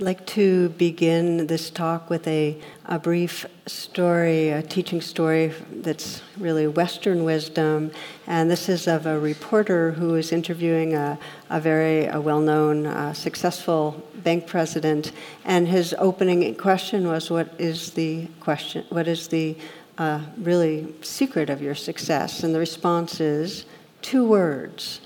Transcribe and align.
like 0.00 0.24
to 0.26 0.68
begin 0.70 1.48
this 1.48 1.70
talk 1.70 2.08
with 2.08 2.26
a, 2.28 2.56
a 2.86 2.98
brief 2.98 3.44
story, 3.66 4.50
a 4.50 4.62
teaching 4.62 5.00
story 5.00 5.52
that's 5.72 6.22
really 6.36 6.68
Western 6.68 7.24
wisdom. 7.24 7.90
And 8.26 8.48
this 8.50 8.68
is 8.68 8.86
of 8.86 9.06
a 9.06 9.18
reporter 9.18 9.92
who 9.92 10.14
is 10.14 10.30
interviewing 10.30 10.94
a, 10.94 11.18
a 11.50 11.60
very 11.60 12.08
well 12.18 12.40
known, 12.40 12.86
uh, 12.86 13.12
successful 13.12 14.00
bank 14.22 14.46
president. 14.46 15.12
And 15.44 15.66
his 15.66 15.94
opening 15.98 16.54
question 16.54 17.08
was 17.08 17.30
What 17.30 17.52
is 17.58 17.90
the 17.92 18.28
question? 18.38 18.84
What 18.90 19.08
is 19.08 19.26
the 19.28 19.56
uh, 19.98 20.20
really 20.38 20.94
secret 21.02 21.50
of 21.50 21.60
your 21.60 21.74
success? 21.74 22.44
And 22.44 22.54
the 22.54 22.60
response 22.60 23.20
is 23.20 23.64
two 24.00 24.24
words. 24.24 25.00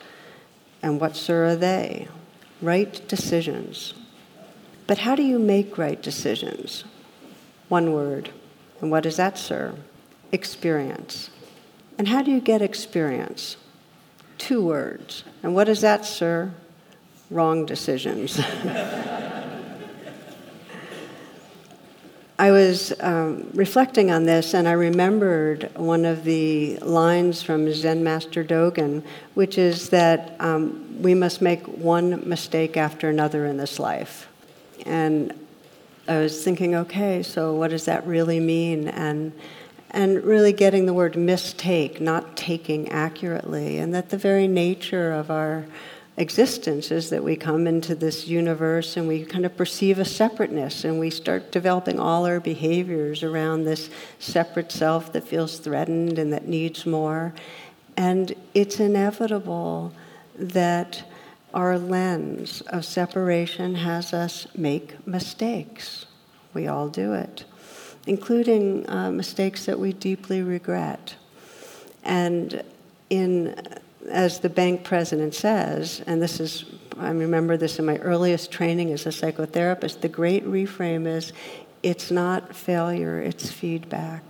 And 0.83 1.01
what, 1.01 1.17
sir, 1.17 1.47
are 1.47 1.57
they? 1.57 2.09
Right 2.61 3.01
decisions. 3.09 3.95
But 4.87 4.99
how 4.99 5.15
do 5.15 5.23
you 5.23 5.39
make 5.39 5.79
right 5.79 6.01
decisions? 6.01 6.85
One 7.69 7.93
word. 7.93 8.31
And 8.81 8.91
what 8.91 9.07
is 9.07 9.17
that, 9.17 9.39
sir? 9.39 9.75
Experience. 10.33 11.31
And 11.99 12.09
how 12.09 12.23
do 12.23 12.31
you 12.31 12.41
get 12.41 12.63
experience? 12.63 13.57
Two 14.39 14.65
words. 14.65 15.25
And 15.43 15.55
what 15.55 15.69
is 15.69 15.81
that, 15.83 16.05
sir? 16.05 16.53
Wrong 17.31 17.65
decisions. 17.65 18.41
I 22.39 22.51
was 22.51 22.93
um, 22.99 23.51
reflecting 23.55 24.11
on 24.11 24.25
this 24.25 24.53
and 24.53 24.67
I 24.67 24.73
remembered 24.73 25.71
one 25.77 26.05
of 26.05 26.25
the 26.25 26.77
lines 26.79 27.41
from 27.41 27.73
Zen 27.73 28.03
Master 28.03 28.43
Dogen, 28.43 29.05
which 29.35 29.59
is 29.59 29.91
that 29.91 30.35
um, 30.41 31.01
we 31.01 31.15
must 31.15 31.41
make 31.41 31.65
one 31.69 32.29
mistake 32.29 32.77
after 32.77 33.09
another 33.09 33.47
in 33.47 33.59
this 33.59 33.79
life. 33.79 34.29
And 34.87 35.33
I 36.09 36.19
was 36.19 36.43
thinking, 36.43 36.75
okay, 36.75 37.23
so 37.23 37.55
what 37.55 37.71
does 37.71 37.85
that 37.85 38.07
really 38.07 38.41
mean? 38.41 38.89
And 38.89 39.33
and 39.95 40.25
really 40.25 40.55
getting 40.55 40.87
the 40.87 40.95
word 40.95 41.17
mistake, 41.17 42.01
not 42.01 42.35
taking 42.35 42.89
accurately, 42.89 43.77
and 43.77 43.95
that 43.95 44.09
the 44.09 44.17
very 44.17 44.49
nature 44.49 45.13
of 45.13 45.31
our 45.31 45.67
existence 46.17 46.91
is 46.91 47.11
that 47.11 47.23
we 47.23 47.37
come 47.37 47.67
into 47.67 47.95
this 47.95 48.27
universe 48.27 48.97
and 48.97 49.09
we 49.09 49.25
kind 49.25 49.47
of 49.47 49.57
perceive 49.57 49.99
a 49.99 50.05
separateness 50.05 50.85
and 50.85 50.99
we 50.99 51.09
start 51.09 51.51
developing 51.51 51.99
all 51.99 52.27
our 52.27 52.39
behaviors 52.39 53.23
around 53.23 53.65
this 53.65 53.89
separate 54.19 54.71
self 54.71 55.13
that 55.13 55.25
feels 55.25 55.59
threatened 55.59 56.19
and 56.19 56.33
that 56.33 56.47
needs 56.47 56.85
more. 56.85 57.33
And 57.97 58.35
it's 58.55 58.79
inevitable 58.79 59.93
that 60.37 61.05
our 61.55 61.79
lens 61.79 62.61
of 62.63 62.85
separation 62.85 63.75
has 63.75 64.13
us 64.13 64.47
make 64.57 65.07
mistakes. 65.07 66.07
We 66.55 66.67
all 66.67 66.89
do 66.89 67.13
it, 67.13 67.45
including 68.07 68.89
uh, 68.89 69.11
mistakes 69.11 69.67
that 69.67 69.79
we 69.79 69.93
deeply 69.93 70.43
regret. 70.43 71.17
And 72.03 72.63
in, 73.11 73.55
as 74.11 74.41
the 74.41 74.49
bank 74.49 74.85
president 74.85 75.35
says, 75.35 76.03
and 76.07 76.21
this 76.21 76.41
is, 76.41 76.65
I 76.99 77.11
remember 77.11 77.57
this 77.57 77.79
in 77.79 77.87
my 77.87 77.99
earliest 77.99 78.51
training 78.51 78.93
as 78.93 79.07
a 79.07 79.11
psychotherapist, 79.11 80.01
the 80.01 80.09
great 80.09 80.47
reframe 80.47 81.07
is 81.07 81.33
it's 81.83 82.11
not 82.11 82.55
failure, 82.55 83.21
it's 83.21 83.51
feedback 83.51 84.23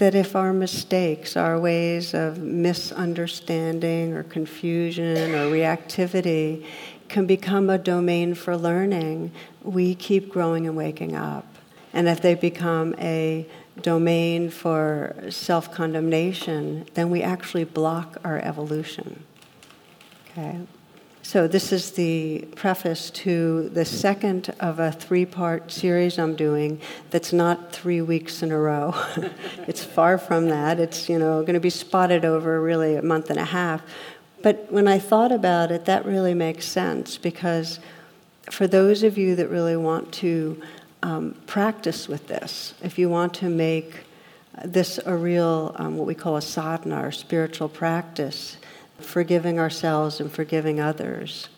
that 0.00 0.14
if 0.14 0.34
our 0.34 0.54
mistakes, 0.54 1.36
our 1.36 1.60
ways 1.60 2.14
of 2.14 2.38
misunderstanding 2.38 4.14
or 4.14 4.22
confusion 4.22 5.34
or 5.34 5.50
reactivity 5.50 6.64
can 7.08 7.26
become 7.26 7.68
a 7.68 7.76
domain 7.76 8.34
for 8.34 8.56
learning, 8.56 9.30
we 9.62 9.94
keep 9.94 10.30
growing 10.30 10.66
and 10.66 10.74
waking 10.74 11.14
up. 11.14 11.46
And 11.92 12.08
if 12.08 12.22
they 12.22 12.34
become 12.34 12.94
a 12.98 13.46
domain 13.82 14.48
for 14.48 15.14
self 15.28 15.70
condemnation, 15.70 16.86
then 16.94 17.10
we 17.10 17.22
actually 17.22 17.64
block 17.64 18.16
our 18.24 18.38
evolution. 18.38 19.22
Okay? 20.30 20.60
So, 21.32 21.46
this 21.46 21.70
is 21.70 21.92
the 21.92 22.48
preface 22.56 23.08
to 23.22 23.68
the 23.68 23.84
second 23.84 24.52
of 24.58 24.80
a 24.80 24.90
three 24.90 25.24
part 25.24 25.70
series 25.70 26.18
I'm 26.18 26.34
doing 26.34 26.80
that's 27.10 27.32
not 27.32 27.70
three 27.70 28.00
weeks 28.00 28.42
in 28.42 28.50
a 28.50 28.58
row. 28.58 28.92
it's 29.68 29.84
far 29.84 30.18
from 30.18 30.48
that. 30.48 30.80
It's, 30.80 31.08
you 31.08 31.20
know, 31.20 31.42
going 31.42 31.54
to 31.54 31.60
be 31.60 31.70
spotted 31.70 32.24
over 32.24 32.60
really 32.60 32.96
a 32.96 33.02
month 33.02 33.30
and 33.30 33.38
a 33.38 33.44
half. 33.44 33.80
But 34.42 34.72
when 34.72 34.88
I 34.88 34.98
thought 34.98 35.30
about 35.30 35.70
it, 35.70 35.84
that 35.84 36.04
really 36.04 36.34
makes 36.34 36.64
sense 36.64 37.16
because 37.16 37.78
for 38.50 38.66
those 38.66 39.04
of 39.04 39.16
you 39.16 39.36
that 39.36 39.50
really 39.50 39.76
want 39.76 40.10
to 40.14 40.60
um, 41.04 41.36
practice 41.46 42.08
with 42.08 42.26
this, 42.26 42.74
if 42.82 42.98
you 42.98 43.08
want 43.08 43.34
to 43.34 43.48
make 43.48 44.04
this 44.64 44.98
a 45.06 45.14
real, 45.14 45.76
um, 45.78 45.96
what 45.96 46.08
we 46.08 46.14
call 46.16 46.34
a 46.34 46.42
sadhana 46.42 47.06
or 47.06 47.12
spiritual 47.12 47.68
practice, 47.68 48.56
forgiving 49.04 49.58
ourselves 49.58 50.20
and 50.20 50.30
forgiving 50.30 50.80
others. 50.80 51.48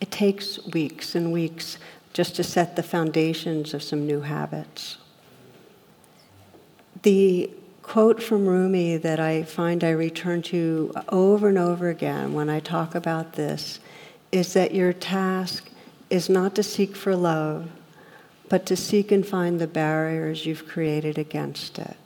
It 0.00 0.10
takes 0.10 0.64
weeks 0.66 1.14
and 1.14 1.32
weeks 1.32 1.78
just 2.12 2.36
to 2.36 2.44
set 2.44 2.76
the 2.76 2.82
foundations 2.82 3.74
of 3.74 3.82
some 3.82 4.06
new 4.06 4.22
habits. 4.22 4.96
The 7.02 7.50
quote 7.82 8.22
from 8.22 8.46
Rumi 8.46 8.96
that 8.98 9.20
I 9.20 9.42
find 9.42 9.82
I 9.82 9.90
return 9.90 10.42
to 10.42 10.92
over 11.08 11.48
and 11.48 11.58
over 11.58 11.88
again 11.88 12.34
when 12.34 12.48
I 12.48 12.60
talk 12.60 12.94
about 12.94 13.34
this 13.34 13.80
is 14.32 14.52
that 14.52 14.74
your 14.74 14.92
task 14.92 15.70
is 16.08 16.28
not 16.28 16.54
to 16.56 16.62
seek 16.62 16.94
for 16.94 17.16
love, 17.16 17.70
but 18.48 18.66
to 18.66 18.76
seek 18.76 19.10
and 19.12 19.26
find 19.26 19.60
the 19.60 19.66
barriers 19.66 20.46
you've 20.46 20.68
created 20.68 21.18
against 21.18 21.78
it. 21.78 21.96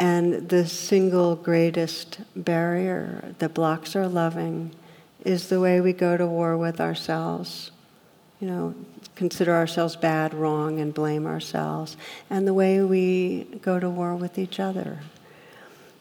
And 0.00 0.48
the 0.48 0.66
single 0.66 1.36
greatest 1.36 2.20
barrier 2.34 3.34
that 3.38 3.52
blocks 3.52 3.94
our 3.94 4.08
loving 4.08 4.74
is 5.26 5.50
the 5.50 5.60
way 5.60 5.82
we 5.82 5.92
go 5.92 6.16
to 6.16 6.26
war 6.26 6.56
with 6.56 6.80
ourselves. 6.80 7.70
You 8.40 8.48
know, 8.48 8.74
consider 9.14 9.54
ourselves 9.54 9.96
bad, 9.96 10.32
wrong, 10.32 10.80
and 10.80 10.94
blame 10.94 11.26
ourselves. 11.26 11.98
And 12.30 12.48
the 12.48 12.54
way 12.54 12.82
we 12.82 13.44
go 13.60 13.78
to 13.78 13.90
war 13.90 14.16
with 14.16 14.38
each 14.38 14.58
other. 14.58 15.00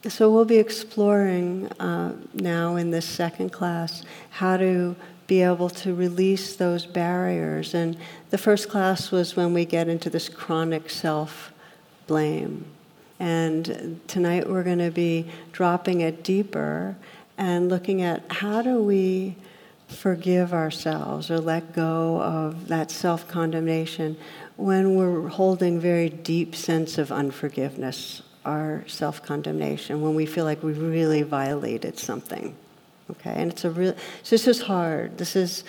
So 0.08 0.31
we'll 0.31 0.46
be 0.46 0.60
exploring 0.60 1.68
uh, 1.78 2.14
now 2.34 2.78
in 2.78 2.92
this 2.92 3.06
second 3.06 3.50
class 3.50 4.06
how 4.30 4.56
to 4.56 4.96
be 5.28 5.42
able 5.42 5.70
to 5.72 5.94
release 5.94 6.56
those 6.56 6.86
barriers. 6.86 7.74
And 7.74 7.98
the 8.30 8.38
first 8.38 8.70
class 8.70 9.12
was 9.12 9.36
when 9.36 9.54
we 9.54 9.66
get 9.66 9.90
into 9.90 10.10
this 10.10 10.30
chronic 10.30 10.90
self 10.90 11.52
blame 12.08 12.64
and 13.19 14.00
tonight 14.07 14.50
we're 14.50 14.63
going 14.63 14.80
to 14.80 14.91
be 14.91 15.30
dropping 15.52 16.02
it 16.02 16.24
deeper 16.24 16.96
and 17.38 17.69
looking 17.69 18.02
at 18.02 18.24
how 18.31 18.62
do 18.62 18.81
we 18.81 19.35
forgive 19.88 20.53
ourselves 20.53 21.30
or 21.30 21.40
let 21.40 21.74
go 21.74 22.22
of 22.22 22.68
that 22.68 22.92
self 22.92 23.27
condemnation 23.27 24.18
when 24.56 24.95
we're 24.95 25.27
holding 25.27 25.80
very 25.80 26.10
deep 26.10 26.56
sense 26.56 26.98
of 26.98 27.12
unforgiveness 27.12 28.21
our 28.45 28.83
self 28.88 29.22
condemnation 29.24 30.01
when 30.01 30.15
we 30.15 30.25
feel 30.25 30.45
like 30.45 30.63
we 30.63 30.74
really 30.74 31.22
violated 31.22 31.98
something 31.98 32.56
okay? 33.12 33.33
And 33.36 33.51
it's 33.51 33.65
a 33.65 33.69
real 33.69 33.95
so 34.24 34.36
this 34.36 34.48
is 34.48 34.62
hard. 34.62 35.18
This 35.18 35.36
is 35.36 35.63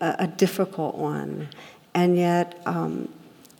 a, 0.00 0.16
a 0.20 0.26
difficult 0.26 0.96
one. 0.96 1.48
And 1.94 2.16
yet 2.16 2.60
um, 2.66 3.08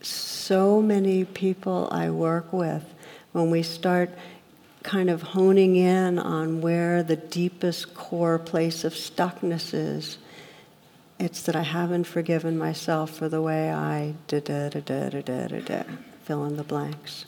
so 0.00 0.80
many 0.80 1.24
people 1.24 1.88
i 1.90 2.08
work 2.08 2.52
with 2.52 2.84
when 3.32 3.50
we 3.50 3.62
start 3.62 4.10
kind 4.82 5.10
of 5.10 5.22
honing 5.22 5.76
in 5.76 6.18
on 6.18 6.60
where 6.60 7.02
the 7.02 7.16
deepest 7.16 7.94
core 7.94 8.38
place 8.38 8.84
of 8.84 8.94
stuckness 8.94 9.74
is, 9.74 10.18
it's 11.18 11.42
that 11.42 11.56
I 11.56 11.62
haven't 11.62 12.04
forgiven 12.04 12.56
myself 12.56 13.10
for 13.10 13.28
the 13.28 13.42
way 13.42 13.72
I 13.72 14.14
da 14.28 14.40
da 14.40 14.68
da 14.68 14.80
da 14.80 15.08
da 15.08 15.20
da 15.20 15.48
da 15.48 15.60
da 15.60 15.82
fill 16.24 16.44
in 16.44 16.56
the 16.56 16.64
blanks. 16.64 17.24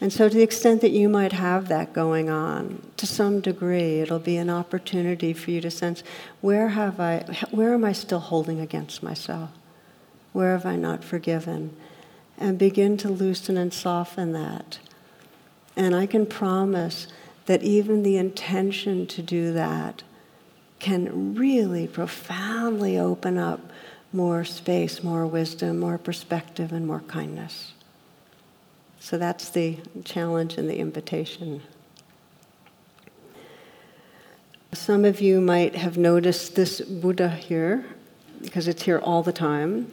And 0.00 0.12
so, 0.12 0.28
to 0.28 0.34
the 0.34 0.42
extent 0.42 0.80
that 0.82 0.92
you 0.92 1.08
might 1.08 1.32
have 1.32 1.66
that 1.68 1.92
going 1.92 2.30
on, 2.30 2.82
to 2.98 3.06
some 3.06 3.40
degree, 3.40 3.98
it'll 3.98 4.20
be 4.20 4.36
an 4.36 4.48
opportunity 4.48 5.32
for 5.32 5.50
you 5.50 5.60
to 5.60 5.72
sense 5.72 6.04
where 6.40 6.68
have 6.68 7.00
I, 7.00 7.24
where 7.50 7.74
am 7.74 7.84
I 7.84 7.92
still 7.92 8.20
holding 8.20 8.60
against 8.60 9.02
myself? 9.02 9.50
Where 10.32 10.52
have 10.52 10.64
I 10.64 10.76
not 10.76 11.02
forgiven? 11.02 11.74
And 12.40 12.56
begin 12.56 12.96
to 12.98 13.08
loosen 13.08 13.56
and 13.56 13.74
soften 13.74 14.32
that. 14.32 14.78
And 15.76 15.94
I 15.94 16.06
can 16.06 16.24
promise 16.24 17.08
that 17.46 17.62
even 17.62 18.04
the 18.04 18.16
intention 18.16 19.06
to 19.08 19.22
do 19.22 19.52
that 19.52 20.02
can 20.78 21.34
really 21.34 21.88
profoundly 21.88 22.96
open 22.96 23.38
up 23.38 23.60
more 24.12 24.44
space, 24.44 25.02
more 25.02 25.26
wisdom, 25.26 25.80
more 25.80 25.98
perspective, 25.98 26.72
and 26.72 26.86
more 26.86 27.00
kindness. 27.00 27.72
So 29.00 29.18
that's 29.18 29.48
the 29.48 29.78
challenge 30.04 30.56
and 30.56 30.68
the 30.68 30.78
invitation. 30.78 31.62
Some 34.72 35.04
of 35.04 35.20
you 35.20 35.40
might 35.40 35.74
have 35.74 35.98
noticed 35.98 36.54
this 36.54 36.80
Buddha 36.80 37.30
here, 37.30 37.84
because 38.42 38.68
it's 38.68 38.82
here 38.82 38.98
all 38.98 39.22
the 39.22 39.32
time. 39.32 39.92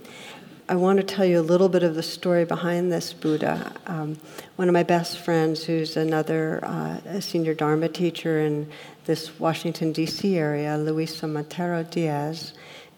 I 0.68 0.76
want 0.78 0.98
to 0.98 1.04
tell 1.04 1.26
you 1.26 1.40
a 1.40 1.44
little 1.44 1.70
bit 1.70 1.84
of 1.84 1.94
the 1.94 2.02
story 2.02 2.44
behind 2.44 2.92
this 2.92 3.14
Buddha. 3.14 3.72
Um, 3.86 4.18
one 4.56 4.68
of 4.68 4.74
my 4.74 4.82
best 4.82 5.20
friends, 5.20 5.64
who's 5.64 5.96
another 5.96 6.60
uh, 6.66 7.22
senior 7.22 7.54
Dharma 7.54 7.88
teacher 7.88 8.40
in 8.40 8.72
this 9.06 9.40
Washington, 9.40 9.92
D.C. 9.92 10.36
area, 10.36 10.76
Luisa 10.76 11.28
Montero 11.28 11.84
Diaz, 11.84 12.54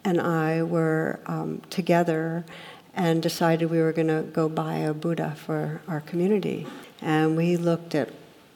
and 0.06 0.22
I 0.22 0.64
were 0.64 1.20
um, 1.26 1.62
together 1.70 2.46
and 2.94 3.22
decided 3.22 3.70
we 3.70 3.82
were 3.82 3.92
going 3.92 4.08
to 4.08 4.22
go 4.32 4.48
buy 4.48 4.76
a 4.76 4.94
Buddha 4.94 5.36
for 5.36 5.82
our 5.90 6.00
community. 6.00 6.66
And 7.02 7.36
we 7.36 7.58
looked 7.58 7.96
at 7.96 8.14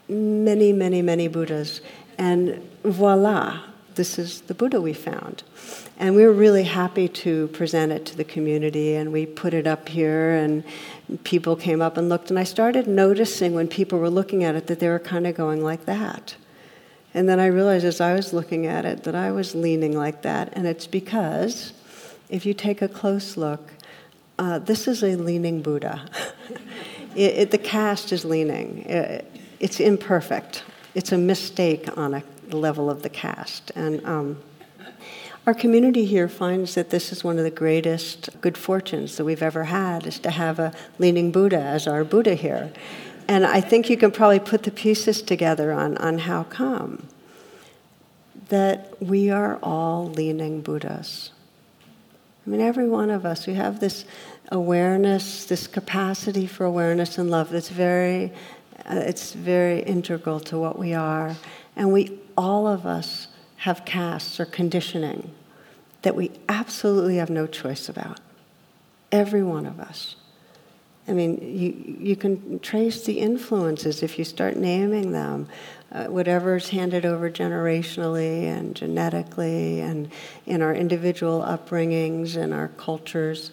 many, 0.08 0.72
many, 0.72 1.02
many 1.02 1.28
Buddhas, 1.28 1.82
and 2.16 2.66
voila, 2.82 3.60
this 3.94 4.18
is 4.18 4.42
the 4.42 4.54
Buddha 4.54 4.80
we 4.80 4.92
found. 4.92 5.42
And 5.98 6.14
we 6.14 6.24
were 6.24 6.32
really 6.32 6.64
happy 6.64 7.08
to 7.08 7.48
present 7.48 7.92
it 7.92 8.06
to 8.06 8.16
the 8.16 8.24
community, 8.24 8.94
and 8.94 9.12
we 9.12 9.26
put 9.26 9.54
it 9.54 9.66
up 9.66 9.88
here, 9.88 10.32
and 10.32 10.64
people 11.24 11.56
came 11.56 11.80
up 11.80 11.96
and 11.96 12.08
looked. 12.08 12.30
And 12.30 12.38
I 12.38 12.44
started 12.44 12.86
noticing 12.86 13.54
when 13.54 13.68
people 13.68 13.98
were 13.98 14.10
looking 14.10 14.44
at 14.44 14.54
it 14.54 14.66
that 14.66 14.80
they 14.80 14.88
were 14.88 14.98
kind 14.98 15.26
of 15.26 15.34
going 15.34 15.62
like 15.62 15.84
that. 15.84 16.34
And 17.14 17.28
then 17.28 17.38
I 17.38 17.46
realized 17.46 17.84
as 17.84 18.00
I 18.00 18.14
was 18.14 18.32
looking 18.32 18.66
at 18.66 18.84
it 18.84 19.04
that 19.04 19.14
I 19.14 19.32
was 19.32 19.54
leaning 19.54 19.96
like 19.96 20.22
that, 20.22 20.52
and 20.54 20.66
it's 20.66 20.86
because 20.86 21.72
if 22.30 22.46
you 22.46 22.54
take 22.54 22.80
a 22.80 22.88
close 22.88 23.36
look, 23.36 23.70
uh, 24.38 24.58
this 24.58 24.88
is 24.88 25.02
a 25.02 25.16
leaning 25.16 25.60
Buddha. 25.62 26.04
it, 27.14 27.34
it, 27.36 27.50
the 27.50 27.58
cast 27.58 28.12
is 28.12 28.24
leaning. 28.24 28.78
It, 28.86 29.30
it's 29.60 29.78
imperfect. 29.78 30.64
It's 30.94 31.12
a 31.12 31.18
mistake 31.18 31.86
on 31.96 32.14
a 32.14 32.22
level 32.54 32.90
of 32.90 33.02
the 33.02 33.08
cast. 33.08 33.70
And 33.74 34.04
um, 34.06 34.38
our 35.46 35.54
community 35.54 36.04
here 36.04 36.28
finds 36.28 36.74
that 36.74 36.90
this 36.90 37.10
is 37.12 37.24
one 37.24 37.38
of 37.38 37.44
the 37.44 37.50
greatest 37.50 38.28
good 38.40 38.56
fortunes 38.56 39.16
that 39.16 39.24
we've 39.24 39.42
ever 39.42 39.64
had, 39.64 40.06
is 40.06 40.18
to 40.20 40.30
have 40.30 40.58
a 40.58 40.72
leaning 40.98 41.32
Buddha 41.32 41.60
as 41.60 41.86
our 41.86 42.04
Buddha 42.04 42.34
here. 42.34 42.72
And 43.28 43.44
I 43.46 43.60
think 43.60 43.90
you 43.90 43.96
can 43.96 44.10
probably 44.10 44.40
put 44.40 44.62
the 44.62 44.70
pieces 44.70 45.22
together 45.22 45.72
on, 45.72 45.96
on 45.98 46.18
how 46.18 46.44
come 46.44 47.08
that 48.48 48.94
we 49.00 49.30
are 49.30 49.58
all 49.62 50.10
leaning 50.10 50.60
Buddhas. 50.60 51.30
I 52.46 52.50
mean, 52.50 52.60
every 52.60 52.88
one 52.88 53.10
of 53.10 53.24
us, 53.24 53.46
we 53.46 53.54
have 53.54 53.80
this 53.80 54.04
awareness, 54.50 55.46
this 55.46 55.66
capacity 55.66 56.46
for 56.46 56.64
awareness 56.64 57.16
and 57.18 57.30
love 57.30 57.50
that's 57.50 57.70
very, 57.70 58.32
uh, 58.84 58.96
it's 58.96 59.32
very 59.32 59.80
integral 59.80 60.38
to 60.40 60.58
what 60.58 60.78
we 60.78 60.92
are. 60.92 61.36
And 61.76 61.92
we, 61.92 62.18
all 62.36 62.66
of 62.66 62.86
us, 62.86 63.28
have 63.58 63.84
casts 63.84 64.40
or 64.40 64.44
conditioning 64.44 65.32
that 66.02 66.16
we 66.16 66.32
absolutely 66.48 67.16
have 67.16 67.30
no 67.30 67.46
choice 67.46 67.88
about. 67.88 68.18
Every 69.12 69.42
one 69.42 69.66
of 69.66 69.78
us. 69.78 70.16
I 71.06 71.12
mean, 71.12 71.38
you, 71.40 71.96
you 72.00 72.16
can 72.16 72.60
trace 72.60 73.04
the 73.04 73.18
influences 73.18 74.02
if 74.02 74.18
you 74.18 74.24
start 74.24 74.56
naming 74.56 75.12
them. 75.12 75.48
Uh, 75.90 76.06
whatever's 76.06 76.70
handed 76.70 77.04
over 77.04 77.30
generationally 77.30 78.44
and 78.44 78.74
genetically 78.74 79.80
and 79.80 80.10
in 80.46 80.62
our 80.62 80.74
individual 80.74 81.42
upbringings 81.42 82.36
and 82.36 82.54
our 82.54 82.68
cultures. 82.68 83.50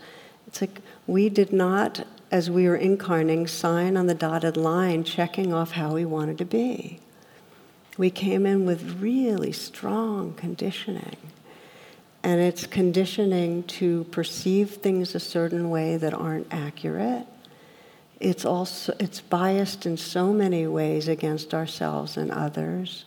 It's 0.48 0.62
like 0.62 0.81
we 1.06 1.27
did 1.30 1.51
not, 1.51 2.06
as 2.31 2.50
we 2.50 2.68
were 2.68 2.77
incarnating, 2.77 3.48
sign 3.48 3.98
on 3.98 4.07
the 4.07 4.16
dotted 4.16 4.56
line 4.56 5.04
checking 5.04 5.54
off 5.54 5.71
how 5.71 5.94
we 5.94 6.06
wanted 6.06 6.38
to 6.38 6.45
be. 6.45 7.00
We 8.00 8.10
came 8.10 8.46
in 8.46 8.66
with 8.66 9.01
really 9.01 9.51
strong 9.51 10.34
conditioning. 10.36 11.18
And 12.24 12.40
it's 12.40 12.66
conditioning 12.66 13.63
to 13.63 14.06
perceive 14.06 14.75
things 14.75 15.16
a 15.16 15.19
certain 15.19 15.69
way 15.69 15.98
that 15.98 16.13
aren't 16.13 16.48
accurate. 16.50 17.28
It's 18.22 18.46
also 18.46 18.96
it's 19.01 19.19
biased 19.19 19.86
in 19.86 19.98
so 19.98 20.31
many 20.31 20.66
ways 20.66 21.10
against 21.10 21.54
ourselves 21.54 22.16
and 22.16 22.31
others. 22.31 23.04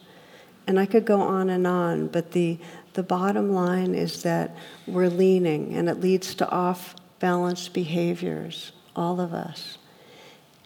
And 0.66 0.78
i 0.78 0.84
could 0.84 1.06
go 1.06 1.22
on 1.22 1.48
and 1.48 1.66
on 1.66 2.08
but 2.08 2.32
the 2.32 2.58
the 2.92 3.02
bottom 3.02 3.50
line 3.54 3.94
is 3.94 4.22
that 4.24 4.54
we're 4.86 5.08
leaning 5.08 5.74
and 5.74 5.88
it 5.88 6.00
leads 6.00 6.34
to 6.34 6.50
off 6.50 6.94
balance 7.18 7.66
behaviors 7.68 8.72
all 8.94 9.22
of 9.22 9.32
us. 9.32 9.78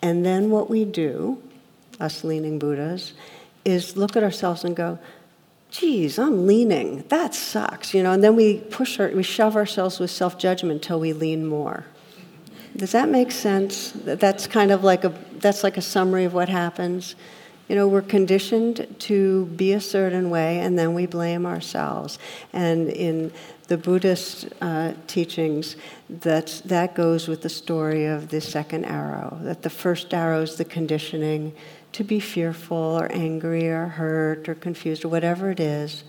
And 0.03 0.27
then 0.27 0.51
what 0.51 0.69
we 0.69 0.85
do 0.85 1.41
us 2.01 2.25
leaning 2.25 2.59
buddhas 2.59 3.15
is 3.67 3.97
look 3.97 4.17
at 4.17 4.23
ourselves 4.23 4.65
and 4.65 4.75
go 4.77 4.99
geez 5.71 6.19
i'm 6.19 6.47
leaning 6.47 7.05
that 7.09 7.35
sucks 7.35 7.93
you 7.93 8.03
know 8.03 8.13
and 8.13 8.23
then 8.23 8.37
we 8.37 8.59
push 8.71 8.99
our, 9.01 9.09
we 9.11 9.23
shove 9.23 9.57
ourselves 9.57 9.99
with 9.99 10.11
self-judgment 10.11 10.77
until 10.77 11.01
we 11.01 11.13
lean 11.13 11.45
more 11.45 11.85
does 12.77 12.93
that 12.93 13.09
make 13.09 13.33
sense? 13.33 13.93
That's 14.05 14.47
kind 14.47 14.71
of 14.71 14.85
like 14.85 15.05
a 15.05 15.13
that's 15.39 15.65
like 15.65 15.79
a 15.79 15.83
summary 15.83 16.25
of 16.25 16.35
what 16.35 16.49
happens. 16.51 17.17
You 17.69 17.75
know, 17.75 17.89
we're 17.89 18.03
conditioned 18.03 18.87
to 19.01 19.47
be 19.47 19.73
a 19.73 19.81
certain 19.81 20.31
way, 20.31 20.61
and 20.61 20.79
then 20.79 20.95
we 20.95 21.07
blame 21.07 21.47
ourselves. 21.47 22.19
And 22.53 22.89
in 22.89 23.33
the 23.69 23.79
Buddhist 23.79 24.49
uh, 24.61 24.93
teachings, 25.07 25.77
that 26.09 26.61
that 26.67 26.95
goes 26.95 27.29
with 27.29 27.43
the 27.43 27.49
story 27.49 28.05
of 28.05 28.29
the 28.29 28.43
second 28.43 28.85
arrow. 28.85 29.39
That 29.43 29.63
the 29.63 29.71
first 29.71 30.13
arrow 30.13 30.43
is 30.43 30.57
the 30.57 30.65
conditioning 30.65 31.55
to 31.97 32.05
be 32.05 32.21
fearful 32.21 32.77
or 32.77 33.11
angry 33.11 33.71
or 33.71 33.87
hurt 33.87 34.51
or 34.51 34.55
confused 34.55 35.03
or 35.03 35.09
whatever 35.09 35.51
it 35.51 35.59
is, 35.59 36.05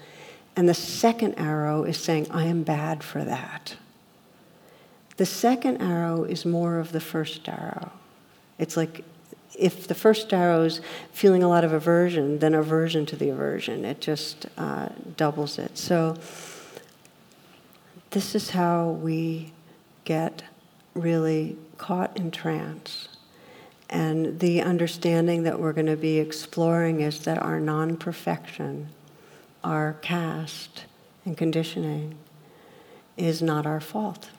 and 0.54 0.68
the 0.68 0.74
second 0.74 1.34
arrow 1.36 1.84
is 1.84 1.98
saying, 1.98 2.28
"I 2.30 2.44
am 2.44 2.64
bad 2.64 3.06
for 3.06 3.24
that." 3.24 3.78
The 5.16 5.26
second 5.26 5.82
arrow 5.82 6.26
is 6.26 6.46
more 6.46 6.78
of 6.78 6.92
the 6.92 7.00
first 7.00 7.48
arrow. 7.48 7.94
It's 8.60 8.76
like 8.76 9.06
if 9.58 9.88
the 9.88 9.96
first 9.96 10.34
arrow 10.34 10.64
is 10.64 10.82
feeling 11.14 11.42
a 11.42 11.48
lot 11.48 11.64
of 11.64 11.72
aversion, 11.72 12.40
then 12.40 12.54
aversion 12.54 13.06
to 13.06 13.16
the 13.16 13.30
aversion. 13.30 13.86
It 13.86 14.02
just 14.02 14.46
uh, 14.58 14.90
doubles 15.16 15.58
it. 15.58 15.78
So, 15.78 16.18
this 18.10 18.36
is 18.36 18.50
how 18.50 18.90
we 18.90 19.54
get 20.04 20.44
really 20.94 21.56
caught 21.78 22.18
in 22.18 22.30
trance. 22.30 23.08
And 23.90 24.40
the 24.40 24.62
understanding 24.62 25.44
that 25.44 25.60
we're 25.60 25.74
going 25.74 25.88
to 25.88 25.96
be 25.96 26.20
exploring 26.20 27.02
is 27.02 27.20
that 27.20 27.42
our 27.42 27.60
non 27.60 27.98
perfection, 27.98 28.90
our 29.64 29.94
caste 30.02 30.86
and 31.26 31.38
conditioning, 31.38 32.16
is 33.16 33.42
not 33.42 33.66
our 33.66 33.80
fault. 33.80 34.30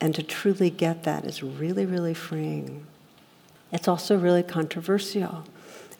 And 0.00 0.14
to 0.14 0.22
truly 0.22 0.70
get 0.70 1.02
that 1.04 1.24
is 1.24 1.42
really, 1.42 1.84
really 1.84 2.14
freeing. 2.14 2.86
It's 3.72 3.88
also 3.88 4.16
really 4.16 4.42
controversial 4.42 5.44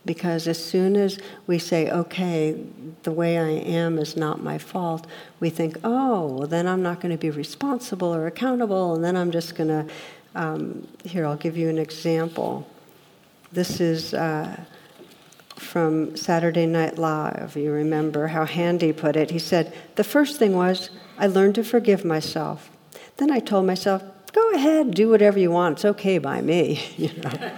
because 0.07 0.49
as 0.49 0.63
soon 0.63 0.97
as 0.97 1.19
we 1.47 1.59
say, 1.59 1.91
okay, 1.91 2.59
the 3.03 3.13
way 3.13 3.39
I 3.39 3.51
am 3.51 3.99
is 3.99 4.17
not 4.17 4.43
my 4.43 4.57
fault, 4.57 5.07
we 5.41 5.51
think, 5.51 5.77
oh, 5.85 6.27
well, 6.27 6.47
then 6.47 6.67
I'm 6.67 6.83
not 6.83 7.01
going 7.01 7.13
to 7.13 7.19
be 7.19 7.31
responsible 7.31 8.15
or 8.15 8.27
accountable, 8.27 8.95
and 8.95 9.05
then 9.05 9.17
I'm 9.17 9.31
just 9.31 9.55
going 9.55 9.69
to. 9.69 9.93
Um, 10.35 10.87
here, 11.05 11.27
I'll 11.27 11.37
give 11.37 11.57
you 11.57 11.69
an 11.69 11.79
example. 11.79 12.69
This 13.53 13.81
is 13.81 14.15
uh, 14.15 14.61
from 15.57 16.17
Saturday 16.17 16.67
Night 16.67 16.99
Live. 16.99 17.57
You 17.57 17.73
remember 17.73 18.29
how 18.29 18.47
Handey 18.47 18.97
put 18.97 19.17
it. 19.17 19.31
He 19.31 19.39
said, 19.39 19.75
The 19.97 20.05
first 20.05 20.39
thing 20.39 20.55
was, 20.55 20.91
I 21.19 21.27
learned 21.27 21.57
to 21.57 21.65
forgive 21.65 22.05
myself. 22.05 22.71
Then 23.17 23.31
I 23.31 23.41
told 23.41 23.67
myself, 23.67 24.03
go 24.33 24.53
ahead, 24.53 24.95
do 24.95 25.09
whatever 25.09 25.39
you 25.39 25.51
want. 25.51 25.79
It's 25.79 25.85
okay 25.85 26.19
by 26.19 26.41
me, 26.41 26.83
you 26.97 27.13
know. 27.21 27.53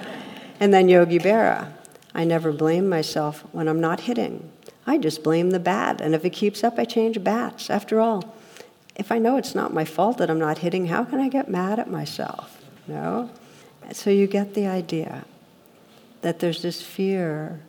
and 0.59 0.73
then 0.73 0.89
Yogi 0.89 1.19
Berra, 1.19 1.73
I 2.15 2.25
never 2.25 2.53
blame 2.53 2.89
myself 2.89 3.45
when 3.53 3.69
I'm 3.69 3.81
not 3.81 4.01
hitting. 4.01 4.51
I 4.87 4.99
just 4.99 5.23
blame 5.23 5.51
the 5.51 5.61
bat, 5.61 6.01
and 6.01 6.15
if 6.15 6.25
it 6.25 6.31
keeps 6.31 6.65
up, 6.65 6.79
I 6.79 6.85
change 6.85 7.23
bats. 7.23 7.71
After 7.71 8.01
all, 8.01 8.35
if 8.97 9.13
I 9.13 9.19
know 9.19 9.37
it's 9.37 9.55
not 9.55 9.73
my 9.73 9.85
fault 9.85 10.19
that 10.19 10.31
I'm 10.31 10.39
not 10.39 10.59
hitting, 10.59 10.87
how 10.87 11.05
can 11.05 11.21
I 11.21 11.29
get 11.29 11.49
mad 11.49 11.79
at 11.79 11.91
myself? 11.91 12.62
No? 12.87 13.31
So 13.93 14.11
you 14.11 14.27
get 14.27 14.55
the 14.55 14.67
idea 14.67 15.25
that 16.23 16.39
there's 16.39 16.63
this 16.63 16.83
fear 16.83 17.61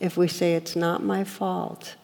if 0.00 0.16
we 0.16 0.28
say 0.28 0.54
it's 0.54 0.76
not 0.76 1.02
my 1.02 1.24
fault 1.24 1.96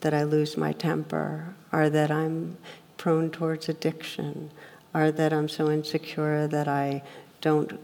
that 0.00 0.14
I 0.14 0.22
lose 0.22 0.56
my 0.56 0.72
temper 0.72 1.54
or 1.72 1.90
that 1.90 2.10
I'm 2.10 2.56
prone 2.96 3.30
towards 3.30 3.68
addiction 3.68 4.50
or 4.94 5.10
that 5.10 5.32
I'm 5.32 5.48
so 5.48 5.70
insecure 5.70 6.46
that 6.46 6.68
I 6.68 7.02
don't 7.40 7.78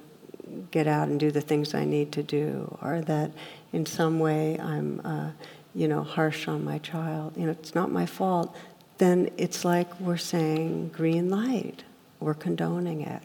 get 0.70 0.86
out 0.86 1.08
and 1.08 1.18
do 1.20 1.30
the 1.30 1.40
things 1.40 1.74
I 1.74 1.84
need 1.84 2.12
to 2.12 2.22
do, 2.22 2.76
or 2.82 3.00
that 3.02 3.30
in 3.72 3.86
some 3.86 4.18
way 4.18 4.58
I'm, 4.58 5.00
uh, 5.04 5.30
you 5.74 5.88
know, 5.88 6.02
harsh 6.02 6.48
on 6.48 6.64
my 6.64 6.78
child. 6.78 7.36
You 7.36 7.46
know, 7.46 7.52
it's 7.52 7.74
not 7.74 7.90
my 7.90 8.06
fault. 8.06 8.54
Then 8.98 9.30
it's 9.36 9.64
like 9.64 10.00
we're 10.00 10.16
saying 10.16 10.88
green 10.88 11.30
light. 11.30 11.84
We're 12.20 12.34
condoning 12.34 13.02
it. 13.02 13.22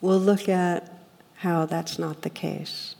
We'll 0.00 0.20
look 0.20 0.48
at 0.48 0.92
how 1.36 1.66
that's 1.66 1.98
not 1.98 2.22
the 2.22 2.30
case. 2.30 2.94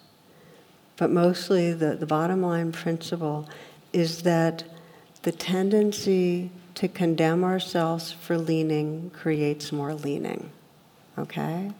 But 0.96 1.10
mostly 1.10 1.72
the, 1.72 1.94
the 1.94 2.06
bottom 2.06 2.42
line 2.42 2.72
principle 2.72 3.48
is 3.92 4.22
that 4.22 4.64
the 5.22 5.32
tendency 5.32 6.50
to 6.74 6.88
condemn 6.88 7.44
ourselves 7.44 8.12
for 8.12 8.38
leaning 8.38 9.10
creates 9.10 9.72
more 9.72 9.94
leaning. 9.94 10.50
Okay? 11.16 11.72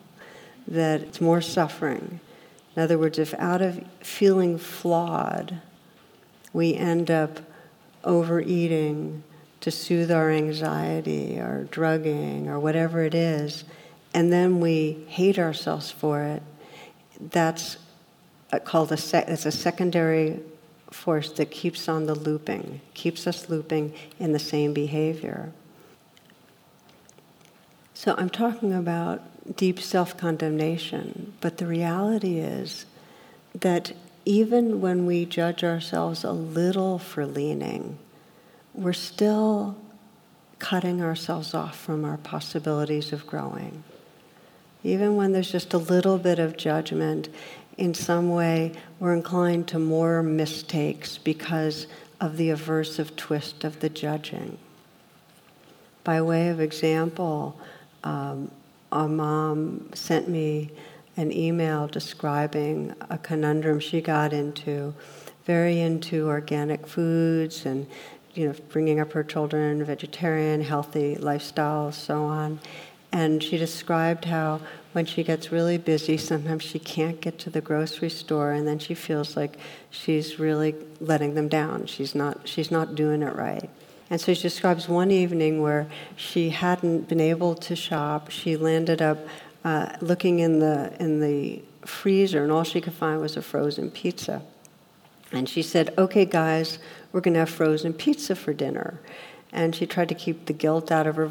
That 0.67 1.03
it's 1.03 1.21
more 1.21 1.41
suffering. 1.41 2.21
In 2.77 2.83
other 2.83 2.99
words, 2.99 3.19
if 3.19 3.35
out 3.35 3.63
of 3.63 3.85
feeling 4.01 4.59
flawed, 4.59 5.61
we 6.53 6.75
end 6.75 7.11
up 7.11 7.41
overeating 8.05 9.23
to 9.61 9.71
soothe 9.71 10.11
our 10.11 10.31
anxiety 10.31 11.39
or 11.39 11.67
drugging 11.71 12.49
or 12.49 12.61
whatever 12.61 13.03
it 13.03 13.15
is, 13.15 13.65
and 14.15 14.33
then 14.33 14.61
we 14.61 15.05
hate 15.09 15.38
ourselves 15.38 15.91
for 15.91 16.23
it, 16.23 16.43
that's 17.21 17.77
called 18.65 18.93
a, 18.93 18.97
sec- 18.97 19.29
it's 19.29 19.47
a 19.47 19.53
secondary 19.53 20.41
force 20.91 21.31
that 21.33 21.50
keeps 21.50 21.88
on 21.88 22.07
the 22.07 22.15
looping, 22.15 22.81
keeps 22.95 23.27
us 23.27 23.49
looping 23.49 23.93
in 24.19 24.33
the 24.33 24.38
same 24.38 24.73
behavior. 24.73 25.53
So 27.95 28.15
I'm 28.17 28.31
talking 28.31 28.73
about 28.73 29.23
deep 29.57 29.81
self 29.81 30.17
condemnation, 30.17 31.35
but 31.41 31.59
the 31.59 31.67
reality 31.67 32.38
is 32.38 32.87
that 33.55 33.93
even 34.25 34.81
when 34.81 35.07
we 35.07 35.25
judge 35.25 35.65
ourselves 35.65 36.23
a 36.23 36.33
little 36.33 36.99
for 36.99 37.27
leaning, 37.27 37.99
we're 38.75 38.93
still 38.93 39.77
cutting 40.59 41.03
ourselves 41.03 41.55
off 41.55 41.79
from 41.79 42.05
our 42.05 42.19
possibilities 42.19 43.12
of 43.12 43.27
growing. 43.27 43.83
Even 44.85 45.16
when 45.16 45.32
there's 45.32 45.50
just 45.50 45.75
a 45.75 45.78
little 45.78 46.18
bit 46.18 46.38
of 46.38 46.56
judgment, 46.56 47.28
in 47.76 47.94
some 47.94 48.30
way 48.30 48.73
we're 48.99 49.14
inclined 49.14 49.68
to 49.68 49.78
more 49.78 50.23
mistakes 50.23 51.18
because 51.18 51.87
of 52.20 52.37
the 52.37 52.50
aversive 52.50 53.14
twist 53.16 53.64
of 53.64 53.80
the 53.80 53.88
judging. 53.88 54.58
By 56.04 56.20
way 56.20 56.49
of 56.49 56.61
example, 56.61 57.58
um, 58.02 58.50
a 58.90 59.06
mom 59.06 59.90
sent 59.94 60.28
me 60.28 60.70
an 61.16 61.32
email 61.32 61.87
describing 61.87 62.94
a 63.11 63.18
conundrum 63.18 63.80
she 63.80 64.00
got 64.00 64.32
into, 64.32 64.94
very 65.44 65.80
into 65.80 66.26
organic 66.28 66.87
foods 66.87 67.66
and 67.66 67.87
you 68.35 68.47
know 68.47 68.54
bringing 68.70 69.00
up 69.00 69.12
her 69.12 69.25
children 69.25 69.85
vegetarian, 69.85 70.62
healthy 70.62 71.16
lifestyles, 71.16 71.94
so 71.94 72.25
on. 72.25 72.61
And 73.12 73.43
she 73.43 73.57
described 73.57 74.27
how 74.27 74.61
when 74.93 75.07
she 75.07 75.23
gets 75.23 75.50
really 75.50 75.79
busy, 75.79 76.17
sometimes 76.17 76.62
she 76.62 76.79
can't 76.79 77.21
get 77.21 77.38
to 77.41 77.50
the 77.50 77.61
grocery 77.61 78.11
store, 78.11 78.53
and 78.53 78.67
then 78.67 78.79
she 78.79 78.95
feels 78.95 79.37
like 79.37 79.57
she's 79.91 80.38
really 80.38 80.75
letting 81.00 81.35
them 81.35 81.49
down. 81.49 81.87
She's 81.87 82.15
not, 82.15 82.47
she's 82.47 82.71
not 82.71 82.95
doing 82.95 83.23
it 83.23 83.35
right. 83.35 83.71
And 84.11 84.21
so 84.21 84.33
she 84.35 84.43
describes 84.43 84.88
one 84.88 85.11
evening 85.11 85.62
where 85.62 85.87
she 86.17 86.50
hadn't 86.50 87.09
been 87.09 87.21
able 87.21 87.55
to 87.57 87.77
shop. 87.77 88.31
She 88.31 88.57
landed 88.57 89.03
up 89.03 89.19
uh, 89.65 89.97
looking 90.00 90.38
in 90.38 90.59
the, 90.61 90.95
in 90.99 91.21
the 91.21 91.62
freezer, 91.85 92.43
and 92.43 92.53
all 92.53 92.65
she 92.65 92.81
could 92.81 92.95
find 92.95 93.21
was 93.21 93.37
a 93.37 93.43
frozen 93.43 93.91
pizza. 93.91 94.43
And 95.33 95.49
she 95.49 95.62
said, 95.62 95.95
Okay, 95.99 96.25
guys, 96.25 96.79
we're 97.12 97.21
going 97.21 97.35
to 97.35 97.41
have 97.41 97.50
frozen 97.50 97.93
pizza 97.93 98.35
for 98.35 98.53
dinner 98.53 98.99
and 99.52 99.75
she 99.75 99.87
tried 99.87 100.09
to 100.09 100.14
keep 100.14 100.47
the 100.47 100.52
guilt 100.52 100.93
out 100.93 101.07
of 101.07 101.17
her 101.17 101.31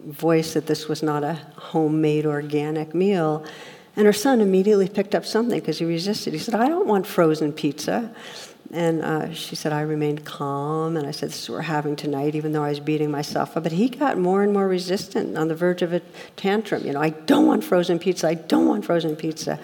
voice 0.00 0.54
that 0.54 0.66
this 0.66 0.88
was 0.88 1.02
not 1.02 1.22
a 1.22 1.34
homemade 1.56 2.26
organic 2.26 2.94
meal. 2.94 3.44
And 3.96 4.06
her 4.06 4.12
son 4.12 4.40
immediately 4.40 4.88
picked 4.88 5.14
up 5.14 5.26
something 5.26 5.58
because 5.58 5.78
he 5.78 5.84
resisted. 5.84 6.32
He 6.32 6.38
said, 6.38 6.54
I 6.54 6.68
don't 6.68 6.86
want 6.86 7.06
frozen 7.06 7.52
pizza. 7.52 8.14
And 8.72 9.02
uh, 9.02 9.34
she 9.34 9.56
said, 9.56 9.72
I 9.72 9.80
remained 9.80 10.24
calm. 10.24 10.96
And 10.96 11.06
I 11.06 11.10
said, 11.10 11.30
This 11.30 11.42
is 11.42 11.50
what 11.50 11.56
we're 11.56 11.62
having 11.62 11.96
tonight, 11.96 12.34
even 12.34 12.52
though 12.52 12.62
I 12.62 12.70
was 12.70 12.80
beating 12.80 13.10
myself 13.10 13.56
up. 13.56 13.64
But 13.64 13.72
he 13.72 13.88
got 13.88 14.16
more 14.16 14.42
and 14.42 14.52
more 14.52 14.68
resistant 14.68 15.36
on 15.36 15.48
the 15.48 15.56
verge 15.56 15.82
of 15.82 15.92
a 15.92 16.00
tantrum. 16.36 16.86
You 16.86 16.92
know, 16.92 17.02
I 17.02 17.10
don't 17.10 17.46
want 17.46 17.64
frozen 17.64 17.98
pizza. 17.98 18.28
I 18.28 18.34
don't 18.34 18.68
want 18.68 18.84
frozen 18.84 19.16
pizza. 19.16 19.58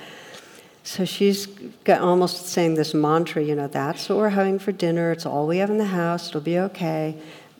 So 0.82 1.04
she's 1.04 1.46
got 1.84 2.00
almost 2.00 2.46
saying 2.46 2.74
this 2.74 2.94
mantra, 2.94 3.42
you 3.42 3.56
know, 3.56 3.66
that's 3.66 4.08
what 4.08 4.18
we're 4.18 4.28
having 4.28 4.58
for 4.58 4.70
dinner. 4.70 5.10
It's 5.12 5.26
all 5.26 5.46
we 5.46 5.58
have 5.58 5.70
in 5.70 5.78
the 5.78 5.86
house. 5.86 6.28
It'll 6.28 6.40
be 6.40 6.58
okay 6.58 7.16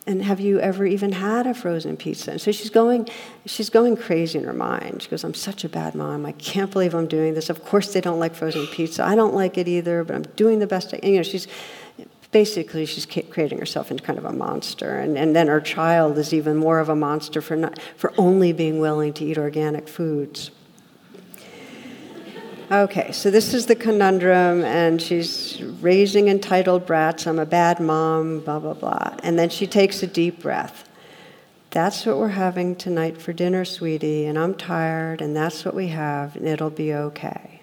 and 0.06 0.22
have 0.22 0.38
you 0.38 0.60
ever 0.60 0.86
even 0.86 1.12
had 1.12 1.48
a 1.48 1.54
frozen 1.54 1.96
pizza? 1.96 2.30
And 2.32 2.40
so 2.40 2.52
she's 2.52 2.70
going, 2.70 3.08
she's 3.44 3.70
going 3.70 3.96
crazy 3.96 4.38
in 4.38 4.44
her 4.44 4.52
mind. 4.52 5.02
She 5.02 5.08
goes, 5.08 5.24
I'm 5.24 5.34
such 5.34 5.64
a 5.64 5.68
bad 5.68 5.96
mom. 5.96 6.24
I 6.24 6.32
can't 6.32 6.70
believe 6.70 6.94
I'm 6.94 7.08
doing 7.08 7.34
this. 7.34 7.50
Of 7.50 7.64
course 7.64 7.92
they 7.92 8.00
don't 8.00 8.20
like 8.20 8.34
frozen 8.34 8.68
pizza. 8.68 9.04
I 9.04 9.16
don't 9.16 9.34
like 9.34 9.58
it 9.58 9.66
either, 9.66 10.04
but 10.04 10.14
I'm 10.14 10.22
doing 10.36 10.60
the 10.60 10.66
best 10.66 10.94
I 10.94 10.98
can. 10.98 11.10
You 11.10 11.16
know, 11.16 11.22
she's 11.24 11.48
basically 12.30 12.86
she's 12.86 13.04
creating 13.04 13.58
herself 13.58 13.90
into 13.90 14.02
kind 14.02 14.18
of 14.18 14.24
a 14.24 14.32
monster. 14.32 14.98
And, 14.98 15.18
and 15.18 15.34
then 15.34 15.48
her 15.48 15.60
child 15.60 16.18
is 16.18 16.32
even 16.32 16.56
more 16.56 16.78
of 16.78 16.88
a 16.88 16.96
monster 16.96 17.40
for, 17.40 17.56
not, 17.56 17.80
for 17.96 18.14
only 18.16 18.52
being 18.52 18.78
willing 18.78 19.12
to 19.14 19.24
eat 19.24 19.38
organic 19.38 19.88
foods. 19.88 20.52
Okay, 22.70 23.12
so 23.12 23.30
this 23.30 23.54
is 23.54 23.66
the 23.66 23.76
conundrum, 23.76 24.64
and 24.64 25.00
she's 25.00 25.62
raising 25.62 26.26
entitled 26.26 26.84
brats. 26.84 27.24
I'm 27.24 27.38
a 27.38 27.46
bad 27.46 27.78
mom, 27.78 28.40
blah, 28.40 28.58
blah, 28.58 28.74
blah. 28.74 29.16
And 29.22 29.38
then 29.38 29.50
she 29.50 29.68
takes 29.68 30.02
a 30.02 30.06
deep 30.08 30.42
breath. 30.42 30.88
That's 31.70 32.04
what 32.04 32.16
we're 32.18 32.28
having 32.30 32.74
tonight 32.74 33.22
for 33.22 33.32
dinner, 33.32 33.64
sweetie, 33.64 34.26
and 34.26 34.36
I'm 34.36 34.52
tired, 34.52 35.20
and 35.20 35.36
that's 35.36 35.64
what 35.64 35.76
we 35.76 35.88
have, 35.88 36.34
and 36.34 36.48
it'll 36.48 36.70
be 36.70 36.92
okay. 36.92 37.60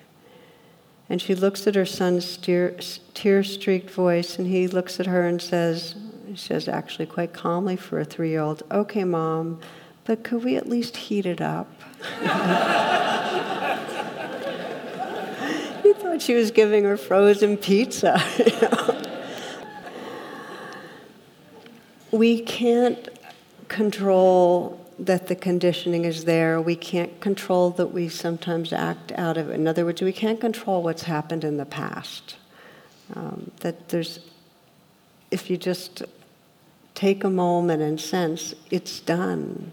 And 1.09 1.21
she 1.21 1.35
looks 1.35 1.67
at 1.67 1.75
her 1.75 1.85
son's 1.85 2.37
tear 2.37 3.43
streaked 3.43 3.89
voice, 3.89 4.37
and 4.39 4.47
he 4.47 4.69
looks 4.69 5.01
at 5.01 5.07
her 5.07 5.27
and 5.27 5.41
says, 5.41 5.95
he 6.27 6.37
says 6.37 6.69
actually 6.69 7.07
quite 7.07 7.33
calmly 7.33 7.75
for 7.75 7.99
a 7.99 8.05
three 8.05 8.29
year 8.29 8.39
old, 8.39 8.63
Okay, 8.71 9.03
mom, 9.03 9.59
but 10.05 10.23
could 10.23 10.45
we 10.45 10.55
at 10.55 10.69
least 10.69 10.95
heat 10.95 11.25
it 11.25 11.41
up? 11.41 11.69
thought 15.91 16.21
she 16.21 16.33
was 16.33 16.51
giving 16.51 16.85
her 16.85 16.95
frozen 16.95 17.57
pizza. 17.57 18.23
You 18.37 18.61
know? 18.61 18.99
we 22.11 22.41
can't 22.41 23.09
control 23.67 24.79
that 24.99 25.27
the 25.27 25.35
conditioning 25.35 26.05
is 26.05 26.25
there. 26.25 26.61
We 26.61 26.75
can't 26.75 27.19
control 27.19 27.71
that 27.71 27.87
we 27.87 28.07
sometimes 28.07 28.71
act 28.71 29.11
out 29.13 29.35
of 29.35 29.49
it. 29.49 29.55
In 29.55 29.67
other 29.67 29.83
words, 29.83 30.01
we 30.01 30.13
can't 30.13 30.39
control 30.39 30.83
what's 30.83 31.03
happened 31.03 31.43
in 31.43 31.57
the 31.57 31.65
past. 31.65 32.37
Um, 33.15 33.51
that 33.61 33.89
there's, 33.89 34.19
if 35.31 35.49
you 35.49 35.57
just 35.57 36.03
take 36.93 37.23
a 37.23 37.29
moment 37.29 37.81
and 37.81 37.99
sense, 37.99 38.53
it's 38.69 38.99
done. 38.99 39.71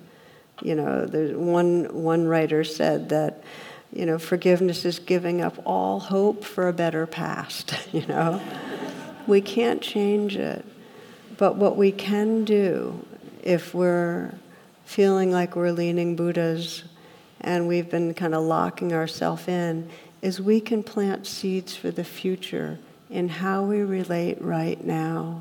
You 0.62 0.74
know, 0.74 1.06
there's 1.06 1.36
one, 1.36 1.88
one 1.92 2.26
writer 2.26 2.64
said 2.64 3.10
that 3.10 3.42
you 3.92 4.06
know, 4.06 4.18
forgiveness 4.18 4.84
is 4.84 4.98
giving 4.98 5.40
up 5.40 5.58
all 5.64 6.00
hope 6.00 6.44
for 6.44 6.68
a 6.68 6.72
better 6.72 7.06
past, 7.06 7.74
you 7.92 8.06
know. 8.06 8.40
we 9.26 9.40
can't 9.40 9.82
change 9.82 10.36
it. 10.36 10.64
But 11.36 11.56
what 11.56 11.76
we 11.76 11.90
can 11.92 12.44
do 12.44 13.04
if 13.42 13.74
we're 13.74 14.32
feeling 14.84 15.32
like 15.32 15.56
we're 15.56 15.72
leaning 15.72 16.16
Buddhas 16.16 16.84
and 17.40 17.66
we've 17.66 17.88
been 17.88 18.12
kind 18.14 18.34
of 18.34 18.42
locking 18.42 18.92
ourselves 18.92 19.48
in 19.48 19.88
is 20.20 20.40
we 20.40 20.60
can 20.60 20.82
plant 20.82 21.26
seeds 21.26 21.74
for 21.74 21.90
the 21.90 22.04
future 22.04 22.78
in 23.08 23.28
how 23.28 23.64
we 23.64 23.80
relate 23.80 24.40
right 24.42 24.84
now 24.84 25.38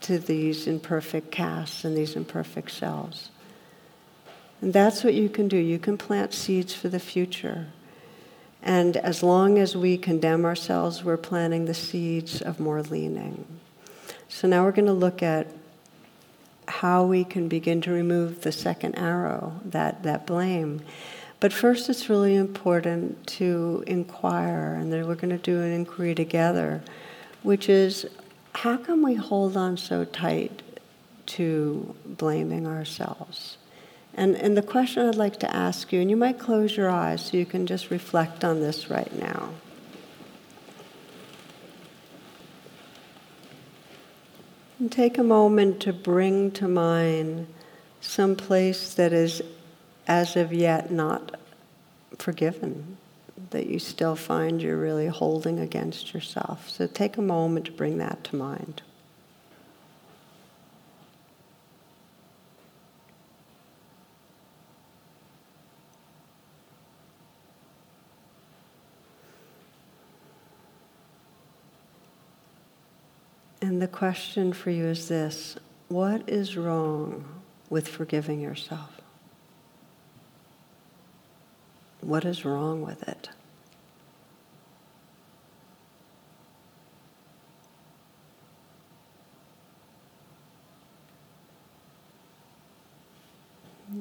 to 0.00 0.18
these 0.18 0.66
imperfect 0.66 1.30
castes 1.30 1.84
and 1.84 1.96
these 1.96 2.16
imperfect 2.16 2.70
selves. 2.70 3.30
And 4.60 4.72
that's 4.72 5.04
what 5.04 5.14
you 5.14 5.28
can 5.28 5.48
do. 5.48 5.56
You 5.56 5.78
can 5.78 5.98
plant 5.98 6.32
seeds 6.32 6.74
for 6.74 6.88
the 6.88 6.98
future. 6.98 7.66
And 8.64 8.96
as 8.96 9.22
long 9.22 9.58
as 9.58 9.76
we 9.76 9.98
condemn 9.98 10.46
ourselves, 10.46 11.04
we're 11.04 11.18
planting 11.18 11.66
the 11.66 11.74
seeds 11.74 12.40
of 12.40 12.58
more 12.58 12.82
leaning. 12.82 13.44
So 14.28 14.48
now 14.48 14.64
we're 14.64 14.72
going 14.72 14.86
to 14.86 14.92
look 14.92 15.22
at 15.22 15.48
how 16.66 17.04
we 17.04 17.24
can 17.24 17.46
begin 17.46 17.82
to 17.82 17.90
remove 17.90 18.40
the 18.40 18.52
second 18.52 18.94
arrow, 18.94 19.60
that, 19.66 20.02
that 20.04 20.26
blame. 20.26 20.80
But 21.40 21.52
first, 21.52 21.90
it's 21.90 22.08
really 22.08 22.34
important 22.34 23.26
to 23.26 23.84
inquire, 23.86 24.72
and 24.80 24.90
then 24.90 25.06
we're 25.06 25.14
going 25.14 25.36
to 25.36 25.36
do 25.36 25.60
an 25.60 25.70
inquiry 25.70 26.14
together, 26.14 26.82
which 27.42 27.68
is 27.68 28.06
how 28.54 28.78
can 28.78 29.02
we 29.02 29.14
hold 29.14 29.58
on 29.58 29.76
so 29.76 30.06
tight 30.06 30.62
to 31.26 31.94
blaming 32.06 32.66
ourselves? 32.66 33.58
And, 34.16 34.36
and 34.36 34.56
the 34.56 34.62
question 34.62 35.08
I'd 35.08 35.16
like 35.16 35.40
to 35.40 35.54
ask 35.54 35.92
you, 35.92 36.00
and 36.00 36.08
you 36.08 36.16
might 36.16 36.38
close 36.38 36.76
your 36.76 36.88
eyes 36.88 37.26
so 37.26 37.36
you 37.36 37.46
can 37.46 37.66
just 37.66 37.90
reflect 37.90 38.44
on 38.44 38.60
this 38.60 38.88
right 38.88 39.12
now. 39.18 39.50
And 44.78 44.90
take 44.90 45.18
a 45.18 45.24
moment 45.24 45.80
to 45.80 45.92
bring 45.92 46.52
to 46.52 46.68
mind 46.68 47.48
some 48.00 48.36
place 48.36 48.94
that 48.94 49.12
is 49.12 49.42
as 50.06 50.36
of 50.36 50.52
yet 50.52 50.92
not 50.92 51.36
forgiven, 52.18 52.98
that 53.50 53.66
you 53.66 53.78
still 53.78 54.14
find 54.14 54.62
you're 54.62 54.76
really 54.76 55.06
holding 55.06 55.58
against 55.58 56.14
yourself. 56.14 56.68
So 56.68 56.86
take 56.86 57.16
a 57.16 57.22
moment 57.22 57.66
to 57.66 57.72
bring 57.72 57.98
that 57.98 58.22
to 58.24 58.36
mind. 58.36 58.82
And 73.64 73.80
the 73.80 73.88
question 73.88 74.52
for 74.52 74.68
you 74.68 74.84
is 74.84 75.08
this 75.08 75.56
What 75.88 76.28
is 76.28 76.54
wrong 76.54 77.24
with 77.70 77.88
forgiving 77.88 78.38
yourself? 78.38 79.00
What 82.02 82.26
is 82.26 82.44
wrong 82.44 82.82
with 82.82 83.08
it? 83.08 83.30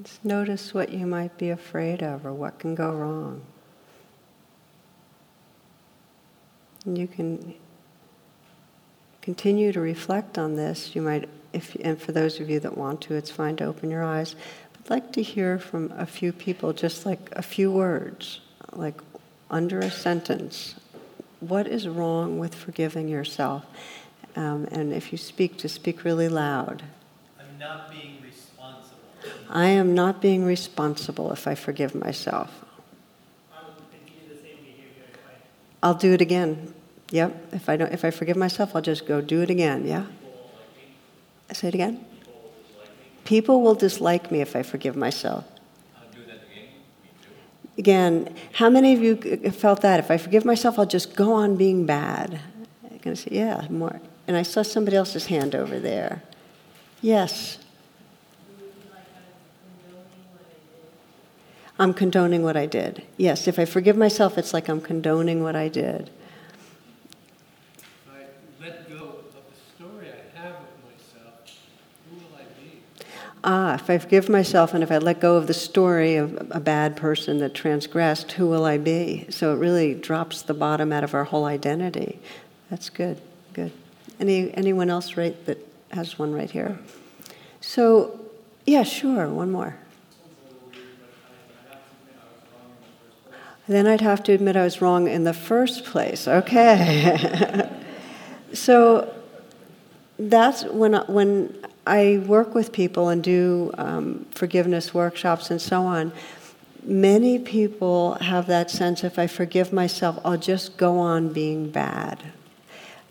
Just 0.02 0.26
notice 0.26 0.74
what 0.74 0.90
you 0.90 1.08
might 1.08 1.38
be 1.38 1.50
afraid 1.50 2.04
of 2.04 2.26
or 2.26 2.34
what 2.34 2.60
can 2.60 2.76
go 2.76 2.92
wrong. 2.92 3.44
You 6.86 7.08
can 7.08 7.56
continue 9.24 9.72
to 9.72 9.80
reflect 9.80 10.38
on 10.38 10.58
this. 10.58 10.94
You 10.96 11.02
might, 11.02 11.30
if, 11.54 11.76
and 11.76 12.00
for 12.00 12.12
those 12.12 12.42
of 12.42 12.50
you 12.50 12.60
that 12.60 12.78
want 12.78 13.00
to, 13.04 13.16
it's 13.16 13.32
fine 13.32 13.56
to 13.56 13.64
open 13.64 13.90
your 13.90 14.04
eyes. 14.04 14.36
I'd 14.76 14.90
like 14.90 15.14
to 15.14 15.24
hear 15.24 15.58
from 15.58 15.94
a 15.98 16.06
few 16.06 16.34
people, 16.34 16.74
just 16.74 17.06
like 17.06 17.30
a 17.32 17.42
few 17.42 17.72
words, 17.72 18.42
like 18.74 19.00
under 19.50 19.80
a 19.80 19.90
sentence. 19.90 20.76
What 21.40 21.68
is 21.68 21.88
wrong 21.88 22.38
with 22.38 22.54
forgiving 22.54 23.08
yourself? 23.08 23.66
Um, 24.36 24.68
and 24.72 24.92
if 24.92 25.14
you 25.14 25.18
speak, 25.18 25.58
to 25.60 25.70
speak 25.70 26.04
really 26.04 26.28
loud. 26.28 26.84
I'm 27.40 27.58
not 27.58 27.90
being 27.90 28.18
responsible. 28.22 28.98
I 29.50 29.68
am 29.68 29.96
not 29.96 30.22
being 30.22 30.44
responsible 30.44 31.32
if 31.32 31.48
I 31.48 31.56
forgive 31.56 31.96
myself. 31.96 32.66
I 33.54 33.64
will 33.68 33.76
continue 33.90 34.28
the 34.28 34.42
same 34.42 34.58
behavior 34.58 35.06
if 35.14 35.20
I 35.26 35.88
I'll 35.88 35.94
do 35.94 36.12
it 36.12 36.20
again. 36.20 36.74
Yep. 37.14 37.54
If 37.54 37.70
I 37.70 37.78
don't, 37.78 37.94
if 37.94 38.04
I 38.04 38.10
forgive 38.10 38.36
myself, 38.36 38.76
I'll 38.76 38.82
just 38.82 39.06
go 39.06 39.22
do 39.22 39.42
it 39.42 39.50
again. 39.50 39.86
Yeah. 39.86 40.06
I 41.50 41.54
Say 41.54 41.68
it 41.68 41.76
again. 41.76 42.04
People 43.24 43.62
will 43.62 43.76
dislike 43.76 44.32
me 44.32 44.42
if 44.42 44.56
I 44.56 44.64
forgive 44.64 44.96
myself. 44.96 45.46
Again, 47.78 48.36
how 48.54 48.70
many 48.70 48.94
of 48.94 49.02
you 49.02 49.16
felt 49.52 49.82
that? 49.82 50.00
If 50.00 50.12
I 50.12 50.18
forgive 50.18 50.44
myself, 50.44 50.78
I'll 50.78 50.86
just 50.86 51.16
go 51.16 51.34
on 51.34 51.56
being 51.56 51.86
bad. 51.86 52.40
I'm 52.84 52.98
gonna 52.98 53.16
say, 53.16 53.30
yeah, 53.32 53.68
more. 53.70 54.02
And 54.28 54.36
I 54.36 54.44
saw 54.44 54.62
somebody 54.62 54.98
else's 54.98 55.28
hand 55.28 55.56
over 55.56 55.80
there. 55.80 56.24
Yes. 57.02 57.60
I'm 61.80 61.94
condoning 61.94 62.44
what 62.44 62.56
I 62.56 62.66
did. 62.66 63.04
Yes, 63.18 63.48
if 63.48 63.58
I 63.58 63.66
forgive 63.66 63.98
myself, 63.98 64.38
it's 64.38 64.54
like 64.54 64.68
I'm 64.68 64.82
condoning 64.82 65.44
what 65.44 65.56
I 65.56 65.68
did. 65.68 66.12
If 67.80 68.08
I 68.08 68.64
let 68.64 68.88
go 68.88 68.96
of 68.96 69.34
the 69.34 69.42
story 69.76 70.08
I 70.10 70.40
have 70.40 70.54
of 70.54 70.78
myself, 70.86 71.50
who 72.08 72.18
will 72.18 72.38
I 72.38 72.44
be? 72.62 72.82
Ah, 73.46 73.76
if 73.76 73.90
I 73.90 73.98
forgive 73.98 74.30
myself 74.30 74.74
and 74.74 74.84
if 74.84 74.92
I 74.92 75.00
let 75.00 75.20
go 75.20 75.36
of 75.36 75.48
the 75.48 75.54
story 75.54 76.16
of 76.16 76.48
a 76.52 76.62
bad 76.62 76.96
person 76.96 77.40
that 77.40 77.54
transgressed, 77.54 78.34
who 78.34 78.48
will 78.48 78.64
I 78.64 78.78
be? 78.78 79.26
So 79.30 79.54
it 79.54 79.58
really 79.58 79.94
drops 79.94 80.42
the 80.42 80.54
bottom 80.54 80.94
out 80.94 81.04
of 81.04 81.14
our 81.14 81.26
whole 81.26 81.44
identity. 81.44 82.20
That's 82.70 82.90
good, 82.90 83.20
good. 83.52 83.74
Any, 84.20 84.54
anyone 84.56 84.90
else 84.90 85.18
right 85.18 85.46
that 85.46 85.58
has 85.92 86.18
one 86.18 86.34
right 86.34 86.50
here? 86.50 86.80
So, 87.60 88.18
yeah, 88.66 88.84
sure, 88.84 89.28
one 89.28 89.52
more. 89.52 89.76
Then 93.68 93.88
I'd 93.88 94.02
have 94.02 94.24
to 94.24 94.34
admit 94.34 94.56
I 94.56 94.64
was 94.64 94.82
wrong 94.82 95.08
in 95.08 95.24
the 95.24 95.34
first 95.34 95.86
place. 95.86 96.28
Okay. 96.28 97.70
so 98.54 99.14
that's 100.18 100.64
when 100.66 100.96
I, 100.96 101.04
when 101.12 101.66
I 101.86 102.24
work 102.26 102.56
with 102.56 102.72
people 102.72 103.10
and 103.10 103.24
do 103.24 103.72
um, 103.78 104.26
forgiveness 104.32 104.94
workshops 104.94 105.52
and 105.52 105.62
so 105.62 105.84
on. 105.84 106.14
Many 106.84 107.40
people 107.40 108.16
have 108.16 108.48
that 108.48 108.72
sense 108.72 109.04
if 109.04 109.20
I 109.20 109.28
forgive 109.28 109.74
myself, 109.74 110.20
I'll 110.24 110.38
just 110.38 110.78
go 110.78 110.98
on 111.00 111.32
being 111.32 111.70
bad. 111.70 112.24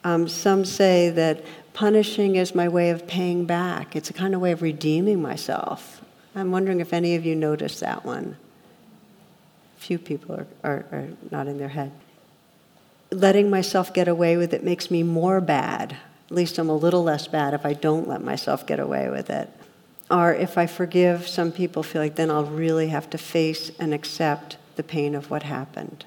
Um, 0.04 0.28
some 0.28 0.64
say 0.64 1.10
that 1.10 1.44
punishing 1.74 2.36
is 2.36 2.54
my 2.54 2.68
way 2.68 2.90
of 2.90 3.06
paying 3.06 3.44
back. 3.44 3.94
It's 3.94 4.10
a 4.10 4.12
kind 4.12 4.34
of 4.34 4.40
way 4.40 4.52
of 4.52 4.62
redeeming 4.62 5.22
myself. 5.22 6.02
I'm 6.34 6.50
wondering 6.50 6.80
if 6.80 6.92
any 6.92 7.14
of 7.14 7.24
you 7.24 7.34
noticed 7.34 7.80
that 7.80 8.04
one. 8.04 8.36
Few 9.76 9.98
people 9.98 10.34
are, 10.34 10.46
are, 10.64 10.86
are 10.92 11.08
not 11.30 11.46
in 11.46 11.58
their 11.58 11.68
head. 11.68 11.92
Letting 13.10 13.50
myself 13.50 13.92
get 13.92 14.08
away 14.08 14.36
with 14.36 14.54
it 14.54 14.64
makes 14.64 14.90
me 14.90 15.02
more 15.02 15.40
bad. 15.40 15.96
At 16.32 16.36
least 16.36 16.56
I'm 16.56 16.70
a 16.70 16.74
little 16.74 17.02
less 17.02 17.26
bad 17.26 17.52
if 17.52 17.66
I 17.66 17.74
don't 17.74 18.08
let 18.08 18.22
myself 18.22 18.66
get 18.66 18.80
away 18.80 19.10
with 19.10 19.28
it. 19.28 19.50
Or 20.10 20.32
if 20.32 20.56
I 20.56 20.66
forgive, 20.66 21.28
some 21.28 21.52
people 21.52 21.82
feel 21.82 22.00
like 22.00 22.14
then 22.14 22.30
I'll 22.30 22.46
really 22.46 22.88
have 22.88 23.10
to 23.10 23.18
face 23.18 23.70
and 23.78 23.92
accept 23.92 24.56
the 24.76 24.82
pain 24.82 25.14
of 25.14 25.28
what 25.28 25.42
happened. 25.42 26.06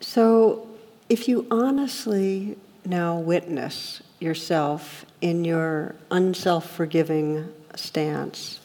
So, 0.00 0.68
if 1.08 1.28
you 1.28 1.46
honestly 1.50 2.58
now 2.84 3.16
witness 3.16 4.02
yourself 4.20 5.06
in 5.22 5.46
your 5.46 5.94
unself 6.10 6.70
forgiving 6.70 7.54
stance, 7.74 8.60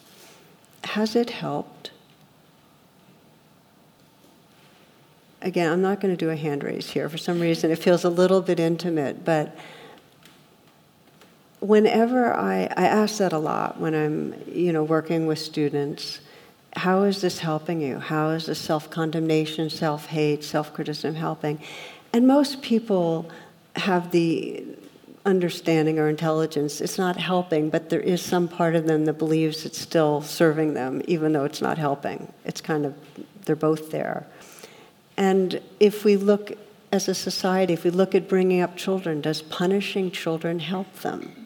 has 0.84 1.16
it 1.16 1.30
helped? 1.30 1.92
Again, 5.42 5.72
I'm 5.72 5.82
not 5.82 6.02
going 6.02 6.16
to 6.16 6.18
do 6.18 6.30
a 6.30 6.36
hand 6.36 6.64
raise 6.64 6.90
here. 6.90 7.08
For 7.08 7.18
some 7.18 7.40
reason, 7.40 7.72
it 7.72 7.78
feels 7.78 8.04
a 8.04 8.10
little 8.10 8.42
bit 8.42 8.60
intimate, 8.60 9.24
but 9.24 9.56
whenever 11.60 12.34
I, 12.34 12.64
I 12.76 12.86
ask 12.86 13.18
that 13.20 13.34
a 13.34 13.38
lot 13.38 13.80
when 13.80 13.94
I'm, 13.94 14.34
you 14.48 14.74
know, 14.74 14.84
working 14.84 15.28
with 15.28 15.40
students, 15.40 16.20
how 16.76 17.04
is 17.04 17.22
this 17.22 17.40
helping 17.40 17.82
you? 17.82 18.00
How 18.00 18.30
is 18.30 18.46
the 18.46 18.56
self-condemnation, 18.56 19.70
self-hate, 19.70 20.44
self-criticism 20.44 21.16
helping? 21.16 21.60
And 22.14 22.28
most 22.28 22.62
people 22.62 23.30
have 23.76 24.12
the 24.12 24.66
understanding 25.26 26.00
or 26.00 26.10
intelligence. 26.10 26.82
It's 26.82 26.98
not 26.98 27.18
helping, 27.18 27.70
but 27.70 27.90
there 27.90 28.00
is 28.00 28.22
some 28.22 28.48
part 28.48 28.76
of 28.76 28.88
them 28.88 29.06
that 29.06 29.14
believes 29.14 29.66
it's 29.66 29.80
still 29.80 30.22
serving 30.22 30.74
them, 30.74 31.02
even 31.08 31.34
though 31.34 31.46
it's 31.46 31.62
not 31.62 31.78
helping. 31.78 32.32
It's 32.46 32.62
kind 32.62 32.86
of, 32.86 32.96
they're 33.46 33.56
both 33.56 33.92
there. 33.92 34.26
And 35.20 35.62
if 35.82 36.06
we 36.06 36.16
look 36.16 36.54
as 36.94 37.10
a 37.10 37.14
society, 37.14 37.74
if 37.74 37.84
we 37.84 37.90
look 37.90 38.16
at 38.16 38.30
bringing 38.30 38.62
up 38.62 38.78
children, 38.78 39.20
does 39.20 39.42
punishing 39.42 40.12
children 40.12 40.60
help 40.60 41.02
them? 41.02 41.46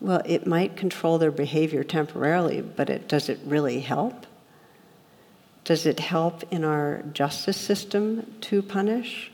Well, 0.00 0.22
it 0.24 0.46
might 0.46 0.76
control 0.76 1.18
their 1.18 1.32
behavior 1.32 1.82
temporarily, 1.82 2.60
but 2.60 2.88
it, 2.88 3.08
does 3.08 3.28
it 3.28 3.40
really 3.44 3.80
help? 3.80 4.26
Does 5.64 5.86
it 5.86 5.98
help 5.98 6.44
in 6.52 6.64
our 6.64 7.02
justice 7.12 7.56
system 7.56 8.32
to 8.42 8.62
punish? 8.62 9.32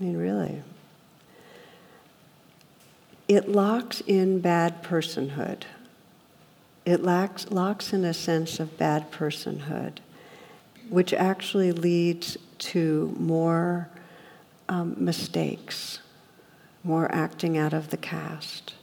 I 0.00 0.04
mean, 0.04 0.16
really. 0.16 0.62
It 3.26 3.48
locks 3.48 4.00
in 4.06 4.38
bad 4.40 4.84
personhood. 4.84 5.64
It 6.84 7.02
lacks, 7.02 7.50
locks 7.50 7.92
in 7.92 8.04
a 8.04 8.14
sense 8.14 8.58
of 8.58 8.76
bad 8.76 9.12
personhood, 9.12 9.98
which 10.88 11.12
actually 11.12 11.70
leads 11.70 12.36
to 12.58 13.14
more 13.18 13.88
um, 14.68 14.96
mistakes, 14.98 16.00
more 16.82 17.12
acting 17.14 17.56
out 17.56 17.72
of 17.72 17.90
the 17.90 17.96
cast. 17.96 18.74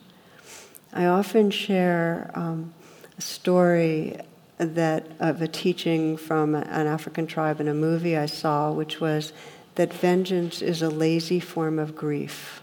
I 0.93 1.05
often 1.05 1.51
share 1.51 2.31
um, 2.33 2.73
a 3.17 3.21
story 3.21 4.17
that 4.57 5.05
of 5.19 5.41
a 5.41 5.47
teaching 5.47 6.17
from 6.17 6.55
an 6.55 6.87
African 6.87 7.27
tribe 7.27 7.59
in 7.59 7.67
a 7.67 7.73
movie 7.73 8.17
I 8.17 8.25
saw, 8.25 8.71
which 8.71 8.99
was 8.99 9.33
that 9.75 9.93
vengeance 9.93 10.61
is 10.61 10.81
a 10.81 10.89
lazy 10.89 11.39
form 11.39 11.79
of 11.79 11.95
grief. 11.95 12.61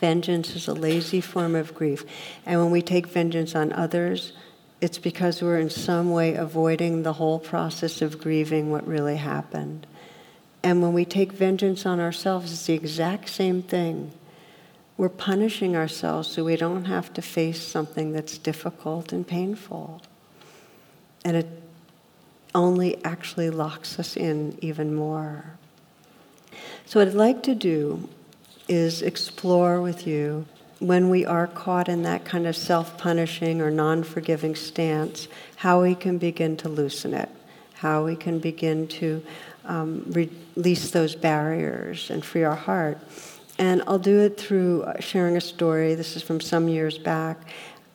Vengeance 0.00 0.54
is 0.54 0.68
a 0.68 0.74
lazy 0.74 1.20
form 1.20 1.54
of 1.54 1.74
grief. 1.74 2.04
And 2.46 2.60
when 2.60 2.70
we 2.70 2.82
take 2.82 3.06
vengeance 3.06 3.54
on 3.54 3.72
others, 3.72 4.32
it's 4.80 4.98
because 4.98 5.42
we're 5.42 5.58
in 5.58 5.70
some 5.70 6.12
way 6.12 6.34
avoiding 6.34 7.02
the 7.02 7.14
whole 7.14 7.38
process 7.38 8.00
of 8.00 8.20
grieving 8.20 8.70
what 8.70 8.86
really 8.86 9.16
happened. 9.16 9.86
And 10.62 10.82
when 10.82 10.92
we 10.92 11.04
take 11.04 11.32
vengeance 11.32 11.84
on 11.84 11.98
ourselves, 12.00 12.52
it's 12.52 12.66
the 12.66 12.74
exact 12.74 13.28
same 13.28 13.62
thing. 13.62 14.12
We're 14.96 15.08
punishing 15.08 15.76
ourselves 15.76 16.28
so 16.28 16.44
we 16.44 16.56
don't 16.56 16.86
have 16.86 17.12
to 17.14 17.22
face 17.22 17.60
something 17.60 18.12
that's 18.12 18.38
difficult 18.38 19.12
and 19.12 19.26
painful. 19.26 20.02
And 21.24 21.36
it 21.36 21.48
only 22.54 23.02
actually 23.04 23.50
locks 23.50 23.98
us 23.98 24.16
in 24.16 24.58
even 24.60 24.94
more. 24.94 25.58
So, 26.86 27.00
what 27.00 27.08
I'd 27.08 27.14
like 27.14 27.42
to 27.44 27.54
do 27.54 28.08
is 28.68 29.02
explore 29.02 29.80
with 29.80 30.06
you 30.06 30.46
when 30.78 31.10
we 31.10 31.24
are 31.26 31.46
caught 31.46 31.88
in 31.88 32.02
that 32.02 32.24
kind 32.24 32.46
of 32.46 32.56
self 32.56 32.96
punishing 32.98 33.60
or 33.60 33.70
non 33.70 34.02
forgiving 34.02 34.54
stance, 34.54 35.28
how 35.56 35.82
we 35.82 35.94
can 35.94 36.18
begin 36.18 36.56
to 36.58 36.68
loosen 36.68 37.14
it, 37.14 37.28
how 37.74 38.04
we 38.04 38.14
can 38.14 38.38
begin 38.38 38.86
to 38.86 39.22
um, 39.64 40.04
release 40.08 40.90
those 40.90 41.14
barriers 41.14 42.10
and 42.10 42.24
free 42.24 42.44
our 42.44 42.54
heart. 42.54 42.98
And 43.58 43.82
I'll 43.88 43.98
do 43.98 44.20
it 44.20 44.38
through 44.38 44.86
sharing 45.00 45.36
a 45.36 45.40
story. 45.40 45.94
This 45.94 46.14
is 46.14 46.22
from 46.22 46.40
some 46.40 46.68
years 46.68 46.96
back. 46.96 47.38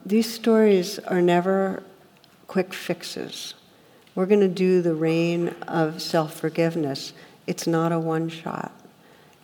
These 0.06 0.32
stories 0.34 1.00
are 1.00 1.22
never 1.22 1.84
quick 2.48 2.74
fixes. 2.74 3.54
We're 4.14 4.26
going 4.26 4.42
to 4.42 4.50
do 4.50 4.82
the 4.82 4.94
RAIN 4.94 5.50
of 5.68 6.02
self 6.02 6.34
forgiveness. 6.34 7.14
It's 7.48 7.66
not 7.66 7.92
a 7.92 8.00
one 8.00 8.28
shot. 8.30 8.72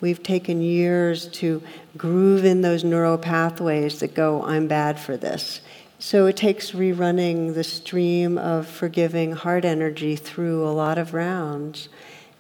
We've 0.02 0.22
taken 0.22 0.62
years 0.62 1.28
to 1.30 1.62
groove 1.98 2.46
in 2.46 2.62
those 2.62 2.84
neural 2.84 3.18
pathways 3.18 4.00
that 4.00 4.14
go, 4.14 4.44
I'm 4.44 4.68
bad 4.68 5.00
for 5.00 5.18
this. 5.18 5.62
So 6.00 6.28
it 6.28 6.38
takes 6.38 6.72
rerunning 6.72 7.54
the 7.54 7.64
stream 7.64 8.38
of 8.38 8.68
forgiving 8.68 9.34
heart 9.34 9.66
energy 9.66 10.16
through 10.16 10.66
a 10.66 10.72
lot 10.72 10.98
of 10.98 11.14
rounds. 11.14 11.90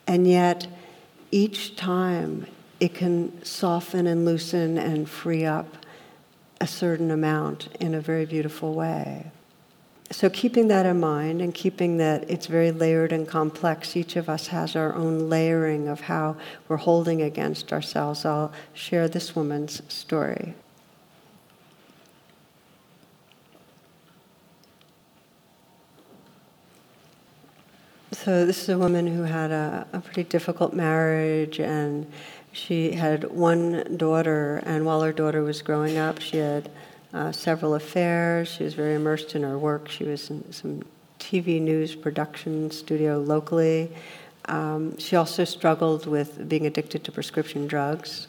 And 0.08 0.26
yet, 0.26 0.67
each 1.32 1.76
time 1.76 2.48
it 2.80 2.93
can 2.93 3.43
soften 3.43 4.08
and 4.08 4.24
loosen 4.24 4.78
and 4.78 5.10
free 5.10 5.45
up 5.45 5.86
a 6.62 6.67
certain 6.67 7.12
amount 7.12 7.67
in 7.80 7.93
a 7.93 8.02
very 8.02 8.26
beautiful 8.26 8.74
way 8.74 9.32
so 10.12 10.30
keeping 10.30 10.67
that 10.69 10.86
in 10.86 11.00
mind 11.00 11.41
and 11.41 11.54
keeping 11.54 11.98
that 11.98 12.30
it's 12.30 12.48
very 12.48 12.72
layered 12.72 13.12
and 13.12 13.28
complex, 13.28 13.95
each 13.95 14.15
of 14.15 14.28
us 14.28 14.48
has 14.48 14.76
our 14.76 14.95
own 14.95 15.30
layering 15.30 15.88
of 15.88 16.02
how 16.02 16.36
we're 16.67 16.78
holding 16.78 17.22
against 17.22 17.72
ourselves. 17.72 18.26
I'll 18.26 18.52
share 18.74 19.08
this 19.08 19.36
woman's 19.36 19.82
story. 19.88 20.56
So 28.12 28.45
this 28.45 28.63
is 28.63 28.69
a 28.69 28.78
woman 28.78 29.08
who 29.08 29.24
had 29.24 29.52
a, 29.52 29.88
a 29.93 30.02
pretty 30.02 30.24
difficult 30.24 30.74
marriage 30.74 31.60
and 31.60 32.12
she 32.52 32.93
had 32.93 33.24
one 33.26 33.95
daughter 33.95 34.62
and 34.65 34.86
while 34.86 35.02
her 35.02 35.13
daughter 35.13 35.41
was 35.43 35.62
growing 35.62 35.98
up 35.98 36.19
she 36.19 36.38
had 36.38 36.69
uh, 37.13 37.32
several 37.32 37.76
affairs. 37.76 38.50
She 38.50 38.63
was 38.63 38.74
very 38.74 38.95
immersed 38.95 39.36
in 39.36 39.43
her 39.43 39.58
work. 39.58 39.89
She 39.89 40.04
was 40.04 40.30
in 40.30 40.52
some 40.52 40.84
TV 41.19 41.62
news 41.62 41.95
production 41.95 42.72
studio 42.72 43.19
locally. 43.19 43.91
Um, 44.45 44.98
she 44.98 45.15
also 45.15 45.43
struggled 45.43 46.08
with 46.08 46.48
being 46.50 46.65
addicted 46.65 47.04
to 47.04 47.12
prescription 47.12 47.67
drugs. 47.67 48.28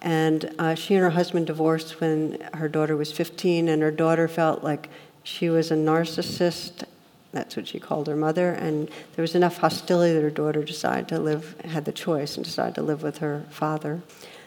And 0.00 0.54
uh, 0.58 0.74
she 0.74 0.94
and 0.94 1.02
her 1.02 1.10
husband 1.10 1.48
divorced 1.48 2.00
when 2.00 2.40
her 2.54 2.68
daughter 2.68 2.96
was 2.96 3.10
15, 3.10 3.68
and 3.68 3.82
her 3.82 3.90
daughter 3.90 4.28
felt 4.28 4.62
like 4.62 4.88
she 5.24 5.48
was 5.50 5.70
a 5.72 5.74
narcissist. 5.74 6.84
That's 7.32 7.56
what 7.56 7.66
she 7.66 7.80
called 7.80 8.06
her 8.06 8.14
mother. 8.14 8.52
And 8.52 8.88
there 9.16 9.22
was 9.22 9.34
enough 9.34 9.58
hostility 9.58 10.14
that 10.14 10.22
her 10.22 10.30
daughter 10.30 10.62
decided 10.62 11.08
to 11.08 11.18
live, 11.18 11.60
had 11.62 11.84
the 11.84 11.92
choice, 11.92 12.36
and 12.36 12.44
decided 12.44 12.76
to 12.76 12.82
live 12.82 13.02
with 13.02 13.18
her 13.18 13.44
father. 13.50 14.00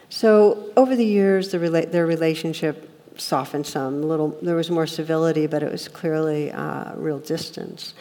So 0.08 0.70
over 0.76 0.96
the 0.96 1.04
years, 1.04 1.50
the 1.50 1.58
rela- 1.58 1.90
their 1.90 2.06
relationship 2.06 2.88
softened 3.16 3.66
some. 3.66 4.02
Little, 4.02 4.36
there 4.42 4.56
was 4.56 4.70
more 4.70 4.86
civility, 4.86 5.46
but 5.46 5.62
it 5.62 5.70
was 5.70 5.88
clearly 5.88 6.50
uh, 6.50 6.94
real 6.94 7.18
distance. 7.18 7.94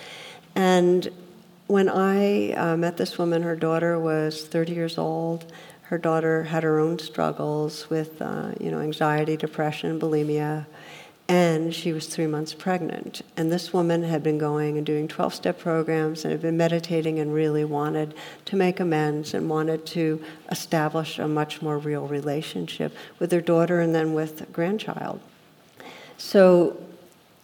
And 0.56 1.10
when 1.67 1.88
I 1.89 2.52
uh, 2.54 2.78
met 2.78 2.97
this 2.97 3.17
woman, 3.17 3.43
her 3.43 3.56
daughter 3.56 4.00
was 4.00 4.45
30 4.45 4.74
years 4.74 4.97
old. 4.97 5.52
Her 5.84 5.97
daughter 5.97 6.43
had 6.43 6.63
her 6.63 6.80
own 6.80 7.00
struggles 7.00 7.89
with, 7.89 8.21
uh, 8.21 8.52
you 8.60 8.71
know, 8.71 8.80
anxiety, 8.80 9.38
depression, 9.38 10.00
bulimia, 10.00 10.65
and 11.32 11.74
she 11.74 11.94
was 11.94 12.08
three 12.08 12.28
months 12.28 12.54
pregnant. 12.54 13.22
And 13.38 13.50
this 13.50 13.72
woman 13.72 14.04
had 14.04 14.22
been 14.22 14.38
going 14.38 14.76
and 14.76 14.86
doing 14.86 15.08
12 15.08 15.34
step 15.34 15.58
programs 15.58 16.26
and 16.26 16.34
had 16.34 16.41
been 16.41 16.58
meditating 16.58 17.20
and 17.20 17.34
really 17.34 17.63
wanted 17.63 18.15
to 18.44 18.58
make 18.58 18.82
amends 18.82 19.34
and 19.34 19.50
wanted 19.50 19.86
to 19.86 20.22
establish 20.52 21.20
a 21.20 21.30
much 21.30 21.62
more 21.62 21.78
real 21.78 22.06
relationship 22.06 22.94
with 23.17 23.32
her 23.32 23.39
daughter 23.39 23.80
and 23.80 23.96
then 23.96 24.13
with 24.13 24.52
grandchild. 24.52 25.22
So 26.17 26.76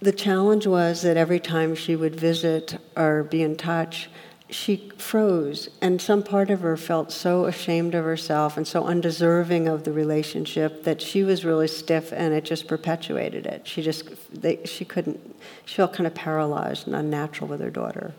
the 0.02 0.12
challenge 0.12 0.68
was 0.68 1.02
that 1.04 1.16
every 1.16 1.40
time 1.40 1.74
she 1.74 1.96
would 1.96 2.20
visit 2.20 2.78
or 2.98 3.24
be 3.24 3.42
in 3.42 3.56
touch, 3.56 4.10
she 4.50 4.90
froze, 4.98 5.70
and 5.82 6.02
some 6.02 6.24
part 6.24 6.50
of 6.50 6.62
her 6.62 6.78
felt 6.78 7.12
so 7.12 7.46
ashamed 7.46 7.94
of 7.94 8.06
herself 8.06 8.56
and 8.56 8.66
so 8.66 8.86
undeserving 8.86 9.68
of 9.68 9.84
the 9.84 9.92
relationship 9.92 10.84
that 10.84 11.02
she 11.02 11.24
was 11.24 11.44
really 11.44 11.68
stiff, 11.68 12.14
and 12.14 12.34
it 12.34 12.46
just 12.46 12.68
perpetuated 12.68 13.46
it. 13.46 13.68
She 13.68 13.82
just, 13.82 14.10
they, 14.34 14.64
she 14.66 14.86
couldn't, 14.86 15.36
she 15.66 15.76
felt 15.76 15.94
kind 15.94 16.08
of 16.08 16.14
paralyzed 16.14 16.88
and 16.88 16.96
unnatural 16.96 17.50
with 17.50 17.60
her 17.60 17.70
daughter. 17.70 18.14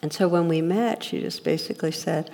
And 0.00 0.12
so 0.12 0.26
when 0.26 0.48
we 0.48 0.62
met, 0.62 1.04
she 1.04 1.20
just 1.20 1.44
basically 1.44 1.92
said, 1.92 2.30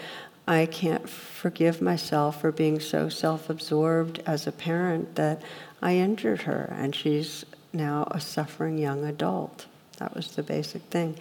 I 0.46 0.66
can't 0.66 1.09
forgive 1.09 1.83
myself 1.83 2.40
for 2.40 2.52
being 2.52 2.81
so 2.81 3.09
self 3.09 3.50
absorbed 3.50 4.22
as 4.26 4.46
a 4.46 4.52
parent 4.52 5.16
that 5.16 5.42
I 5.83 5.96
injured 5.96 6.42
her, 6.42 6.72
and 6.78 6.94
she's 6.94 7.44
now 7.72 8.07
a 8.11 8.20
suffering 8.20 8.78
young 8.78 9.04
adult. 9.04 9.66
That 9.99 10.15
was 10.15 10.35
the 10.35 10.43
basic 10.43 10.83
thing. 10.83 11.17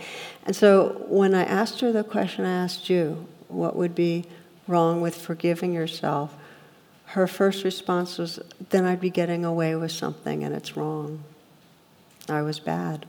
And 0.45 0.55
so 0.55 1.03
when 1.07 1.33
I 1.33 1.43
asked 1.43 1.81
her 1.81 1.91
the 1.91 2.03
question 2.03 2.45
I 2.45 2.63
asked 2.63 2.89
you, 2.89 3.27
what 3.47 3.75
would 3.75 3.95
be 3.95 4.25
wrong 4.67 5.01
with 5.01 5.15
forgiving 5.15 5.73
yourself? 5.73 6.35
Her 7.05 7.27
first 7.27 7.63
response 7.63 8.17
was, 8.17 8.39
then 8.69 8.85
I'd 8.85 9.01
be 9.01 9.09
getting 9.09 9.45
away 9.45 9.75
with 9.75 9.91
something 9.91 10.43
and 10.43 10.53
it's 10.53 10.77
wrong. 10.77 11.23
I 12.29 12.41
was 12.41 12.59
bad. 12.59 13.05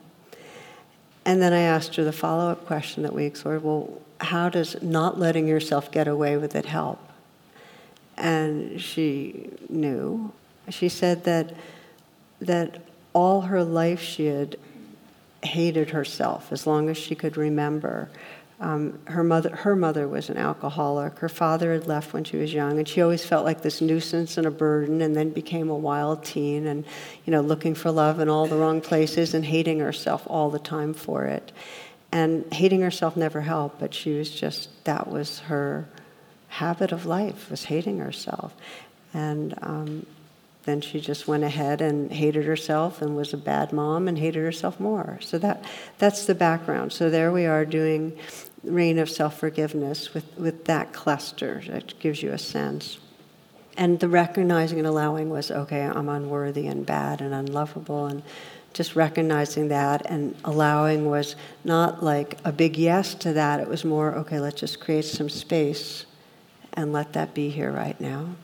And 1.24 1.42
then 1.42 1.52
I 1.52 1.60
asked 1.60 1.96
her 1.96 2.04
the 2.04 2.12
follow 2.12 2.50
up 2.50 2.64
question 2.64 3.02
that 3.02 3.12
we 3.12 3.24
explored 3.26 3.62
well, 3.62 4.00
how 4.20 4.48
does 4.48 4.80
not 4.82 5.18
letting 5.18 5.46
yourself 5.46 5.92
get 5.92 6.08
away 6.08 6.36
with 6.36 6.54
it 6.54 6.64
help? 6.64 6.98
And 8.16 8.80
she 8.80 9.50
knew. 9.68 10.32
She 10.70 10.88
said 10.88 11.24
that, 11.24 11.54
that 12.40 12.82
all 13.12 13.42
her 13.42 13.62
life 13.62 14.00
she 14.00 14.26
had 14.26 14.56
hated 15.48 15.90
herself 15.90 16.52
as 16.52 16.66
long 16.66 16.88
as 16.88 16.96
she 16.96 17.14
could 17.14 17.36
remember. 17.36 18.08
Um, 18.60 18.98
her 19.04 19.22
mother, 19.22 19.54
her 19.54 19.76
mother 19.76 20.08
was 20.08 20.30
an 20.30 20.36
alcoholic. 20.36 21.18
Her 21.18 21.28
father 21.28 21.72
had 21.72 21.86
left 21.86 22.12
when 22.12 22.24
she 22.24 22.36
was 22.36 22.52
young, 22.52 22.78
and 22.78 22.88
she 22.88 23.00
always 23.00 23.24
felt 23.24 23.44
like 23.44 23.62
this 23.62 23.80
nuisance 23.80 24.36
and 24.36 24.46
a 24.46 24.50
burden. 24.50 25.00
And 25.00 25.14
then 25.14 25.30
became 25.30 25.70
a 25.70 25.76
wild 25.76 26.24
teen, 26.24 26.66
and 26.66 26.84
you 27.24 27.30
know, 27.30 27.40
looking 27.40 27.74
for 27.74 27.90
love 27.90 28.18
in 28.18 28.28
all 28.28 28.46
the 28.46 28.56
wrong 28.56 28.80
places 28.80 29.32
and 29.32 29.44
hating 29.44 29.78
herself 29.78 30.24
all 30.26 30.50
the 30.50 30.58
time 30.58 30.92
for 30.92 31.26
it. 31.26 31.52
And 32.10 32.52
hating 32.52 32.80
herself 32.80 33.16
never 33.16 33.42
helped, 33.42 33.78
but 33.78 33.94
she 33.94 34.18
was 34.18 34.30
just 34.30 34.84
that 34.84 35.08
was 35.08 35.40
her 35.40 35.86
habit 36.48 36.90
of 36.90 37.06
life 37.06 37.50
was 37.50 37.64
hating 37.64 37.98
herself. 37.98 38.54
And 39.14 39.54
um, 39.62 40.06
then 40.68 40.82
she 40.82 41.00
just 41.00 41.26
went 41.26 41.42
ahead 41.42 41.80
and 41.80 42.12
hated 42.12 42.44
herself 42.44 43.00
and 43.00 43.16
was 43.16 43.32
a 43.32 43.38
bad 43.38 43.72
mom 43.72 44.06
and 44.06 44.18
hated 44.18 44.40
herself 44.40 44.78
more. 44.78 45.18
So 45.22 45.38
that 45.38 45.64
that's 45.96 46.26
the 46.26 46.34
background. 46.34 46.92
So 46.92 47.08
there 47.08 47.32
we 47.32 47.46
are 47.46 47.64
doing 47.64 48.18
RAIN 48.62 48.98
of 48.98 49.08
self-forgiveness 49.08 50.12
with, 50.14 50.36
with 50.36 50.66
that 50.66 50.92
cluster. 50.92 51.62
That 51.68 51.98
gives 52.00 52.22
you 52.22 52.32
a 52.32 52.38
sense. 52.38 52.98
And 53.76 53.98
the 54.00 54.08
recognizing 54.08 54.78
and 54.78 54.86
allowing 54.86 55.30
was 55.30 55.50
okay, 55.50 55.82
I'm 55.82 56.08
unworthy 56.08 56.66
and 56.66 56.84
bad 56.84 57.20
and 57.20 57.32
unlovable 57.32 58.06
and 58.06 58.22
just 58.74 58.94
recognizing 58.94 59.68
that 59.68 60.04
and 60.06 60.36
allowing 60.44 61.06
was 61.08 61.36
not 61.64 62.02
like 62.02 62.38
a 62.44 62.52
big 62.52 62.76
yes 62.76 63.14
to 63.14 63.32
that. 63.32 63.60
It 63.60 63.68
was 63.68 63.84
more, 63.84 64.14
okay, 64.16 64.38
let's 64.40 64.60
just 64.60 64.80
create 64.80 65.04
some 65.04 65.30
space 65.30 66.04
and 66.74 66.92
let 66.92 67.14
that 67.14 67.34
be 67.34 67.48
here 67.48 67.72
right 67.72 67.98
now. 68.00 68.36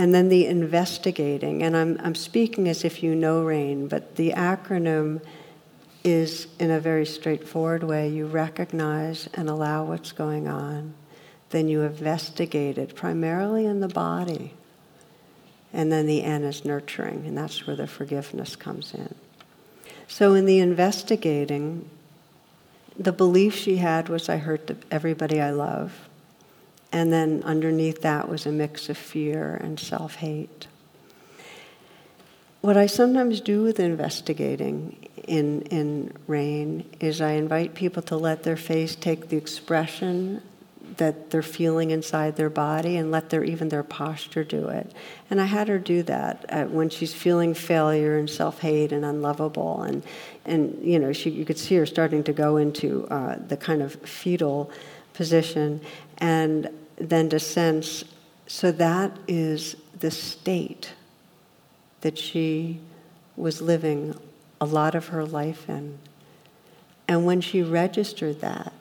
And 0.00 0.14
then 0.14 0.30
the 0.30 0.46
investigating, 0.46 1.62
and 1.62 1.76
I'm, 1.76 2.00
I'm 2.02 2.14
speaking 2.14 2.68
as 2.68 2.86
if 2.86 3.02
you 3.02 3.14
know 3.14 3.42
RAIN, 3.42 3.86
but 3.86 4.16
the 4.16 4.30
acronym 4.30 5.20
is 6.02 6.46
in 6.58 6.70
a 6.70 6.80
very 6.80 7.04
straightforward 7.04 7.84
way 7.84 8.08
you 8.08 8.24
recognize 8.24 9.28
and 9.34 9.50
allow 9.50 9.84
what's 9.84 10.12
going 10.12 10.48
on. 10.48 10.94
Then 11.50 11.68
you 11.68 11.82
investigate 11.82 12.78
it, 12.78 12.96
primarily 12.96 13.66
in 13.66 13.80
the 13.80 13.88
body. 13.88 14.54
And 15.70 15.92
then 15.92 16.06
the 16.06 16.22
N 16.22 16.44
is 16.44 16.64
nurturing, 16.64 17.26
and 17.26 17.36
that's 17.36 17.66
where 17.66 17.76
the 17.76 17.86
forgiveness 17.86 18.56
comes 18.56 18.94
in. 18.94 19.14
So 20.08 20.32
in 20.32 20.46
the 20.46 20.60
investigating, 20.60 21.90
the 22.98 23.12
belief 23.12 23.54
she 23.54 23.76
had 23.76 24.08
was 24.08 24.30
I 24.30 24.38
hurt 24.38 24.70
everybody 24.90 25.42
I 25.42 25.50
love. 25.50 26.08
And 26.92 27.12
then 27.12 27.42
underneath 27.44 28.02
that 28.02 28.28
was 28.28 28.46
a 28.46 28.52
mix 28.52 28.88
of 28.88 28.98
fear 28.98 29.54
and 29.62 29.78
self 29.78 30.16
hate. 30.16 30.66
What 32.60 32.76
I 32.76 32.86
sometimes 32.86 33.40
do 33.40 33.62
with 33.62 33.80
investigating 33.80 35.08
in, 35.26 35.62
in 35.62 36.12
RAIN 36.26 36.84
is 37.00 37.20
I 37.20 37.32
invite 37.32 37.74
people 37.74 38.02
to 38.02 38.16
let 38.16 38.42
their 38.42 38.56
face 38.56 38.94
take 38.94 39.28
the 39.28 39.36
expression 39.36 40.42
that 40.96 41.30
they're 41.30 41.42
feeling 41.42 41.90
inside 41.90 42.36
their 42.36 42.50
body 42.50 42.96
and 42.96 43.10
let 43.10 43.30
their 43.30 43.44
even 43.44 43.68
their 43.68 43.82
posture 43.82 44.44
do 44.44 44.68
it. 44.68 44.92
And 45.30 45.40
I 45.40 45.46
had 45.46 45.68
her 45.68 45.78
do 45.78 46.02
that 46.02 46.70
when 46.70 46.90
she's 46.90 47.14
feeling 47.14 47.54
failure 47.54 48.18
and 48.18 48.28
self-hate 48.28 48.92
and 48.92 49.04
unlovable 49.04 49.82
and 49.82 50.02
and 50.44 50.78
you 50.82 50.98
know 50.98 51.12
she 51.12 51.30
you 51.30 51.44
could 51.44 51.58
see 51.58 51.76
her 51.76 51.86
starting 51.86 52.24
to 52.24 52.32
go 52.32 52.56
into 52.56 53.06
uh, 53.08 53.36
the 53.46 53.56
kind 53.56 53.82
of 53.82 53.94
fetal 53.94 54.70
position 55.14 55.80
and 56.18 56.68
then 57.00 57.28
to 57.30 57.40
sense 57.40 58.04
so 58.46 58.72
that 58.72 59.16
is 59.28 59.76
the 60.00 60.10
state 60.10 60.92
that 62.00 62.18
she 62.18 62.80
was 63.36 63.62
living 63.62 64.14
a 64.60 64.66
lot 64.66 64.96
of 64.96 65.08
her 65.08 65.24
life 65.24 65.68
in. 65.68 65.98
And 67.06 67.24
when 67.24 67.40
she 67.40 67.62
registered 67.62 68.40
that, 68.40 68.72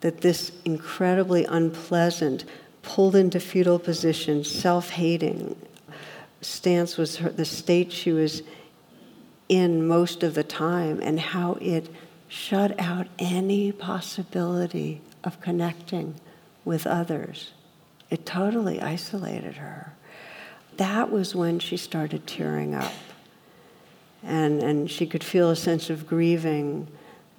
that 0.00 0.22
this 0.22 0.50
incredibly 0.64 1.44
unpleasant, 1.44 2.44
pulled 2.82 3.14
into 3.14 3.38
fetal 3.38 3.78
position, 3.78 4.42
self 4.42 4.90
hating 4.90 5.56
stance 6.40 6.96
was 6.96 7.16
her, 7.18 7.30
the 7.30 7.44
state 7.44 7.92
she 7.92 8.12
was 8.12 8.42
in 9.48 9.86
most 9.86 10.22
of 10.22 10.34
the 10.34 10.44
time, 10.44 11.00
and 11.00 11.18
how 11.20 11.54
it 11.60 11.88
shut 12.28 12.78
out 12.80 13.06
any 13.18 13.70
possibility 13.70 15.00
of 15.22 15.40
connecting 15.40 16.14
with 16.64 16.86
others. 16.86 17.52
It 18.10 18.26
totally 18.26 18.80
isolated 18.80 19.56
her. 19.56 19.92
That 20.76 21.10
was 21.10 21.34
when 21.34 21.58
she 21.58 21.76
started 21.76 22.26
tearing 22.26 22.74
up. 22.74 22.92
And, 24.22 24.62
and 24.62 24.90
she 24.90 25.06
could 25.06 25.22
feel 25.22 25.50
a 25.50 25.56
sense 25.56 25.90
of 25.90 26.06
grieving 26.06 26.88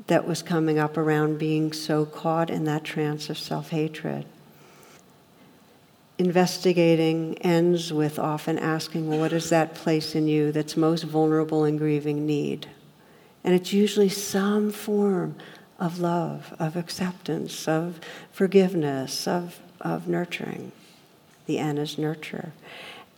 that 0.08 0.28
was 0.28 0.44
coming 0.44 0.78
up 0.78 0.98
around 0.98 1.40
being 1.40 1.74
so 1.74 2.06
caught 2.06 2.50
in 2.50 2.66
that 2.66 2.84
trance 2.84 3.30
of 3.30 3.38
self 3.38 3.70
hatred. 3.70 4.26
Investigating 6.18 7.38
ends 7.40 7.92
with 7.92 8.20
often 8.20 8.58
asking, 8.58 9.10
well, 9.10 9.20
what 9.20 9.34
is 9.34 9.50
that 9.50 9.76
place 9.76 10.16
in 10.16 10.28
you 10.28 10.52
that's 10.52 10.78
most 10.78 11.04
vulnerable 11.04 11.66
and 11.66 11.78
grieving 11.78 12.26
need? 12.26 12.68
And 13.44 13.54
it's 13.54 13.74
usually 13.74 14.10
some 14.10 14.72
form 14.72 15.36
of 15.80 16.00
love, 16.00 16.54
of 16.60 16.76
acceptance, 16.76 17.68
of 17.68 18.00
forgiveness, 18.32 19.28
of, 19.28 19.60
of 19.82 20.08
nurturing. 20.08 20.72
The 21.46 21.60
N 21.60 21.78
is 21.78 21.98
nurture. 21.98 22.54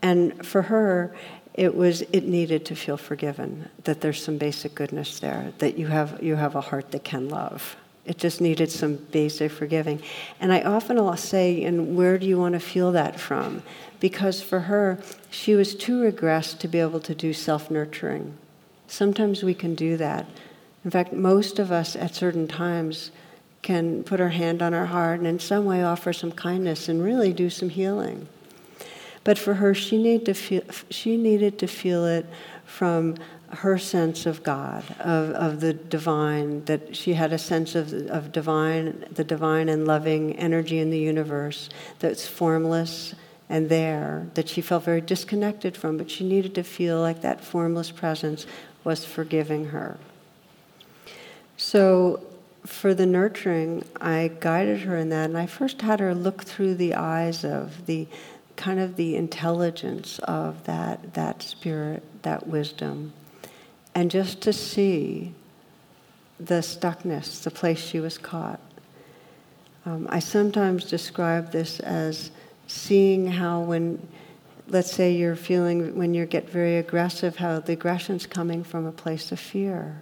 And 0.01 0.45
for 0.45 0.63
her, 0.63 1.15
it 1.57 1.75
was 1.75 2.03
it 2.13 2.23
needed 2.23 2.63
to 2.65 2.75
feel 2.75 2.97
forgiven 2.97 3.67
that 3.83 3.99
there's 3.99 4.23
some 4.23 4.37
basic 4.37 4.75
goodness 4.75 5.19
there 5.19 5.51
that 5.57 5.77
you 5.77 5.87
have 5.87 6.21
you 6.21 6.35
have 6.35 6.55
a 6.55 6.61
heart 6.61 6.91
that 6.91 7.03
can 7.03 7.27
love 7.27 7.75
it 8.05 8.17
just 8.17 8.39
needed 8.39 8.71
some 8.71 8.95
basic 8.95 9.51
forgiving 9.51 10.01
and 10.39 10.53
i 10.53 10.61
often 10.61 10.97
will 10.97 11.17
say 11.17 11.63
and 11.63 11.97
where 11.97 12.17
do 12.17 12.27
you 12.27 12.37
want 12.37 12.53
to 12.53 12.59
feel 12.59 12.91
that 12.91 13.19
from 13.19 13.63
because 13.99 14.41
for 14.41 14.61
her 14.61 14.99
she 15.31 15.55
was 15.55 15.75
too 15.75 15.99
regressed 15.99 16.59
to 16.59 16.67
be 16.67 16.79
able 16.79 16.99
to 16.99 17.15
do 17.15 17.33
self-nurturing 17.33 18.37
sometimes 18.87 19.43
we 19.43 19.55
can 19.55 19.73
do 19.73 19.97
that 19.97 20.27
in 20.83 20.91
fact 20.91 21.13
most 21.13 21.59
of 21.59 21.71
us 21.71 21.95
at 21.95 22.15
certain 22.15 22.47
times 22.47 23.11
can 23.61 24.03
put 24.03 24.21
our 24.21 24.29
hand 24.29 24.61
on 24.61 24.73
our 24.73 24.85
heart 24.85 25.19
and 25.19 25.27
in 25.27 25.39
some 25.39 25.65
way 25.65 25.83
offer 25.83 26.13
some 26.13 26.31
kindness 26.31 26.87
and 26.87 27.03
really 27.03 27.33
do 27.33 27.49
some 27.49 27.69
healing 27.69 28.27
but 29.27 29.37
for 29.37 29.55
her, 29.55 29.73
she 29.73 30.01
needed 30.01 30.25
to 30.27 30.33
feel, 30.33 30.61
she 30.89 31.17
needed 31.17 31.59
to 31.59 31.67
feel 31.67 32.05
it 32.05 32.25
from 32.63 33.15
her 33.49 33.77
sense 33.77 34.25
of 34.25 34.41
God, 34.41 34.85
of, 35.01 35.31
of 35.31 35.59
the 35.59 35.73
divine, 35.73 36.63
that 36.63 36.95
she 36.95 37.13
had 37.13 37.33
a 37.33 37.37
sense 37.37 37.75
of, 37.75 37.91
of 38.07 38.31
divine, 38.31 39.03
the 39.11 39.25
divine 39.25 39.67
and 39.67 39.85
loving 39.85 40.37
energy 40.37 40.79
in 40.79 40.91
the 40.91 40.97
universe 40.97 41.67
that's 41.99 42.25
formless 42.25 43.15
and 43.49 43.67
there, 43.67 44.29
that 44.35 44.47
she 44.47 44.61
felt 44.61 44.85
very 44.85 45.01
disconnected 45.01 45.75
from, 45.75 45.97
but 45.97 46.09
she 46.09 46.23
needed 46.23 46.55
to 46.55 46.63
feel 46.63 47.01
like 47.01 47.21
that 47.21 47.43
formless 47.43 47.91
presence 47.91 48.47
was 48.85 49.03
forgiving 49.03 49.65
her. 49.65 49.97
So 51.67 52.23
for 52.65 52.93
the 52.93 53.05
nurturing, 53.05 53.83
I 53.99 54.31
guided 54.39 54.83
her 54.83 54.95
in 54.95 55.09
that, 55.09 55.25
and 55.25 55.37
I 55.37 55.47
first 55.47 55.81
had 55.81 55.99
her 55.99 56.15
look 56.15 56.45
through 56.45 56.75
the 56.75 56.95
eyes 56.95 57.43
of 57.43 57.87
the 57.87 58.07
kind 58.55 58.79
of 58.79 58.95
the 58.95 59.17
intelligence 59.17 60.17
of 60.19 60.63
that, 60.63 61.15
that 61.15 61.43
spirit, 61.43 62.03
that 62.23 62.47
wisdom, 62.47 63.11
and 63.93 64.09
just 64.09 64.39
to 64.43 64.53
see 64.53 65.33
the 66.39 66.61
stuckness, 66.61 67.43
the 67.43 67.51
place 67.51 67.79
she 67.79 67.99
was 67.99 68.17
caught. 68.17 68.61
Um, 69.85 70.07
I 70.09 70.19
sometimes 70.19 70.85
describe 70.85 71.51
this 71.51 71.81
as 71.81 72.31
seeing 72.67 73.27
how 73.27 73.59
when, 73.59 74.07
let's 74.69 74.93
say 74.93 75.11
you're 75.11 75.35
feeling, 75.35 75.97
when 75.97 76.13
you 76.13 76.25
get 76.27 76.49
very 76.49 76.77
aggressive, 76.77 77.35
how 77.35 77.59
the 77.59 77.73
aggression's 77.73 78.25
coming 78.25 78.63
from 78.63 78.85
a 78.85 78.93
place 78.93 79.33
of 79.33 79.39
fear. 79.41 80.01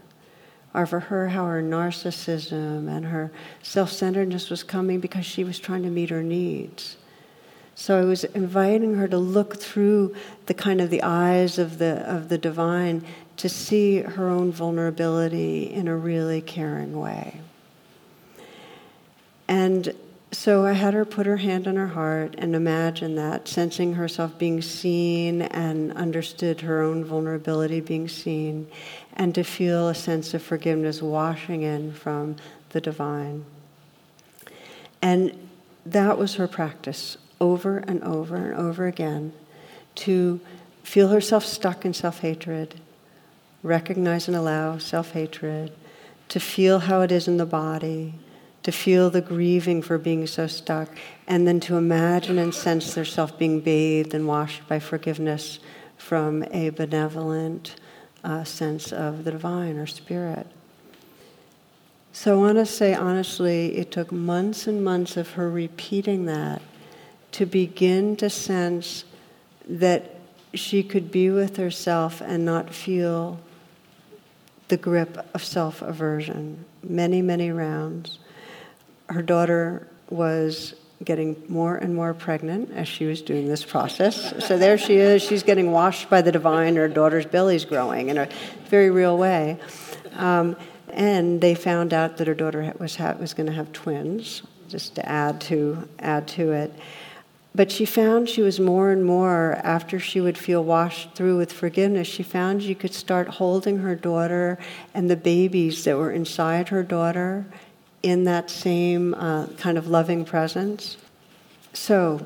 Or 0.75 0.85
for 0.85 0.99
her, 0.99 1.29
how 1.29 1.45
her 1.45 1.63
narcissism 1.63 2.89
and 2.89 3.05
her 3.05 3.31
self 3.63 3.91
centeredness 3.93 4.49
was 4.49 4.61
coming 4.61 4.99
because 4.99 5.25
she 5.25 5.45
was 5.45 5.57
trying 5.57 5.83
to 5.83 5.89
meet 5.89 6.09
her 6.09 6.21
needs. 6.21 6.97
So 7.75 7.97
I 7.97 8.03
was 8.03 8.25
inviting 8.25 8.95
her 8.95 9.07
to 9.07 9.17
look 9.17 9.57
through 9.57 10.13
the 10.47 10.53
kind 10.53 10.81
of 10.81 10.89
the 10.89 11.01
eyes 11.01 11.57
of 11.57 11.77
the 11.77 11.99
of 12.09 12.27
the 12.27 12.37
divine 12.37 13.05
to 13.37 13.47
see 13.47 13.99
her 13.99 14.27
own 14.27 14.51
vulnerability 14.51 15.71
in 15.71 15.87
a 15.87 15.95
really 15.95 16.41
caring 16.41 16.99
way. 16.99 17.39
And 19.47 19.95
so 20.35 20.65
I 20.65 20.73
had 20.73 20.93
her 20.93 21.05
put 21.05 21.25
her 21.25 21.37
hand 21.37 21.67
on 21.67 21.77
her 21.77 21.87
heart 21.87 22.35
and 22.37 22.55
imagine 22.55 23.15
that, 23.15 23.47
sensing 23.47 23.93
herself 23.93 24.37
being 24.37 24.61
seen 24.61 25.41
and 25.41 25.93
understood 25.93 26.61
her 26.61 26.81
own 26.81 27.05
vulnerability 27.05 27.79
being 27.79 28.07
seen, 28.09 28.67
and 29.13 29.33
to 29.33 29.43
feel 29.43 29.87
a 29.87 29.95
sense 29.95 30.33
of 30.33 30.43
forgiveness 30.43 31.01
washing 31.01 31.61
in 31.61 31.93
from 31.93 32.35
the 32.69 32.81
divine. 32.81 33.45
And 35.01 35.49
that 35.85 36.17
was 36.17 36.35
her 36.35 36.47
practice 36.47 37.17
over 37.39 37.77
and 37.77 38.03
over 38.03 38.35
and 38.35 38.55
over 38.55 38.87
again 38.87 39.31
to 39.95 40.41
feel 40.83 41.07
herself 41.07 41.45
stuck 41.45 41.85
in 41.85 41.93
self 41.93 42.19
hatred, 42.19 42.75
recognize 43.63 44.27
and 44.27 44.35
allow 44.35 44.77
self 44.79 45.11
hatred, 45.11 45.71
to 46.27 46.39
feel 46.39 46.79
how 46.79 47.01
it 47.01 47.11
is 47.11 47.27
in 47.27 47.37
the 47.37 47.45
body, 47.45 48.15
to 48.65 48.71
feel 48.71 49.11
the 49.11 49.21
grieving 49.21 49.79
for 49.79 49.99
being 49.99 50.25
so 50.25 50.47
stuck, 50.47 50.89
and 51.27 51.47
then 51.47 51.59
to 51.59 51.77
imagine 51.77 52.39
and 52.39 52.51
sense 52.51 52.95
their 52.95 53.05
self 53.05 53.37
being 53.37 53.59
bathed 53.59 54.11
and 54.15 54.27
washed 54.27 54.67
by 54.67 54.79
forgiveness 54.79 55.59
from 55.97 56.41
a 56.49 56.69
benevolent 56.71 57.75
uh, 58.23 58.43
sense 58.43 58.91
of 58.91 59.23
the 59.23 59.29
divine 59.29 59.77
or 59.77 59.85
spirit. 59.85 60.47
So 62.11 62.33
I 62.33 62.37
want 62.41 62.57
to 62.57 62.65
say 62.65 62.95
honestly, 62.95 63.77
it 63.77 63.91
took 63.91 64.11
months 64.11 64.65
and 64.65 64.83
months 64.83 65.15
of 65.15 65.33
her 65.33 65.47
repeating 65.47 66.25
that 66.25 66.59
to 67.33 67.45
begin 67.45 68.15
to 68.15 68.31
sense 68.31 69.05
that 69.67 70.15
she 70.55 70.81
could 70.81 71.11
be 71.11 71.29
with 71.29 71.57
herself 71.57 72.19
and 72.19 72.43
not 72.43 72.73
feel 72.73 73.39
the 74.69 74.77
grip 74.77 75.23
of 75.35 75.43
self 75.43 75.83
aversion. 75.83 76.65
Many, 76.81 77.21
many 77.21 77.51
rounds. 77.51 78.17
Her 79.09 79.21
daughter 79.21 79.87
was 80.09 80.75
getting 81.03 81.41
more 81.47 81.75
and 81.75 81.93
more 81.93 82.13
pregnant 82.13 82.71
as 82.71 82.87
she 82.87 83.05
was 83.05 83.21
doing 83.21 83.47
this 83.47 83.63
process. 83.63 84.33
So 84.45 84.57
there 84.57 84.77
she 84.77 84.95
is, 84.95 85.21
she's 85.21 85.43
getting 85.43 85.71
washed 85.71 86.09
by 86.09 86.21
the 86.21 86.31
divine, 86.31 86.75
her 86.77 86.87
daughter's 86.87 87.25
belly's 87.25 87.65
growing 87.65 88.09
in 88.09 88.17
a 88.17 88.29
very 88.69 88.89
real 88.89 89.17
way. 89.17 89.59
Um, 90.13 90.55
and 90.89 91.41
they 91.41 91.55
found 91.55 91.93
out 91.93 92.17
that 92.17 92.27
her 92.27 92.33
daughter 92.33 92.73
was, 92.79 92.95
ha- 92.95 93.15
was 93.19 93.33
going 93.33 93.47
to 93.47 93.53
have 93.53 93.71
twins, 93.73 94.41
just 94.69 94.95
to 94.95 95.07
add 95.07 95.41
to, 95.41 95.87
add 95.99 96.27
to 96.29 96.53
it. 96.53 96.73
But 97.53 97.71
she 97.71 97.85
found 97.85 98.27
she 98.27 98.41
was 98.41 98.59
more 98.59 98.91
and 98.91 99.05
more, 99.05 99.59
after 99.63 99.99
she 99.99 100.19
would 100.19 100.37
feel 100.37 100.63
washed 100.63 101.13
through 101.15 101.37
with 101.37 101.53
forgiveness, 101.53 102.07
she 102.07 102.23
found 102.23 102.63
she 102.63 102.75
could 102.75 102.93
start 102.93 103.27
holding 103.27 103.79
her 103.79 103.95
daughter 103.95 104.57
and 104.93 105.09
the 105.09 105.15
babies 105.15 105.83
that 105.83 105.97
were 105.97 106.11
inside 106.11 106.69
her 106.69 106.83
daughter 106.83 107.45
in 108.05 108.25
that 108.25 108.51
same 108.51 109.15
uh, 109.15 109.47
kind 109.57 109.79
of 109.79 109.87
loving 109.87 110.23
presence. 110.23 110.95
So, 111.73 112.23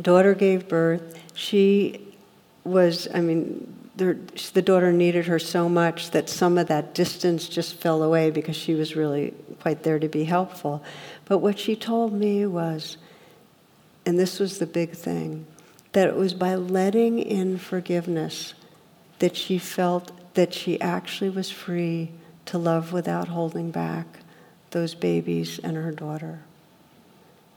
daughter 0.00 0.34
gave 0.34 0.68
birth. 0.68 1.18
she 1.34 2.14
was, 2.62 3.08
I 3.12 3.20
mean, 3.20 3.74
the, 3.96 4.16
the 4.54 4.62
daughter 4.62 4.92
needed 4.92 5.26
her 5.26 5.40
so 5.40 5.68
much 5.68 6.12
that 6.12 6.28
some 6.28 6.56
of 6.56 6.68
that 6.68 6.94
distance 6.94 7.48
just 7.48 7.74
fell 7.74 8.04
away 8.04 8.30
because 8.30 8.54
she 8.54 8.74
was 8.74 8.94
really 8.94 9.34
quite 9.58 9.82
there 9.82 9.98
to 9.98 10.06
be 10.06 10.22
helpful. 10.22 10.84
But 11.24 11.38
what 11.38 11.58
she 11.58 11.74
told 11.74 12.12
me 12.12 12.46
was, 12.46 12.98
and 14.06 14.16
this 14.16 14.38
was 14.38 14.60
the 14.60 14.66
big 14.66 14.92
thing, 14.92 15.44
that 15.90 16.06
it 16.06 16.14
was 16.14 16.34
by 16.34 16.54
letting 16.54 17.18
in 17.18 17.58
forgiveness 17.58 18.54
that 19.18 19.34
she 19.34 19.58
felt 19.58 20.12
that 20.34 20.54
she 20.54 20.80
actually 20.80 21.30
was 21.30 21.50
free 21.50 22.12
to 22.44 22.58
love 22.58 22.92
without 22.92 23.26
holding 23.26 23.72
back 23.72 24.06
those 24.70 24.94
babies 24.94 25.58
and 25.58 25.76
her 25.76 25.92
daughter. 25.92 26.40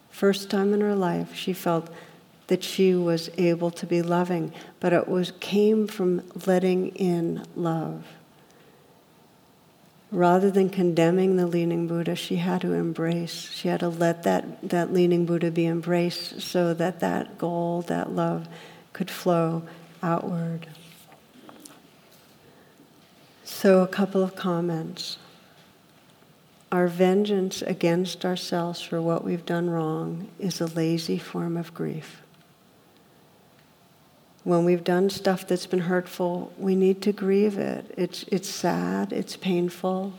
First 0.09 0.49
time 0.49 0.73
in 0.73 0.81
her 0.81 0.95
life, 0.95 1.35
she 1.35 1.53
felt 1.53 1.89
that 2.47 2.63
she 2.63 2.93
was 2.93 3.29
able 3.37 3.71
to 3.71 3.85
be 3.85 4.01
loving, 4.01 4.53
but 4.79 4.91
it 4.91 5.07
was 5.07 5.31
came 5.39 5.87
from 5.87 6.21
letting 6.45 6.89
in 6.89 7.45
love. 7.55 8.05
Rather 10.11 10.51
than 10.51 10.69
condemning 10.69 11.37
the 11.37 11.47
leaning 11.47 11.87
Buddha, 11.87 12.15
she 12.15 12.35
had 12.35 12.59
to 12.61 12.73
embrace. 12.73 13.49
She 13.53 13.69
had 13.69 13.79
to 13.79 13.87
let 13.87 14.23
that, 14.23 14.67
that 14.67 14.91
leaning 14.91 15.25
Buddha 15.25 15.49
be 15.49 15.65
embraced 15.65 16.41
so 16.41 16.73
that 16.73 16.99
that 16.99 17.37
goal, 17.37 17.83
that 17.83 18.11
love, 18.11 18.49
could 18.91 19.09
flow 19.09 19.63
outward. 20.03 20.67
So, 23.45 23.81
a 23.81 23.87
couple 23.87 24.21
of 24.21 24.35
comments. 24.35 25.17
Our 26.71 26.87
vengeance 26.87 27.61
against 27.61 28.23
ourselves 28.23 28.81
for 28.81 29.01
what 29.01 29.25
we've 29.25 29.45
done 29.45 29.69
wrong 29.69 30.29
is 30.39 30.61
a 30.61 30.67
lazy 30.67 31.17
form 31.17 31.57
of 31.57 31.73
grief. 31.73 32.21
When 34.43 34.63
we've 34.63 34.83
done 34.83 35.09
stuff 35.09 35.45
that's 35.45 35.67
been 35.67 35.81
hurtful, 35.81 36.51
we 36.57 36.75
need 36.75 37.01
to 37.03 37.11
grieve 37.11 37.57
it. 37.57 37.93
It's, 37.97 38.23
it's 38.23 38.49
sad, 38.49 39.11
it's 39.11 39.35
painful, 39.35 40.13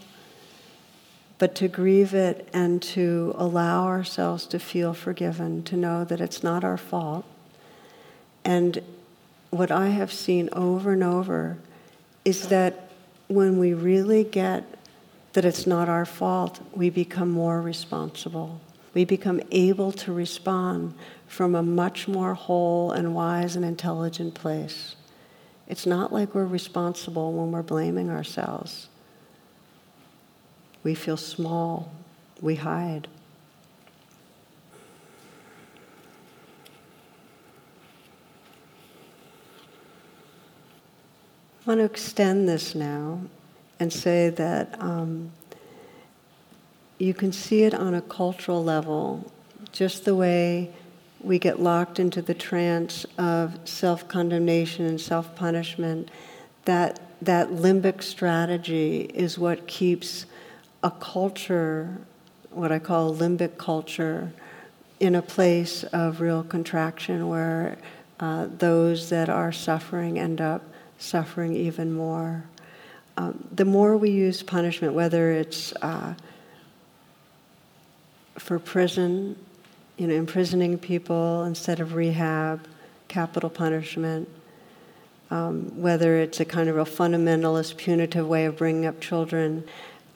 but 1.39 1.55
to 1.57 1.69
grieve 1.69 2.15
it 2.15 2.49
and 2.53 2.81
to 2.83 3.35
allow 3.37 3.87
ourselves 3.87 4.47
to 4.47 4.59
feel 4.59 4.95
forgiven, 4.95 5.63
to 5.65 5.77
know 5.77 6.05
that 6.05 6.21
it's 6.21 6.43
not 6.43 6.63
our 6.63 6.77
fault. 6.77 7.25
And 8.45 8.83
what 9.51 9.71
I 9.71 9.89
have 9.89 10.13
seen 10.13 10.51
over 10.53 10.93
and 10.93 11.03
over 11.03 11.57
is 12.25 12.49
that 12.49 12.91
when 13.29 13.59
we 13.59 13.73
really 13.73 14.23
get 14.23 14.65
that 15.33 15.45
it's 15.45 15.67
not 15.67 15.89
our 15.89 16.05
fault, 16.05 16.61
we 16.75 16.91
become 16.91 17.31
more 17.31 17.61
responsible. 17.61 18.61
We 18.95 19.05
become 19.05 19.41
able 19.51 19.93
to 19.93 20.13
respond 20.13 20.95
from 21.27 21.55
a 21.55 21.63
much 21.63 22.07
more 22.07 22.35
whole 22.35 22.93
and 22.93 23.15
wise 23.15 23.57
and 23.57 23.65
intelligent 23.65 24.35
place. 24.35 24.97
It's 25.67 25.87
not 25.87 26.13
like 26.13 26.35
we're 26.35 26.45
responsible 26.45 27.33
when 27.33 27.53
we're 27.53 27.63
blaming 27.63 28.11
ourselves. 28.11 28.89
We 30.83 30.95
feel 30.95 31.17
small, 31.17 31.93
we 32.43 32.57
hide. 32.57 33.09
I 41.65 41.71
want 41.71 41.79
to 41.79 41.85
extend 41.85 42.49
this 42.49 42.75
now 42.75 43.21
and 43.79 43.93
say 43.93 44.31
that 44.31 44.81
um, 44.81 45.33
you 46.99 47.15
can 47.15 47.33
see 47.33 47.65
it 47.65 47.75
on 47.75 47.95
a 47.95 48.03
cultural 48.03 48.63
level, 48.63 49.31
just 49.73 50.05
the 50.05 50.15
way 50.15 50.71
we 51.21 51.39
get 51.39 51.61
locked 51.61 51.99
into 51.99 52.23
the 52.23 52.35
trance 52.35 53.07
of 53.19 53.59
self 53.65 54.07
condemnation 54.09 54.87
and 54.87 55.01
self 55.01 55.35
punishment. 55.35 56.11
That, 56.65 57.01
that 57.21 57.49
limbic 57.51 58.03
strategy 58.03 59.11
is 59.15 59.39
what 59.39 59.67
keeps 59.67 60.27
a 60.83 60.91
culture, 60.91 61.99
what 62.51 62.71
I 62.71 62.79
call 62.79 63.15
limbic 63.15 63.59
culture, 63.59 64.33
in 65.01 65.17
a 65.17 65.23
place 65.23 65.83
of 65.85 66.21
real 66.21 66.45
contraction 66.45 67.29
where 67.29 67.79
uh, 68.21 68.47
those 68.59 69.11
that 69.11 69.29
are 69.29 69.51
suffering 69.51 70.19
end 70.19 70.41
up 70.41 70.63
suffering 70.99 71.57
even 71.57 71.93
more. 71.93 72.45
Um, 73.17 73.47
the 73.53 73.65
more 73.65 73.97
we 73.97 74.11
use 74.11 74.43
punishment, 74.43 74.95
whether 74.95 75.33
it's 75.33 75.73
uh, 75.83 76.15
for 78.39 78.59
prison, 78.59 79.37
you 79.97 80.07
know, 80.07 80.15
imprisoning 80.15 80.79
people 80.79 81.45
instead 81.45 81.81
of 81.81 81.95
rehab, 81.95 82.67
capital 83.09 83.51
punishment, 83.51 84.29
um, 85.31 85.81
whether 85.81 86.17
it's 86.17 86.41
a 86.41 86.45
kind 86.45 86.69
of 86.69 86.77
a 86.79 86.85
fundamentalist, 86.85 87.77
punitive 87.77 88.27
way 88.27 88.47
of 88.47 88.57
bringing 88.57 88.87
up 88.87 89.01
children, 89.01 89.65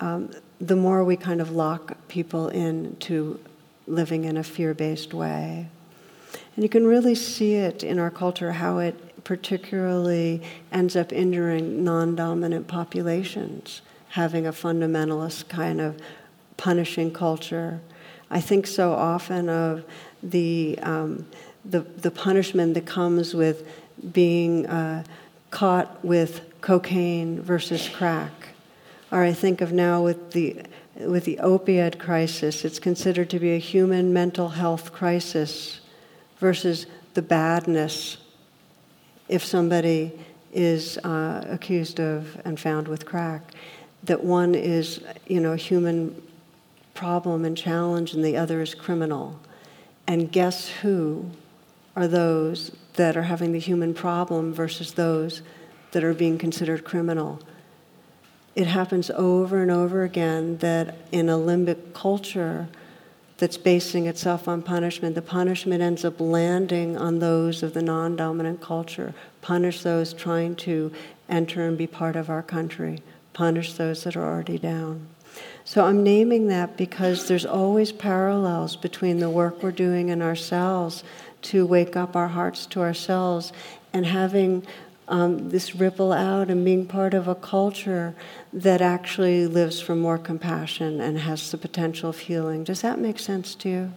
um, 0.00 0.30
the 0.60 0.76
more 0.76 1.04
we 1.04 1.16
kind 1.16 1.40
of 1.40 1.50
lock 1.50 1.96
people 2.08 2.48
into 2.48 3.38
living 3.86 4.24
in 4.24 4.36
a 4.36 4.42
fear 4.42 4.74
based 4.74 5.14
way. 5.14 5.68
And 6.54 6.62
you 6.62 6.68
can 6.68 6.86
really 6.86 7.14
see 7.14 7.54
it 7.54 7.84
in 7.84 7.98
our 7.98 8.10
culture 8.10 8.52
how 8.52 8.78
it 8.78 8.98
particularly 9.26 10.40
ends 10.70 10.94
up 10.94 11.12
injuring 11.12 11.82
non 11.82 12.14
dominant 12.14 12.68
populations, 12.68 13.82
having 14.10 14.46
a 14.46 14.52
fundamentalist 14.52 15.48
kind 15.48 15.80
of 15.80 16.00
punishing 16.56 17.12
culture. 17.12 17.80
I 18.30 18.40
think 18.40 18.68
so 18.68 18.92
often 18.92 19.48
of 19.48 19.84
the, 20.22 20.78
um, 20.80 21.26
the, 21.64 21.80
the 21.80 22.12
punishment 22.12 22.74
that 22.74 22.86
comes 22.86 23.34
with 23.34 23.68
being 24.12 24.64
uh, 24.66 25.02
caught 25.50 26.04
with 26.04 26.42
cocaine 26.60 27.42
versus 27.42 27.88
crack. 27.88 28.50
Or 29.10 29.24
I 29.24 29.32
think 29.32 29.60
of 29.60 29.72
now 29.72 30.04
with 30.04 30.34
the, 30.34 30.62
with 31.00 31.24
the 31.24 31.40
opioid 31.42 31.98
crisis, 31.98 32.64
it's 32.64 32.78
considered 32.78 33.28
to 33.30 33.40
be 33.40 33.54
a 33.54 33.58
human 33.58 34.12
mental 34.12 34.50
health 34.50 34.92
crisis 34.92 35.80
versus 36.38 36.86
the 37.14 37.22
badness 37.22 38.18
if 39.28 39.44
somebody 39.44 40.12
is 40.52 40.98
uh, 40.98 41.44
accused 41.48 42.00
of 42.00 42.40
and 42.44 42.58
found 42.58 42.88
with 42.88 43.04
crack, 43.04 43.52
that 44.04 44.22
one 44.22 44.54
is, 44.54 45.00
you 45.26 45.40
know, 45.40 45.52
a 45.52 45.56
human 45.56 46.22
problem 46.94 47.44
and 47.44 47.56
challenge 47.56 48.14
and 48.14 48.24
the 48.24 48.36
other 48.36 48.60
is 48.62 48.74
criminal. 48.74 49.38
And 50.06 50.30
guess 50.30 50.68
who 50.68 51.30
are 51.94 52.06
those 52.08 52.72
that 52.94 53.16
are 53.16 53.24
having 53.24 53.52
the 53.52 53.58
human 53.58 53.92
problem 53.92 54.52
versus 54.52 54.94
those 54.94 55.42
that 55.92 56.04
are 56.04 56.14
being 56.14 56.38
considered 56.38 56.84
criminal? 56.84 57.40
It 58.54 58.66
happens 58.66 59.10
over 59.10 59.60
and 59.60 59.70
over 59.70 60.02
again 60.02 60.58
that 60.58 60.96
in 61.12 61.28
a 61.28 61.36
limbic 61.36 61.92
culture, 61.92 62.68
that's 63.38 63.58
basing 63.58 64.06
itself 64.06 64.48
on 64.48 64.62
punishment, 64.62 65.14
the 65.14 65.22
punishment 65.22 65.82
ends 65.82 66.04
up 66.04 66.20
landing 66.20 66.96
on 66.96 67.18
those 67.18 67.62
of 67.62 67.74
the 67.74 67.82
non 67.82 68.16
dominant 68.16 68.60
culture. 68.60 69.14
Punish 69.42 69.82
those 69.82 70.12
trying 70.12 70.56
to 70.56 70.92
enter 71.28 71.66
and 71.66 71.76
be 71.76 71.86
part 71.86 72.16
of 72.16 72.30
our 72.30 72.42
country, 72.42 73.02
punish 73.32 73.74
those 73.74 74.04
that 74.04 74.16
are 74.16 74.24
already 74.24 74.58
down. 74.58 75.06
So 75.64 75.84
I'm 75.84 76.02
naming 76.02 76.46
that 76.48 76.76
because 76.76 77.28
there's 77.28 77.44
always 77.44 77.92
parallels 77.92 78.76
between 78.76 79.18
the 79.18 79.28
work 79.28 79.62
we're 79.62 79.72
doing 79.72 80.08
in 80.08 80.22
ourselves 80.22 81.04
to 81.42 81.66
wake 81.66 81.96
up 81.96 82.16
our 82.16 82.28
hearts 82.28 82.66
to 82.66 82.80
ourselves 82.80 83.52
and 83.92 84.06
having 84.06 84.66
um, 85.08 85.50
this 85.50 85.74
ripple 85.74 86.12
out 86.12 86.50
and 86.50 86.64
being 86.64 86.86
part 86.86 87.14
of 87.14 87.28
a 87.28 87.34
culture 87.34 88.14
that 88.52 88.80
actually 88.80 89.46
lives 89.46 89.80
for 89.80 89.94
more 89.94 90.18
compassion 90.18 91.00
and 91.00 91.18
has 91.18 91.50
the 91.50 91.58
potential 91.58 92.10
of 92.10 92.18
healing. 92.18 92.64
Does 92.64 92.82
that 92.82 92.98
make 92.98 93.18
sense 93.18 93.54
to 93.56 93.68
you? 93.68 93.92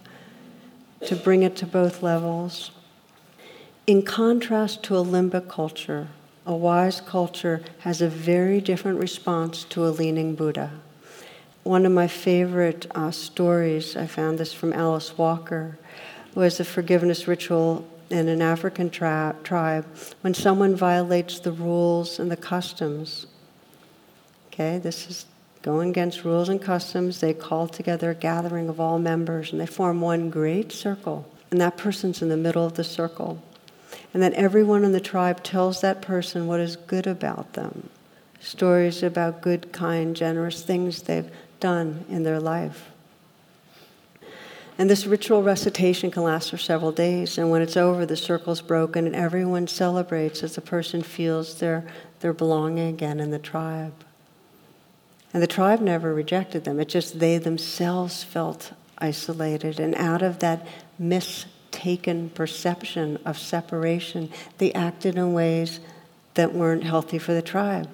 To 1.07 1.15
bring 1.15 1.43
it 1.43 1.55
to 1.57 1.65
both 1.65 2.03
levels. 2.03 2.71
In 3.87 4.03
contrast 4.03 4.83
to 4.83 4.97
a 4.97 5.03
limbic 5.03 5.49
culture, 5.49 6.09
a 6.45 6.55
wise 6.55 7.01
culture 7.01 7.61
has 7.79 8.01
a 8.01 8.09
very 8.09 8.61
different 8.61 8.99
response 8.99 9.63
to 9.65 9.85
a 9.85 9.89
leaning 9.89 10.35
Buddha. 10.35 10.71
One 11.63 11.85
of 11.85 11.91
my 11.91 12.07
favorite 12.07 12.87
uh, 12.95 13.11
stories, 13.11 13.95
I 13.95 14.07
found 14.07 14.37
this 14.37 14.53
from 14.53 14.73
Alice 14.73 15.17
Walker, 15.17 15.77
was 16.35 16.59
a 16.59 16.65
forgiveness 16.65 17.27
ritual 17.27 17.87
in 18.09 18.27
an 18.27 18.41
African 18.41 18.89
tri- 18.89 19.33
tribe 19.43 19.85
when 20.21 20.33
someone 20.33 20.75
violates 20.75 21.39
the 21.39 21.51
rules 21.51 22.19
and 22.19 22.31
the 22.31 22.37
customs. 22.37 23.27
Okay, 24.47 24.77
this 24.77 25.09
is 25.09 25.25
going 25.61 25.89
against 25.89 26.23
rules 26.23 26.49
and 26.49 26.61
customs. 26.61 27.19
They 27.19 27.33
call 27.33 27.67
together 27.67 28.11
a 28.11 28.15
gathering 28.15 28.69
of 28.69 28.79
all 28.79 28.99
members 28.99 29.51
and 29.51 29.61
they 29.61 29.65
form 29.65 30.01
one 30.01 30.29
great 30.29 30.71
circle. 30.71 31.29
And 31.51 31.59
that 31.61 31.77
person's 31.77 32.21
in 32.21 32.29
the 32.29 32.37
middle 32.37 32.65
of 32.65 32.75
the 32.75 32.83
circle. 32.83 33.41
And 34.13 34.21
then 34.21 34.33
everyone 34.33 34.83
in 34.83 34.91
the 34.91 34.99
tribe 34.99 35.43
tells 35.43 35.81
that 35.81 36.01
person 36.01 36.47
what 36.47 36.59
is 36.59 36.75
good 36.75 37.07
about 37.07 37.53
them 37.53 37.89
stories 38.39 39.03
about 39.03 39.41
good, 39.41 39.71
kind, 39.71 40.15
generous 40.15 40.63
things 40.63 41.03
they've 41.03 41.29
done 41.59 42.05
in 42.09 42.23
their 42.23 42.39
life. 42.39 42.89
And 44.79 44.89
this 44.89 45.05
ritual 45.05 45.43
recitation 45.43 46.09
can 46.09 46.23
last 46.23 46.49
for 46.49 46.57
several 46.57 46.93
days. 46.93 47.37
And 47.37 47.51
when 47.51 47.61
it's 47.61 47.75
over, 47.75 48.05
the 48.05 48.15
circle's 48.15 48.61
broken 48.61 49.05
and 49.05 49.13
everyone 49.13 49.67
celebrates 49.67 50.41
as 50.41 50.55
the 50.55 50.61
person 50.61 51.03
feels 51.03 51.59
their, 51.59 51.85
their 52.21 52.31
belonging 52.31 52.87
again 52.87 53.19
in 53.19 53.29
the 53.29 53.39
tribe. 53.39 54.05
And 55.33 55.43
the 55.43 55.47
tribe 55.47 55.81
never 55.81 56.13
rejected 56.13 56.63
them, 56.63 56.79
it's 56.79 56.93
just 56.93 57.19
they 57.19 57.37
themselves 57.37 58.23
felt 58.23 58.71
isolated. 58.97 59.81
And 59.81 59.95
out 59.95 60.21
of 60.21 60.39
that 60.39 60.65
mistaken 60.97 62.29
perception 62.29 63.19
of 63.25 63.37
separation, 63.37 64.31
they 64.59 64.71
acted 64.71 65.17
in 65.17 65.33
ways 65.33 65.81
that 66.35 66.53
weren't 66.53 66.85
healthy 66.85 67.19
for 67.19 67.33
the 67.33 67.41
tribe. 67.41 67.89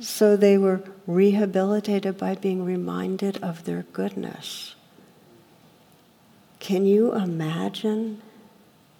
So 0.00 0.36
they 0.36 0.58
were 0.58 0.82
rehabilitated 1.06 2.18
by 2.18 2.34
being 2.34 2.62
reminded 2.62 3.42
of 3.42 3.64
their 3.64 3.86
goodness. 3.94 4.73
Can 6.64 6.86
you 6.86 7.12
imagine 7.12 8.22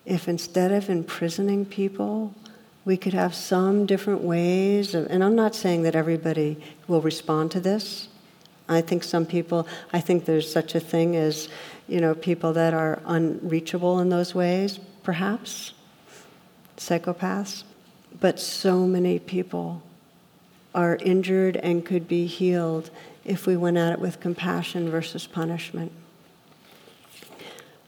if 0.04 0.28
instead 0.28 0.70
of 0.70 0.90
imprisoning 0.90 1.64
people, 1.64 2.34
we 2.84 2.98
could 2.98 3.14
have 3.14 3.34
some 3.34 3.86
different 3.86 4.20
ways 4.20 4.94
of, 4.94 5.06
and 5.08 5.24
I'm 5.24 5.34
not 5.34 5.54
saying 5.54 5.80
that 5.84 5.96
everybody 5.96 6.62
will 6.88 7.00
respond 7.00 7.50
to 7.52 7.60
this. 7.60 8.08
I 8.68 8.82
think 8.82 9.02
some 9.02 9.24
people, 9.24 9.66
I 9.94 10.00
think 10.00 10.26
there's 10.26 10.52
such 10.52 10.74
a 10.74 10.78
thing 10.78 11.16
as, 11.16 11.48
you 11.88 12.02
know, 12.02 12.14
people 12.14 12.52
that 12.52 12.74
are 12.74 13.00
unreachable 13.06 13.98
in 13.98 14.10
those 14.10 14.34
ways, 14.34 14.78
perhaps, 15.02 15.72
psychopaths. 16.76 17.64
But 18.20 18.38
so 18.38 18.86
many 18.86 19.18
people 19.18 19.80
are 20.74 20.96
injured 20.96 21.56
and 21.56 21.82
could 21.82 22.08
be 22.08 22.26
healed 22.26 22.90
if 23.24 23.46
we 23.46 23.56
went 23.56 23.78
at 23.78 23.94
it 23.94 24.00
with 24.00 24.20
compassion 24.20 24.90
versus 24.90 25.26
punishment. 25.26 25.92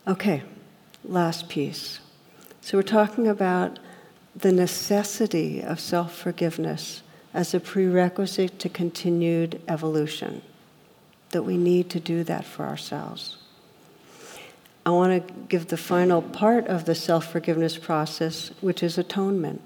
Okay, 0.09 0.45
last 1.05 1.49
piece. 1.49 1.99
So 2.61 2.79
we're 2.79 2.83
talking 2.83 3.27
about 3.27 3.81
the 4.37 4.53
necessity 4.53 5.61
of 5.61 5.81
self 5.81 6.17
forgiveness 6.17 7.03
as 7.35 7.53
a 7.53 7.59
prerequisite 7.59 8.61
to 8.61 8.69
continued 8.69 9.61
evolution, 9.67 10.43
that 11.31 11.43
we 11.43 11.57
need 11.57 11.91
to 11.91 11.99
do 11.99 12.23
that 12.23 12.45
for 12.45 12.65
ourselves. 12.67 13.39
I 14.87 14.91
want 14.91 15.27
to 15.27 15.35
give 15.49 15.67
the 15.67 15.77
final 15.77 16.23
part 16.23 16.69
of 16.69 16.85
the 16.85 16.95
self 16.95 17.33
forgiveness 17.33 17.77
process, 17.77 18.53
which 18.61 18.85
is 18.85 18.99
atonement. 18.99 19.61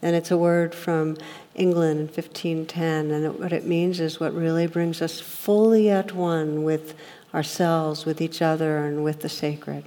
And 0.00 0.16
it's 0.16 0.30
a 0.30 0.38
word 0.38 0.74
from 0.74 1.18
England 1.54 2.00
in 2.00 2.06
1510, 2.06 3.10
and 3.10 3.26
it, 3.26 3.38
what 3.38 3.52
it 3.52 3.66
means 3.66 4.00
is 4.00 4.18
what 4.18 4.32
really 4.32 4.66
brings 4.66 5.02
us 5.02 5.20
fully 5.20 5.90
at 5.90 6.14
one 6.14 6.64
with 6.64 6.94
ourselves, 7.32 8.04
with 8.04 8.20
each 8.20 8.42
other, 8.42 8.78
and 8.78 9.04
with 9.04 9.20
the 9.20 9.28
sacred. 9.28 9.84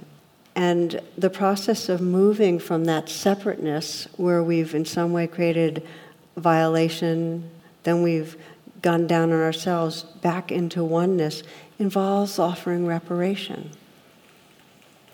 And 0.54 1.00
the 1.18 1.30
process 1.30 1.88
of 1.88 2.00
moving 2.00 2.58
from 2.58 2.84
that 2.84 3.08
separateness, 3.08 4.06
where 4.16 4.42
we've 4.42 4.74
in 4.74 4.84
some 4.84 5.12
way 5.12 5.26
created 5.26 5.86
violation, 6.36 7.50
then 7.82 8.02
we've 8.02 8.36
gone 8.82 9.06
down 9.06 9.32
on 9.32 9.40
ourselves, 9.40 10.02
back 10.02 10.52
into 10.52 10.84
oneness, 10.84 11.42
involves 11.78 12.38
offering 12.38 12.86
reparation. 12.86 13.70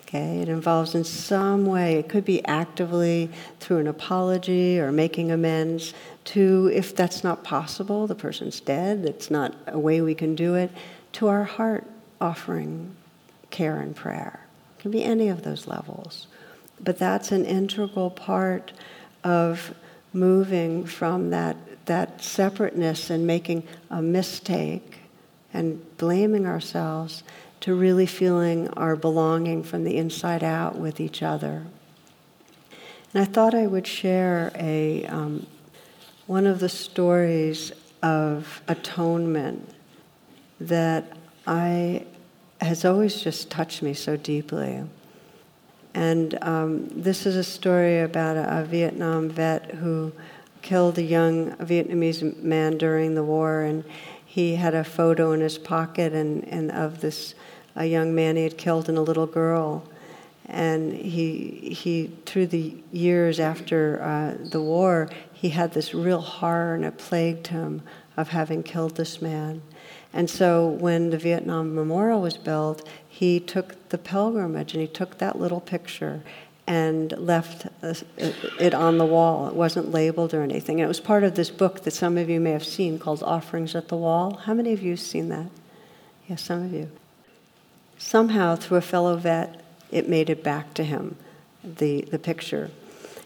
Okay, 0.01 0.41
it 0.41 0.49
involves 0.49 0.93
in 0.93 1.05
some 1.05 1.65
way, 1.65 1.95
it 1.95 2.09
could 2.09 2.25
be 2.25 2.43
actively 2.43 3.29
through 3.61 3.77
an 3.77 3.87
apology 3.87 4.77
or 4.77 4.91
making 4.91 5.31
amends, 5.31 5.93
to 6.25 6.69
if 6.73 6.93
that's 6.93 7.23
not 7.23 7.45
possible, 7.45 8.07
the 8.07 8.15
person's 8.15 8.59
dead, 8.59 9.05
it's 9.05 9.31
not 9.31 9.55
a 9.67 9.79
way 9.79 10.01
we 10.01 10.13
can 10.13 10.35
do 10.35 10.53
it, 10.55 10.69
to 11.13 11.29
our 11.29 11.45
heart 11.45 11.85
offering 12.21 12.95
care 13.49 13.81
and 13.81 13.95
prayer. 13.95 14.47
It 14.77 14.81
can 14.81 14.91
be 14.91 15.03
any 15.03 15.27
of 15.27 15.43
those 15.43 15.67
levels. 15.67 16.27
But 16.79 16.97
that's 16.97 17.31
an 17.31 17.45
integral 17.45 18.09
part 18.09 18.71
of 19.23 19.75
moving 20.13 20.85
from 20.85 21.29
that, 21.29 21.57
that 21.85 22.23
separateness 22.23 23.09
and 23.09 23.27
making 23.27 23.63
a 23.89 24.01
mistake 24.01 24.99
and 25.53 25.97
blaming 25.97 26.45
ourselves 26.45 27.23
to 27.61 27.75
really 27.75 28.05
feeling 28.05 28.67
our 28.69 28.95
belonging 28.95 29.63
from 29.63 29.83
the 29.83 29.97
inside 29.97 30.43
out 30.43 30.77
with 30.77 30.99
each 30.99 31.21
other. 31.21 31.65
And 33.13 33.21
I 33.21 33.25
thought 33.25 33.53
I 33.53 33.67
would 33.67 33.85
share 33.85 34.51
a, 34.55 35.05
um, 35.05 35.45
one 36.25 36.47
of 36.47 36.59
the 36.59 36.69
stories 36.69 37.71
of 38.01 38.61
atonement 38.67 39.69
that 40.59 41.17
I 41.45 42.05
has 42.61 42.85
always 42.85 43.21
just 43.21 43.49
touched 43.49 43.81
me 43.81 43.93
so 43.93 44.15
deeply. 44.15 44.83
And 45.93 46.37
um, 46.41 46.87
this 46.89 47.25
is 47.25 47.35
a 47.35 47.43
story 47.43 47.99
about 47.99 48.37
a, 48.37 48.61
a, 48.61 48.63
Vietnam 48.63 49.29
vet 49.29 49.71
who 49.71 50.13
killed 50.61 50.97
a 50.97 51.03
young 51.03 51.51
Vietnamese 51.57 52.41
man 52.41 52.77
during 52.77 53.15
the 53.15 53.23
war, 53.23 53.61
and 53.61 53.83
he 54.25 54.55
had 54.55 54.73
a 54.73 54.83
photo 54.83 55.33
in 55.33 55.41
his 55.41 55.57
pocket 55.57 56.13
and, 56.13 56.47
and 56.47 56.71
of 56.71 57.01
this 57.01 57.35
a 57.75 57.85
young 57.85 58.13
man 58.13 58.35
he 58.35 58.43
had 58.43 58.57
killed 58.57 58.89
and 58.89 58.97
a 58.97 59.01
little 59.01 59.27
girl. 59.27 59.83
And 60.45 60.93
he, 60.93 61.73
he 61.73 62.11
through 62.25 62.47
the 62.47 62.75
years 62.91 63.39
after 63.39 64.01
uh, 64.01 64.49
the 64.49 64.61
war, 64.61 65.09
he 65.33 65.49
had 65.49 65.73
this 65.73 65.93
real 65.93 66.19
horror 66.19 66.75
and 66.75 66.83
it 66.83 66.97
plagued 66.97 67.47
him 67.47 67.81
of 68.17 68.29
having 68.29 68.61
killed 68.63 68.97
this 68.97 69.21
man. 69.21 69.61
And 70.13 70.29
so 70.29 70.67
when 70.67 71.09
the 71.09 71.17
Vietnam 71.17 71.73
Memorial 71.73 72.21
was 72.21 72.37
built, 72.37 72.87
he 73.07 73.39
took 73.39 73.89
the 73.89 73.97
pilgrimage 73.97 74.73
and 74.73 74.81
he 74.81 74.87
took 74.87 75.17
that 75.19 75.39
little 75.39 75.61
picture 75.61 76.21
and 76.67 77.11
left 77.17 77.67
it 78.59 78.73
on 78.73 78.97
the 78.97 79.05
wall. 79.05 79.47
It 79.47 79.55
wasn't 79.55 79.91
labeled 79.91 80.33
or 80.33 80.41
anything. 80.41 80.79
And 80.79 80.85
it 80.85 80.87
was 80.87 80.99
part 80.99 81.23
of 81.23 81.35
this 81.35 81.49
book 81.49 81.83
that 81.83 81.91
some 81.91 82.17
of 82.17 82.29
you 82.29 82.39
may 82.39 82.51
have 82.51 82.65
seen 82.65 82.99
called 82.99 83.23
Offerings 83.23 83.75
at 83.75 83.87
the 83.87 83.97
Wall. 83.97 84.35
How 84.35 84.53
many 84.53 84.73
of 84.73 84.81
you 84.81 84.91
have 84.91 84.99
seen 84.99 85.29
that? 85.29 85.47
Yes, 86.27 86.43
some 86.43 86.63
of 86.63 86.73
you 86.73 86.89
somehow 88.01 88.55
through 88.55 88.77
a 88.77 88.81
fellow 88.81 89.15
vet, 89.15 89.61
it 89.91 90.09
made 90.09 90.29
it 90.29 90.43
back 90.43 90.73
to 90.73 90.83
him, 90.83 91.15
the, 91.63 92.01
the 92.11 92.19
picture. 92.19 92.71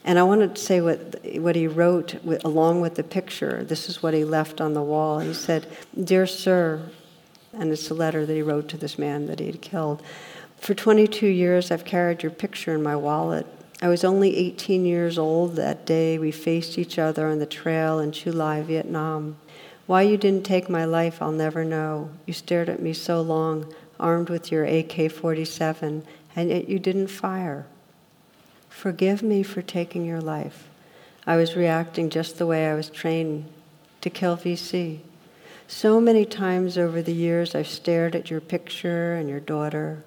And 0.06 0.20
I 0.20 0.24
wanted 0.24 0.56
to 0.56 0.62
say 0.62 0.82
what, 0.82 1.20
what 1.38 1.56
he 1.56 1.68
wrote 1.68 2.24
with, 2.24 2.46
along 2.46 2.80
with 2.80 2.94
the 2.94 3.04
picture. 3.04 3.64
This 3.64 3.90
is 3.90 4.04
what 4.04 4.14
he 4.14 4.24
left 4.24 4.62
on 4.62 4.76
the 4.76 4.84
wall. 4.84 5.18
He 5.18 5.34
said, 5.34 5.66
Dear 6.02 6.28
Sir, 6.28 6.84
and 7.52 7.72
it's 7.72 7.90
a 7.90 7.96
letter 7.96 8.24
that 8.24 8.34
he 8.34 8.44
wrote 8.44 8.70
to 8.70 8.78
this 8.78 9.00
man 9.00 9.26
that 9.26 9.40
he 9.40 9.48
had 9.48 9.64
killed. 9.64 10.04
For 10.58 10.76
22 10.76 11.26
years, 11.26 11.72
I've 11.72 11.86
carried 11.86 12.22
your 12.22 12.32
picture 12.32 12.76
in 12.76 12.84
my 12.84 12.96
wallet. 12.96 13.48
I 13.82 13.88
was 13.88 14.04
only 14.04 14.38
18 14.38 14.86
years 14.86 15.18
old 15.18 15.56
that 15.56 15.88
day 15.88 16.20
we 16.20 16.32
faced 16.32 16.78
each 16.78 17.00
other 17.00 17.28
on 17.28 17.40
the 17.40 17.48
trail 17.48 18.00
in 18.00 18.12
Chu 18.12 18.32
Lai, 18.32 18.62
Vietnam. 18.62 19.38
Why 19.88 20.04
you 20.04 20.18
didn't 20.18 20.46
take 20.46 20.70
my 20.70 20.86
life, 20.86 21.20
I'll 21.20 21.32
never 21.32 21.66
know. 21.66 22.12
You 22.28 22.34
stared 22.34 22.70
at 22.70 22.82
me 22.82 22.94
so 22.94 23.22
long 23.22 23.74
armed 24.00 24.30
with 24.30 24.52
your 24.52 24.66
AK 24.66 25.12
47, 25.12 26.04
and 26.36 26.50
yet 26.50 26.70
you 26.70 26.78
didn't 26.78 27.08
fire. 27.08 27.66
Forgive 28.76 29.24
me 29.24 29.42
for 29.42 29.62
taking 29.62 30.06
your 30.06 30.20
life. 30.20 30.68
I 31.26 31.38
was 31.38 31.56
reacting 31.56 32.10
just 32.10 32.38
the 32.38 32.46
way 32.46 32.70
I 32.70 32.76
was 32.76 32.90
trained 32.90 33.46
to 34.02 34.10
kill 34.10 34.36
VC. 34.36 35.00
So 35.66 36.02
many 36.02 36.26
times 36.26 36.78
over 36.78 37.02
the 37.02 37.14
years, 37.14 37.56
I've 37.56 37.70
stared 37.70 38.18
at 38.18 38.30
your 38.30 38.42
picture 38.42 39.16
and 39.16 39.30
your 39.30 39.40
daughter. 39.40 40.04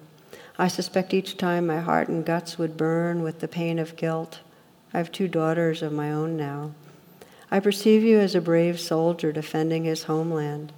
I 0.59 0.67
suspect 0.67 1.15
each 1.15 1.35
time 1.35 1.65
my 1.65 1.79
heart 1.79 2.09
and 2.09 2.23
guts 2.23 2.59
would 2.59 2.77
burn 2.77 3.23
with 3.23 3.39
the 3.39 3.47
pain 3.47 3.79
of 3.79 3.95
guilt. 3.95 4.39
I 4.93 4.99
have 4.99 5.11
two 5.11 5.27
daughters 5.27 5.81
of 5.81 5.91
my 5.91 6.11
own 6.11 6.37
now. 6.37 6.71
I 7.49 7.59
perceive 7.59 8.03
you 8.03 8.19
as 8.19 8.35
a 8.35 8.39
brave 8.39 8.79
soldier 8.79 9.31
defending 9.31 9.85
his 9.85 10.03
homeland. 10.03 10.71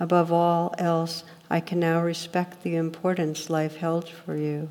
Above 0.00 0.32
all 0.32 0.74
else, 0.78 1.22
I 1.50 1.60
can 1.60 1.80
now 1.80 2.00
respect 2.00 2.62
the 2.62 2.76
importance 2.76 3.50
life 3.50 3.76
held 3.76 4.08
for 4.08 4.36
you. 4.36 4.70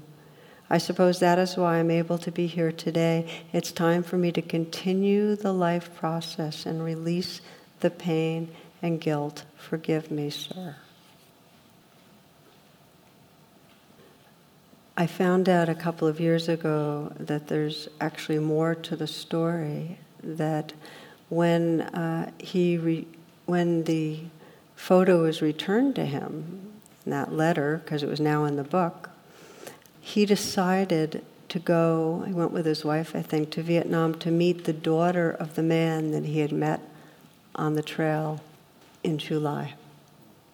I 0.76 0.78
suppose 0.78 1.20
that 1.20 1.40
is 1.40 1.56
why 1.56 1.78
I'm 1.78 1.90
able 1.90 2.18
to 2.18 2.32
be 2.34 2.48
here 2.48 2.74
today. 2.74 3.26
It's 3.54 3.72
time 3.72 4.04
for 4.04 4.18
me 4.18 4.34
to 4.34 4.42
continue 4.42 5.38
the 5.38 5.54
life 5.54 5.96
process 5.96 6.66
and 6.66 6.84
release 6.84 7.40
the 7.80 7.90
pain 7.90 8.50
and 8.82 9.00
guilt. 9.00 9.46
Forgive 9.56 10.12
me, 10.12 10.30
sir. 10.30 10.76
I 14.98 15.08
found 15.08 15.48
out 15.48 15.70
a 15.70 15.76
couple 15.76 16.10
of 16.10 16.20
years 16.20 16.50
ago 16.50 17.14
that 17.22 17.48
there's 17.48 17.88
actually 18.02 18.40
more 18.40 18.76
to 18.76 18.98
the 18.98 19.08
story. 19.08 19.98
That 20.22 20.74
when 21.30 21.84
uh, 21.84 22.32
he, 22.38 22.78
re- 22.78 23.08
when 23.46 23.86
the 23.86 24.20
photo 24.76 25.24
was 25.24 25.42
returned 25.42 25.96
to 25.96 26.06
him, 26.06 26.74
that 27.06 27.32
letter, 27.32 27.82
because 27.82 28.04
it 28.04 28.10
was 28.10 28.20
now 28.20 28.44
in 28.44 28.58
the 28.58 28.66
book, 28.66 29.12
he 30.06 30.24
decided 30.24 31.26
to 31.50 31.58
go, 31.58 32.24
he 32.28 32.32
went 32.32 32.52
with 32.52 32.68
his 32.68 32.86
wife, 32.86 33.16
I 33.16 33.24
think, 33.24 33.50
to 33.52 33.64
Vietnam 33.64 34.14
to 34.20 34.30
meet 34.30 34.66
the 34.66 34.72
daughter 34.72 35.32
of 35.32 35.56
the 35.56 35.64
man 35.64 36.12
that 36.12 36.26
he 36.26 36.42
had 36.42 36.52
met 36.52 36.80
on 37.56 37.74
the 37.74 37.82
trail 37.82 38.40
in 39.04 39.18
Chu 39.18 39.40
Lai. 39.40 39.74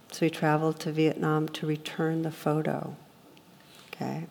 So 0.09 0.23
he 0.25 0.29
traveled 0.29 0.79
to 0.79 0.93
Vietnam 0.93 1.49
to 1.49 1.65
return 1.67 2.21
the 2.21 2.31
photo. 2.31 2.95
Okay? 3.87 4.27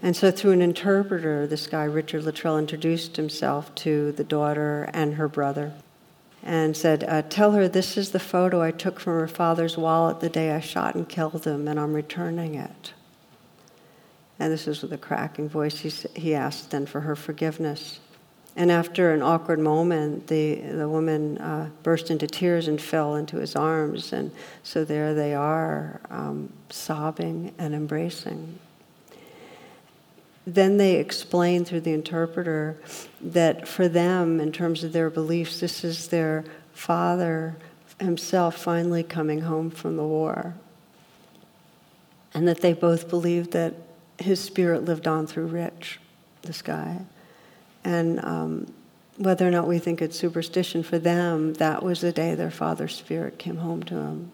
And 0.00 0.16
so, 0.16 0.30
through 0.30 0.52
an 0.52 0.62
interpreter, 0.62 1.46
this 1.46 1.66
guy, 1.66 1.84
Richard 1.84 2.24
Luttrell, 2.24 2.56
introduced 2.56 3.16
himself 3.16 3.74
to 3.76 4.12
the 4.12 4.24
daughter 4.24 4.88
and 4.94 5.16
her 5.16 5.28
brother 5.28 5.74
and 6.42 6.74
said, 6.74 7.04
uh, 7.04 7.20
Tell 7.20 7.52
her 7.52 7.68
this 7.68 7.98
is 7.98 8.12
the 8.12 8.18
photo 8.18 8.62
I 8.62 8.70
took 8.70 8.98
from 8.98 9.18
her 9.18 9.28
father's 9.28 9.76
wallet 9.76 10.20
the 10.20 10.30
day 10.30 10.52
I 10.52 10.60
shot 10.60 10.94
and 10.94 11.06
killed 11.06 11.44
him, 11.44 11.68
and 11.68 11.78
I'm 11.78 11.92
returning 11.92 12.54
it. 12.54 12.94
And 14.40 14.50
this 14.50 14.66
is 14.66 14.80
with 14.80 14.92
a 14.94 14.98
cracking 14.98 15.50
voice. 15.50 15.78
He, 15.78 15.90
he 16.18 16.34
asked 16.34 16.70
then 16.70 16.86
for 16.86 17.02
her 17.02 17.14
forgiveness. 17.14 18.00
And 18.56 18.72
after 18.72 19.12
an 19.12 19.22
awkward 19.22 19.58
moment, 19.60 20.26
the, 20.28 20.54
the 20.54 20.88
woman 20.88 21.36
uh, 21.38 21.68
burst 21.82 22.10
into 22.10 22.26
tears 22.26 22.66
and 22.66 22.80
fell 22.80 23.14
into 23.14 23.36
his 23.36 23.54
arms. 23.54 24.14
And 24.14 24.32
so 24.62 24.82
there 24.82 25.12
they 25.14 25.34
are, 25.34 26.00
um, 26.08 26.52
sobbing 26.70 27.54
and 27.58 27.74
embracing. 27.74 28.58
Then 30.46 30.78
they 30.78 30.96
explain 30.96 31.66
through 31.66 31.82
the 31.82 31.92
interpreter 31.92 32.80
that 33.20 33.68
for 33.68 33.88
them, 33.88 34.40
in 34.40 34.52
terms 34.52 34.82
of 34.82 34.94
their 34.94 35.10
beliefs, 35.10 35.60
this 35.60 35.84
is 35.84 36.08
their 36.08 36.44
father 36.72 37.56
himself 38.00 38.56
finally 38.56 39.02
coming 39.02 39.42
home 39.42 39.70
from 39.70 39.98
the 39.98 40.06
war. 40.06 40.54
And 42.32 42.48
that 42.48 42.62
they 42.62 42.72
both 42.72 43.10
believe 43.10 43.50
that 43.50 43.74
his 44.20 44.40
spirit 44.40 44.84
lived 44.84 45.08
on 45.08 45.26
through 45.26 45.46
Rich, 45.46 45.98
this 46.42 46.62
guy. 46.62 47.00
And 47.84 48.22
um, 48.24 48.72
whether 49.16 49.46
or 49.46 49.50
not 49.50 49.66
we 49.66 49.78
think 49.78 50.00
it's 50.02 50.18
superstition, 50.18 50.82
for 50.82 50.98
them, 50.98 51.54
that 51.54 51.82
was 51.82 52.00
the 52.00 52.12
day 52.12 52.34
their 52.34 52.50
father's 52.50 52.96
spirit 52.96 53.38
came 53.38 53.56
home 53.56 53.82
to 53.84 53.94
him. 53.94 54.30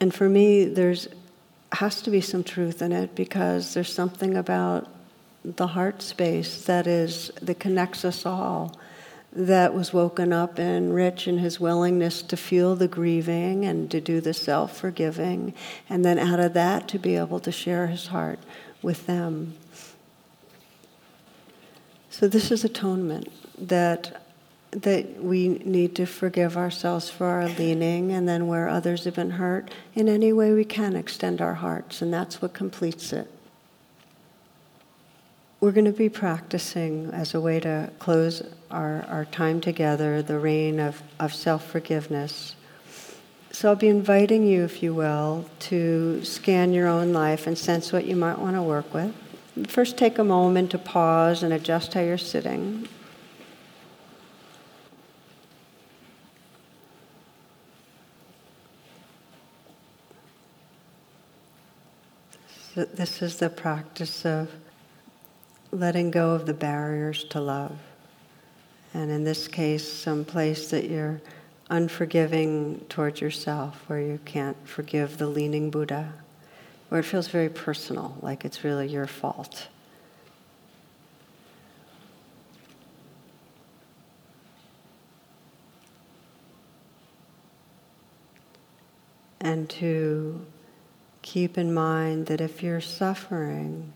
And 0.00 0.14
for 0.14 0.28
me, 0.28 0.64
there's 0.64 1.08
has 1.72 2.00
to 2.00 2.10
be 2.10 2.20
some 2.20 2.44
truth 2.44 2.80
in 2.80 2.92
it 2.92 3.14
because 3.14 3.74
there's 3.74 3.92
something 3.92 4.36
about 4.36 4.88
the 5.44 5.66
heart 5.66 6.00
space 6.00 6.64
that 6.64 6.86
is 6.86 7.30
that 7.42 7.58
connects 7.58 8.04
us 8.04 8.24
all 8.24 8.78
that 9.36 9.74
was 9.74 9.92
woken 9.92 10.32
up 10.32 10.58
in 10.58 10.92
Rich 10.92 11.28
in 11.28 11.38
his 11.38 11.60
willingness 11.60 12.22
to 12.22 12.36
feel 12.36 12.74
the 12.74 12.88
grieving 12.88 13.66
and 13.66 13.90
to 13.90 14.00
do 14.00 14.20
the 14.20 14.32
self 14.32 14.76
forgiving, 14.76 15.52
and 15.90 16.04
then 16.04 16.18
out 16.18 16.40
of 16.40 16.54
that 16.54 16.88
to 16.88 16.98
be 16.98 17.16
able 17.16 17.38
to 17.40 17.52
share 17.52 17.86
his 17.86 18.06
heart 18.06 18.38
with 18.80 19.06
them. 19.06 19.54
So, 22.08 22.26
this 22.26 22.50
is 22.50 22.64
atonement 22.64 23.30
that 23.68 24.22
that 24.70 25.22
we 25.22 25.48
need 25.48 25.94
to 25.96 26.04
forgive 26.06 26.56
ourselves 26.56 27.08
for 27.08 27.26
our 27.26 27.48
leaning, 27.48 28.12
and 28.12 28.28
then 28.28 28.46
where 28.46 28.68
others 28.68 29.04
have 29.04 29.14
been 29.14 29.30
hurt, 29.30 29.70
in 29.94 30.08
any 30.08 30.32
way 30.32 30.52
we 30.52 30.64
can 30.64 30.96
extend 30.96 31.40
our 31.40 31.54
hearts, 31.54 32.02
and 32.02 32.12
that's 32.12 32.42
what 32.42 32.52
completes 32.52 33.12
it. 33.12 33.30
We're 35.66 35.72
going 35.72 35.86
to 35.86 35.90
be 35.90 36.08
practicing 36.08 37.10
as 37.12 37.34
a 37.34 37.40
way 37.40 37.58
to 37.58 37.90
close 37.98 38.40
our, 38.70 39.04
our 39.08 39.24
time 39.24 39.60
together 39.60 40.22
the 40.22 40.38
RAIN 40.38 40.78
of, 40.78 41.02
of 41.18 41.34
self 41.34 41.68
forgiveness. 41.68 42.54
So 43.50 43.70
I'll 43.70 43.74
be 43.74 43.88
inviting 43.88 44.46
you, 44.46 44.62
if 44.62 44.80
you 44.80 44.94
will, 44.94 45.44
to 45.58 46.24
scan 46.24 46.72
your 46.72 46.86
own 46.86 47.12
life 47.12 47.48
and 47.48 47.58
sense 47.58 47.92
what 47.92 48.06
you 48.06 48.14
might 48.14 48.38
want 48.38 48.54
to 48.54 48.62
work 48.62 48.94
with. 48.94 49.12
First, 49.66 49.98
take 49.98 50.18
a 50.18 50.22
moment 50.22 50.70
to 50.70 50.78
pause 50.78 51.42
and 51.42 51.52
adjust 51.52 51.94
how 51.94 52.00
you're 52.00 52.16
sitting. 52.16 52.86
This 62.76 63.20
is 63.20 63.38
the 63.38 63.50
practice 63.50 64.24
of 64.24 64.48
letting 65.76 66.10
go 66.10 66.30
of 66.30 66.46
the 66.46 66.54
barriers 66.54 67.24
to 67.24 67.40
love. 67.40 67.78
And 68.94 69.10
in 69.10 69.24
this 69.24 69.46
case, 69.46 69.86
some 69.90 70.24
place 70.24 70.70
that 70.70 70.88
you're 70.88 71.20
unforgiving 71.68 72.80
towards 72.88 73.20
yourself, 73.20 73.82
where 73.86 74.00
you 74.00 74.18
can't 74.24 74.56
forgive 74.66 75.18
the 75.18 75.26
leaning 75.26 75.70
Buddha, 75.70 76.14
where 76.88 77.00
it 77.00 77.04
feels 77.04 77.28
very 77.28 77.50
personal, 77.50 78.16
like 78.22 78.44
it's 78.44 78.64
really 78.64 78.88
your 78.88 79.06
fault. 79.06 79.68
And 89.40 89.68
to 89.70 90.46
keep 91.22 91.58
in 91.58 91.74
mind 91.74 92.26
that 92.26 92.40
if 92.40 92.62
you're 92.62 92.80
suffering, 92.80 93.92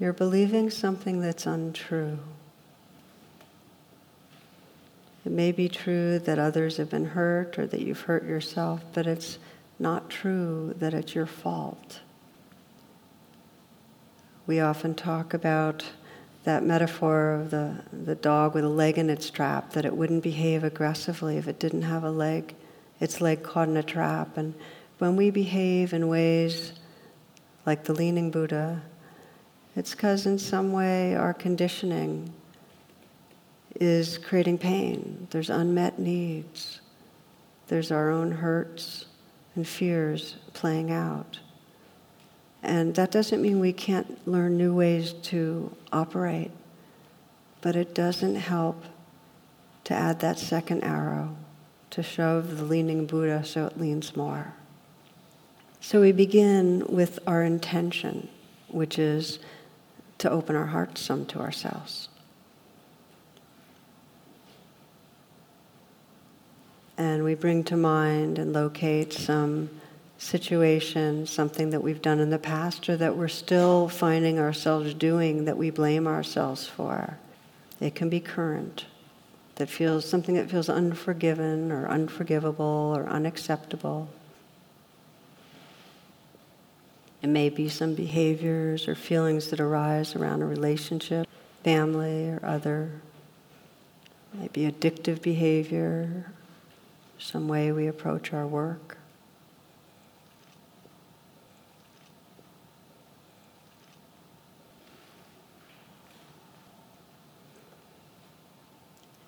you're 0.00 0.14
believing 0.14 0.70
something 0.70 1.20
that's 1.20 1.44
untrue. 1.44 2.18
It 5.26 5.30
may 5.30 5.52
be 5.52 5.68
true 5.68 6.18
that 6.18 6.38
others 6.38 6.78
have 6.78 6.88
been 6.88 7.04
hurt 7.04 7.58
or 7.58 7.66
that 7.66 7.80
you've 7.82 8.00
hurt 8.00 8.24
yourself, 8.24 8.82
but 8.94 9.06
it's 9.06 9.38
not 9.78 10.08
true 10.08 10.74
that 10.78 10.94
it's 10.94 11.14
your 11.14 11.26
fault. 11.26 12.00
We 14.46 14.58
often 14.58 14.94
talk 14.94 15.34
about 15.34 15.84
that 16.44 16.64
metaphor 16.64 17.34
of 17.34 17.50
the, 17.50 17.84
the 17.92 18.14
dog 18.14 18.54
with 18.54 18.64
a 18.64 18.68
leg 18.68 18.96
in 18.96 19.10
its 19.10 19.28
trap, 19.28 19.74
that 19.74 19.84
it 19.84 19.94
wouldn't 19.94 20.22
behave 20.22 20.64
aggressively 20.64 21.36
if 21.36 21.46
it 21.46 21.60
didn't 21.60 21.82
have 21.82 22.02
a 22.02 22.10
leg, 22.10 22.54
its 22.98 23.20
leg 23.20 23.42
caught 23.42 23.68
in 23.68 23.76
a 23.76 23.82
trap. 23.82 24.38
And 24.38 24.54
when 24.96 25.16
we 25.16 25.30
behave 25.30 25.92
in 25.92 26.08
ways 26.08 26.72
like 27.66 27.84
the 27.84 27.92
leaning 27.92 28.30
Buddha, 28.30 28.80
it's 29.76 29.92
because 29.92 30.26
in 30.26 30.38
some 30.38 30.72
way 30.72 31.14
our 31.14 31.32
conditioning 31.32 32.32
is 33.80 34.18
creating 34.18 34.58
pain. 34.58 35.26
There's 35.30 35.50
unmet 35.50 35.98
needs. 35.98 36.80
There's 37.68 37.90
our 37.90 38.10
own 38.10 38.32
hurts 38.32 39.06
and 39.54 39.66
fears 39.66 40.36
playing 40.52 40.90
out. 40.90 41.38
And 42.62 42.94
that 42.96 43.10
doesn't 43.10 43.40
mean 43.40 43.58
we 43.58 43.72
can't 43.72 44.26
learn 44.28 44.58
new 44.58 44.74
ways 44.74 45.14
to 45.14 45.74
operate, 45.92 46.50
but 47.60 47.76
it 47.76 47.94
doesn't 47.94 48.34
help 48.34 48.84
to 49.84 49.94
add 49.94 50.20
that 50.20 50.38
second 50.38 50.84
arrow 50.84 51.36
to 51.90 52.02
shove 52.02 52.58
the 52.58 52.64
leaning 52.64 53.06
Buddha 53.06 53.44
so 53.44 53.66
it 53.66 53.80
leans 53.80 54.14
more. 54.14 54.52
So 55.80 56.00
we 56.00 56.12
begin 56.12 56.84
with 56.88 57.18
our 57.26 57.42
intention, 57.42 58.28
which 58.68 58.98
is 58.98 59.38
to 60.20 60.30
open 60.30 60.56
our 60.56 60.66
hearts 60.66 61.00
some 61.00 61.26
to 61.26 61.40
ourselves. 61.40 62.08
And 66.96 67.24
we 67.24 67.34
bring 67.34 67.64
to 67.64 67.76
mind 67.76 68.38
and 68.38 68.52
locate 68.52 69.12
some 69.12 69.70
situation, 70.18 71.26
something 71.26 71.70
that 71.70 71.82
we've 71.82 72.02
done 72.02 72.20
in 72.20 72.28
the 72.28 72.38
past 72.38 72.90
or 72.90 72.96
that 72.98 73.16
we're 73.16 73.28
still 73.28 73.88
finding 73.88 74.38
ourselves 74.38 74.92
doing 74.92 75.46
that 75.46 75.56
we 75.56 75.70
blame 75.70 76.06
ourselves 76.06 76.66
for. 76.66 77.18
It 77.80 77.94
can 77.94 78.10
be 78.10 78.20
current, 78.20 78.84
that 79.54 79.70
feels 79.70 80.06
something 80.06 80.34
that 80.34 80.50
feels 80.50 80.68
unforgiven 80.68 81.72
or 81.72 81.88
unforgivable 81.88 82.92
or 82.94 83.08
unacceptable. 83.08 84.10
It 87.22 87.28
may 87.28 87.50
be 87.50 87.68
some 87.68 87.94
behaviors 87.94 88.88
or 88.88 88.94
feelings 88.94 89.50
that 89.50 89.60
arise 89.60 90.16
around 90.16 90.40
a 90.42 90.46
relationship, 90.46 91.28
family 91.62 92.30
or 92.30 92.40
other. 92.42 93.02
Maybe 94.32 94.62
addictive 94.62 95.20
behavior, 95.20 96.32
some 97.18 97.46
way 97.46 97.72
we 97.72 97.86
approach 97.86 98.32
our 98.32 98.46
work. 98.46 98.96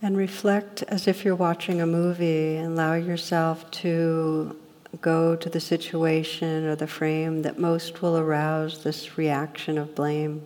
And 0.01 0.17
reflect 0.17 0.83
as 0.85 1.07
if 1.07 1.25
you're 1.25 1.37
watching 1.37 1.81
a 1.81 1.87
movie 1.87 2.57
and 2.57 2.73
allow 2.73 2.95
yourself 2.95 3.71
to 3.73 4.57
go 5.01 5.35
to 5.35 5.49
the 5.49 5.61
situation 5.61 6.67
or 6.67 6.77
the 6.77 6.87
frame 6.87 7.43
that 7.43 7.59
most 7.59 8.03
will 8.03 8.17
arouse 8.17 8.85
this 8.85 9.17
reaction 9.17 9.79
of 9.79 9.95
blame, 9.95 10.43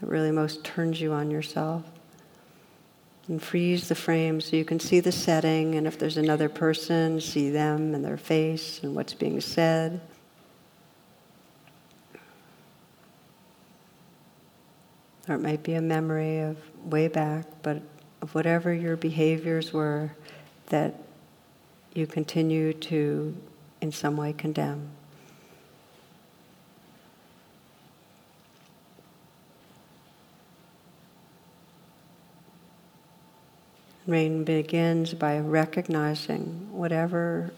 that 0.00 0.08
really 0.08 0.32
most 0.32 0.64
turns 0.64 1.00
you 1.00 1.12
on 1.12 1.30
yourself. 1.30 1.84
And 3.28 3.42
freeze 3.42 3.88
the 3.88 3.94
frame 3.94 4.40
so 4.40 4.56
you 4.56 4.66
can 4.66 4.78
see 4.78 5.00
the 5.00 5.12
setting, 5.12 5.76
and 5.76 5.86
if 5.86 5.98
there's 5.98 6.18
another 6.18 6.48
person, 6.48 7.20
see 7.20 7.48
them 7.48 7.94
and 7.94 8.04
their 8.04 8.18
face 8.18 8.80
and 8.82 8.94
what's 8.94 9.14
being 9.14 9.40
said. 9.40 10.00
Or 15.26 15.36
it 15.36 15.40
might 15.40 15.62
be 15.62 15.72
a 15.72 15.80
memory 15.80 16.40
of 16.40 16.58
way 16.84 17.08
back, 17.08 17.46
but 17.62 17.80
of 18.20 18.34
whatever 18.34 18.74
your 18.74 18.96
behaviors 18.96 19.72
were 19.72 20.10
that 20.66 20.94
you 21.94 22.06
continue 22.06 22.72
to, 22.72 23.34
in 23.80 23.92
some 23.92 24.16
way, 24.16 24.32
condemn. 24.32 24.90
RAIN 34.06 34.44
begins 34.44 35.14
by 35.14 35.38
recognizing 35.38 36.68
whatever 36.70 37.52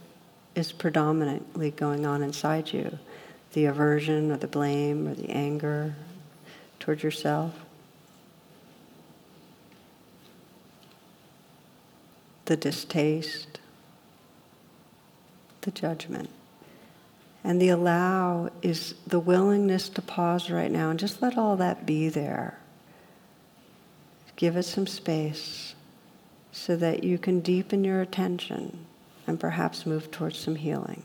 is 0.55 0.70
predominantly 0.70 1.72
going 1.72 2.07
on 2.07 2.22
inside 2.22 2.72
you 2.72 2.99
the 3.53 3.64
aversion 3.64 4.30
or 4.30 4.37
the 4.37 4.47
blame 4.47 5.09
or 5.09 5.14
the 5.14 5.30
anger 5.30 5.95
towards 6.78 7.03
yourself. 7.03 7.55
The 12.45 12.57
distaste 12.57 13.61
the 15.67 15.71
judgment. 15.73 16.31
And 17.45 17.61
the 17.61 17.69
allow 17.69 18.51
is 18.62 18.95
the 19.07 19.21
willingness 19.21 19.91
to 19.91 20.03
pause 20.03 20.51
right 20.51 20.71
now 20.71 20.89
and 20.89 20.99
just 20.99 21.21
let 21.21 21.37
all 21.37 21.57
that 21.57 21.85
be 21.85 22.09
there. 22.09 22.59
Give 24.37 24.57
it 24.57 24.62
some 24.62 24.87
space 24.87 25.75
so 26.53 26.77
that 26.77 27.05
you 27.05 27.19
can 27.19 27.41
deepen 27.41 27.85
your 27.85 28.01
attention 28.01 28.87
and 29.27 29.39
perhaps 29.39 29.85
move 29.85 30.11
towards 30.11 30.39
some 30.39 30.57
healing. 30.57 31.03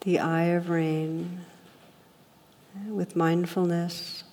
The 0.00 0.20
I 0.20 0.42
of 0.44 0.70
RAIN, 0.70 1.45
with 2.88 3.16
mindfulness, 3.16 4.24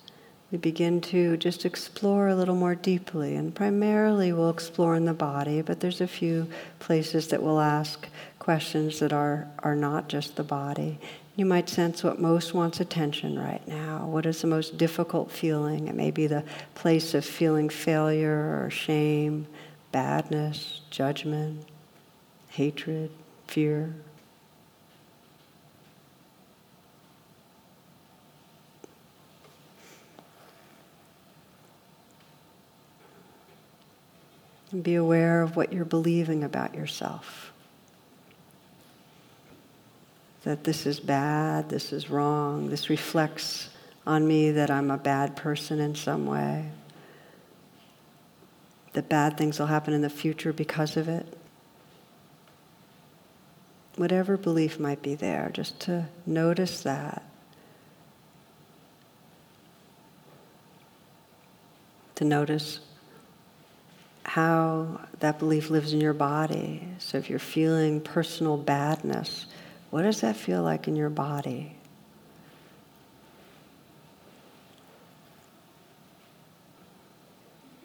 we 0.50 0.58
begin 0.58 1.00
to 1.00 1.36
just 1.36 1.64
explore 1.64 2.28
a 2.28 2.34
little 2.36 2.54
more 2.54 2.74
deeply. 2.74 3.34
And 3.34 3.54
primarily 3.54 4.32
we'll 4.32 4.50
explore 4.50 4.94
in 4.94 5.04
the 5.04 5.14
body, 5.14 5.62
but 5.62 5.80
there's 5.80 6.00
a 6.00 6.06
few 6.06 6.48
places 6.78 7.28
that 7.28 7.42
we'll 7.42 7.60
ask 7.60 8.08
questions 8.38 9.00
that 9.00 9.12
are, 9.12 9.48
are 9.60 9.74
not 9.74 10.08
just 10.08 10.36
the 10.36 10.44
body. 10.44 10.98
You 11.36 11.46
might 11.46 11.68
sense 11.68 12.04
what 12.04 12.20
most 12.20 12.54
wants 12.54 12.78
attention 12.78 13.36
right 13.36 13.66
now. 13.66 14.06
What 14.06 14.26
is 14.26 14.40
the 14.42 14.46
most 14.46 14.78
difficult 14.78 15.32
feeling? 15.32 15.88
It 15.88 15.96
may 15.96 16.12
be 16.12 16.28
the 16.28 16.44
place 16.74 17.14
of 17.14 17.24
feeling 17.24 17.68
failure 17.68 18.62
or 18.62 18.70
shame, 18.70 19.48
badness, 19.90 20.82
judgment, 20.90 21.64
hatred, 22.48 23.10
fear. 23.48 23.94
Be 34.82 34.94
aware 34.94 35.42
of 35.42 35.56
what 35.56 35.72
you're 35.72 35.84
believing 35.84 36.42
about 36.42 36.74
yourself. 36.74 37.52
That 40.42 40.64
this 40.64 40.86
is 40.86 41.00
bad, 41.00 41.68
this 41.68 41.92
is 41.92 42.10
wrong, 42.10 42.68
this 42.68 42.90
reflects 42.90 43.70
on 44.06 44.26
me 44.26 44.50
that 44.50 44.70
I'm 44.70 44.90
a 44.90 44.98
bad 44.98 45.36
person 45.36 45.80
in 45.80 45.94
some 45.94 46.26
way. 46.26 46.70
That 48.92 49.08
bad 49.08 49.36
things 49.36 49.58
will 49.58 49.66
happen 49.66 49.94
in 49.94 50.02
the 50.02 50.10
future 50.10 50.52
because 50.52 50.96
of 50.96 51.08
it. 51.08 51.26
Whatever 53.96 54.36
belief 54.36 54.78
might 54.78 55.02
be 55.02 55.14
there, 55.14 55.50
just 55.52 55.80
to 55.80 56.08
notice 56.26 56.82
that. 56.82 57.22
To 62.16 62.24
notice 62.24 62.80
how 64.34 65.00
that 65.20 65.38
belief 65.38 65.70
lives 65.70 65.92
in 65.92 66.00
your 66.00 66.12
body. 66.12 66.82
So 66.98 67.16
if 67.18 67.30
you're 67.30 67.38
feeling 67.38 68.00
personal 68.00 68.56
badness, 68.56 69.46
what 69.90 70.02
does 70.02 70.22
that 70.22 70.34
feel 70.34 70.60
like 70.64 70.88
in 70.88 70.96
your 70.96 71.08
body? 71.08 71.76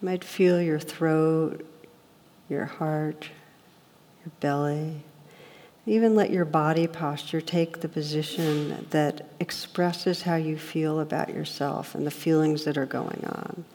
You 0.01 0.05
might 0.07 0.23
feel 0.23 0.59
your 0.59 0.79
throat, 0.79 1.63
your 2.49 2.65
heart, 2.65 3.29
your 4.25 4.31
belly. 4.39 5.03
Even 5.85 6.15
let 6.15 6.31
your 6.31 6.45
body 6.45 6.87
posture 6.87 7.41
take 7.41 7.81
the 7.81 7.89
position 7.89 8.87
that 8.89 9.29
expresses 9.39 10.23
how 10.23 10.37
you 10.37 10.57
feel 10.57 10.99
about 10.99 11.29
yourself 11.31 11.93
and 11.93 12.07
the 12.07 12.11
feelings 12.11 12.63
that 12.63 12.75
are 12.75 12.87
going 12.87 13.23
on. 13.27 13.65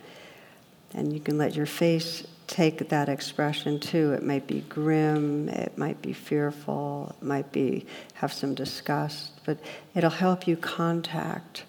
And 0.93 1.13
you 1.13 1.21
can 1.21 1.37
let 1.37 1.55
your 1.55 1.67
face 1.67 2.25
take 2.47 2.89
that 2.89 3.09
expression 3.09 3.79
too. 3.79 4.13
It 4.13 4.23
might 4.23 4.47
be 4.47 4.61
grim, 4.61 5.49
it 5.49 5.77
might 5.77 6.01
be 6.01 6.13
fearful, 6.13 7.15
it 7.19 7.25
might 7.25 7.51
be 7.51 7.85
have 8.15 8.31
some 8.31 8.53
disgust, 8.53 9.31
but 9.45 9.57
it'll 9.93 10.09
help 10.09 10.47
you 10.47 10.55
contact 10.57 11.63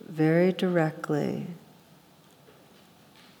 very 0.00 0.52
directly 0.52 1.46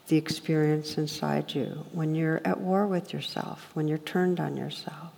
the 0.08 0.16
experience 0.16 0.98
inside 0.98 1.54
you 1.54 1.86
when 1.92 2.14
you're 2.14 2.40
at 2.44 2.60
war 2.60 2.86
with 2.86 3.12
yourself, 3.12 3.70
when 3.74 3.86
you're 3.86 3.98
turned 3.98 4.40
on 4.40 4.56
yourself. 4.56 5.09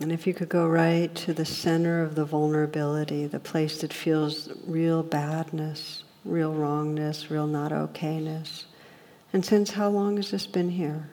And 0.00 0.10
if 0.10 0.26
you 0.26 0.34
could 0.34 0.48
go 0.48 0.66
right 0.66 1.14
to 1.16 1.32
the 1.32 1.44
center 1.44 2.02
of 2.02 2.14
the 2.14 2.24
vulnerability, 2.24 3.26
the 3.26 3.38
place 3.38 3.80
that 3.80 3.92
feels 3.92 4.50
real 4.66 5.02
badness, 5.02 6.02
real 6.24 6.52
wrongness, 6.52 7.30
real 7.30 7.46
not 7.46 7.70
okayness. 7.70 8.64
And 9.32 9.44
since 9.44 9.70
how 9.70 9.88
long 9.88 10.16
has 10.16 10.30
this 10.30 10.46
been 10.46 10.70
here? 10.70 11.08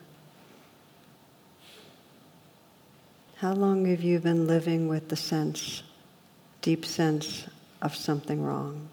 How 3.36 3.52
long 3.52 3.86
have 3.86 4.02
you 4.02 4.20
been 4.20 4.46
living 4.46 4.88
with 4.88 5.08
the 5.08 5.16
sense, 5.16 5.82
deep 6.60 6.84
sense 6.84 7.46
of 7.80 7.94
something 7.94 8.42
wrong? 8.42 8.88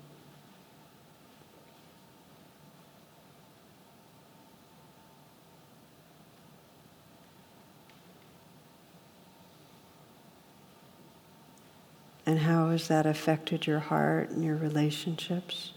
And 12.29 12.37
how 12.37 12.69
has 12.69 12.87
that 12.89 13.07
affected 13.07 13.65
your 13.65 13.79
heart 13.79 14.29
and 14.29 14.43
your 14.43 14.55
relationships? 14.55 15.71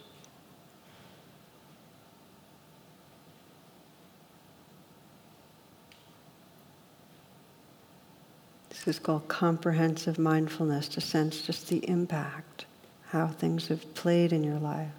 This 8.68 8.86
is 8.86 8.98
called 8.98 9.28
comprehensive 9.28 10.18
mindfulness 10.18 10.88
to 10.88 11.00
sense 11.00 11.40
just 11.40 11.68
the 11.68 11.78
impact, 11.88 12.66
how 13.07 13.28
things 13.28 13.68
have 13.68 13.94
played 13.94 14.30
in 14.30 14.44
your 14.44 14.59
life. 14.59 14.92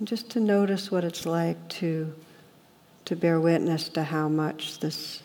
And 0.00 0.08
just 0.08 0.28
to 0.30 0.40
notice 0.40 0.90
what 0.90 1.04
it's 1.04 1.24
like 1.24 1.68
to, 1.68 2.12
to 3.04 3.14
bear 3.14 3.38
witness 3.38 3.88
to 3.90 4.02
how 4.02 4.28
much 4.28 4.80
this 4.80 5.22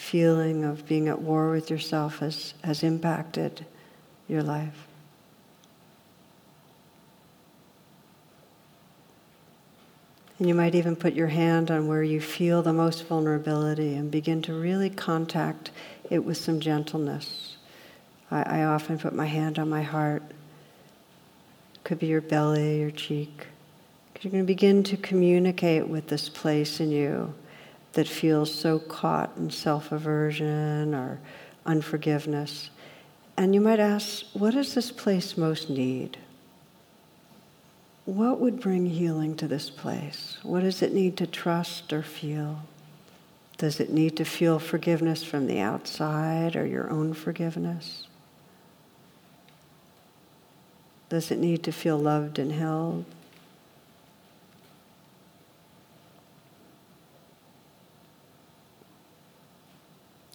feeling 0.00 0.64
of 0.64 0.86
being 0.88 1.08
at 1.08 1.20
war 1.20 1.50
with 1.50 1.70
yourself 1.70 2.18
has, 2.18 2.54
has 2.64 2.82
impacted 2.82 3.64
your 4.28 4.42
life. 4.42 4.86
And 10.38 10.48
you 10.48 10.54
might 10.54 10.74
even 10.74 10.96
put 10.96 11.12
your 11.12 11.28
hand 11.28 11.70
on 11.70 11.86
where 11.86 12.02
you 12.02 12.18
feel 12.18 12.62
the 12.62 12.72
most 12.72 13.06
vulnerability 13.06 13.94
and 13.94 14.10
begin 14.10 14.40
to 14.42 14.54
really 14.54 14.88
contact 14.88 15.70
it 16.08 16.24
with 16.24 16.38
some 16.38 16.60
gentleness. 16.60 17.58
I, 18.30 18.60
I 18.60 18.64
often 18.64 18.98
put 18.98 19.12
my 19.12 19.26
hand 19.26 19.58
on 19.58 19.68
my 19.68 19.82
heart. 19.82 20.22
Could 21.84 21.98
be 21.98 22.06
your 22.06 22.22
belly, 22.22 22.80
your 22.80 22.90
cheek. 22.90 23.46
You're 24.22 24.32
going 24.32 24.44
to 24.44 24.46
begin 24.46 24.82
to 24.84 24.96
communicate 24.96 25.86
with 25.86 26.08
this 26.08 26.30
place 26.30 26.80
in 26.80 26.90
you 26.90 27.34
that 27.92 28.08
feels 28.08 28.54
so 28.54 28.78
caught 28.78 29.36
in 29.36 29.50
self 29.50 29.92
aversion 29.92 30.94
or 30.94 31.18
unforgiveness. 31.66 32.70
And 33.36 33.54
you 33.54 33.60
might 33.60 33.80
ask, 33.80 34.24
what 34.32 34.54
does 34.54 34.74
this 34.74 34.92
place 34.92 35.36
most 35.36 35.70
need? 35.70 36.18
What 38.04 38.40
would 38.40 38.60
bring 38.60 38.86
healing 38.86 39.36
to 39.36 39.48
this 39.48 39.70
place? 39.70 40.38
What 40.42 40.60
does 40.60 40.82
it 40.82 40.92
need 40.92 41.16
to 41.18 41.26
trust 41.26 41.92
or 41.92 42.02
feel? 42.02 42.62
Does 43.56 43.78
it 43.78 43.90
need 43.90 44.16
to 44.16 44.24
feel 44.24 44.58
forgiveness 44.58 45.22
from 45.22 45.46
the 45.46 45.60
outside 45.60 46.56
or 46.56 46.66
your 46.66 46.90
own 46.90 47.12
forgiveness? 47.12 48.06
Does 51.10 51.30
it 51.30 51.38
need 51.38 51.62
to 51.64 51.72
feel 51.72 51.98
loved 51.98 52.38
and 52.38 52.52
held? 52.52 53.04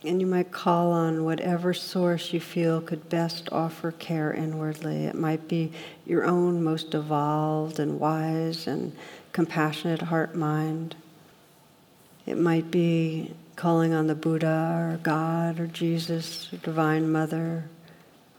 And 0.05 0.21
you 0.21 0.27
might 0.27 0.51
call 0.51 0.91
on 0.91 1.25
whatever 1.25 1.73
source 1.73 2.31
you 2.31 2.39
feel 2.39 2.79
could 2.79 3.09
best 3.09 3.49
offer 3.51 3.91
care 3.91 4.31
inwardly. 4.31 5.05
It 5.05 5.15
might 5.15 5.47
be 5.47 5.71
your 6.05 6.25
own 6.25 6.63
most 6.63 6.93
evolved 6.93 7.79
and 7.79 7.99
wise 7.99 8.67
and 8.67 8.95
compassionate 9.31 10.03
heart 10.03 10.35
mind. 10.35 10.95
It 12.27 12.37
might 12.37 12.69
be 12.69 13.33
calling 13.55 13.93
on 13.93 14.05
the 14.05 14.13
Buddha 14.13 14.75
or 14.93 14.99
God 15.01 15.59
or 15.59 15.65
Jesus 15.65 16.53
or 16.53 16.57
Divine 16.57 17.11
Mother 17.11 17.65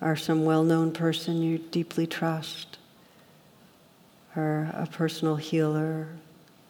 or 0.00 0.14
some 0.14 0.44
well 0.44 0.62
known 0.62 0.92
person 0.92 1.42
you 1.42 1.58
deeply 1.58 2.06
trust 2.06 2.78
or 4.36 4.70
a 4.74 4.86
personal 4.86 5.36
healer, 5.36 6.08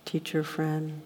teacher, 0.05 0.42
friend. 0.42 1.03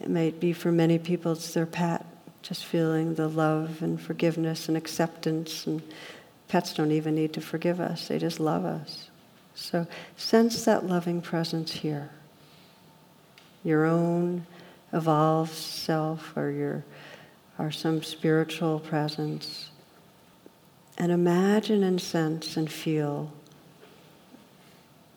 It 0.00 0.10
might 0.10 0.40
be 0.40 0.52
for 0.52 0.70
many 0.70 0.98
people, 0.98 1.32
it's 1.32 1.54
their 1.54 1.66
pet, 1.66 2.04
just 2.42 2.64
feeling 2.64 3.14
the 3.14 3.28
love 3.28 3.82
and 3.82 4.00
forgiveness 4.00 4.68
and 4.68 4.76
acceptance. 4.76 5.66
And 5.66 5.82
pets 6.48 6.74
don't 6.74 6.92
even 6.92 7.14
need 7.14 7.32
to 7.34 7.40
forgive 7.40 7.80
us, 7.80 8.08
they 8.08 8.18
just 8.18 8.38
love 8.38 8.64
us. 8.64 9.10
So 9.54 9.86
sense 10.16 10.64
that 10.66 10.86
loving 10.86 11.22
presence 11.22 11.72
here. 11.72 12.10
Your 13.64 13.86
own 13.86 14.46
evolved 14.92 15.54
self 15.54 16.36
or 16.36 16.50
your 16.50 16.84
or 17.58 17.70
some 17.70 18.02
spiritual 18.02 18.80
presence. 18.80 19.70
And 20.98 21.10
imagine 21.10 21.82
and 21.82 22.00
sense 22.00 22.56
and 22.58 22.70
feel 22.70 23.32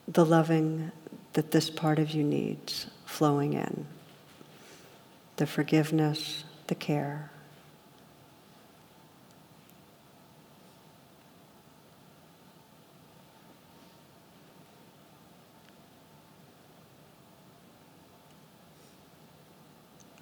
the 0.07 0.25
loving 0.25 0.91
that 1.33 1.51
this 1.51 1.69
part 1.69 1.99
of 1.99 2.11
you 2.11 2.23
needs 2.23 2.87
flowing 3.05 3.53
in 3.53 3.85
the 5.39 5.47
forgiveness, 5.47 6.43
the 6.67 6.75
care. 6.75 7.31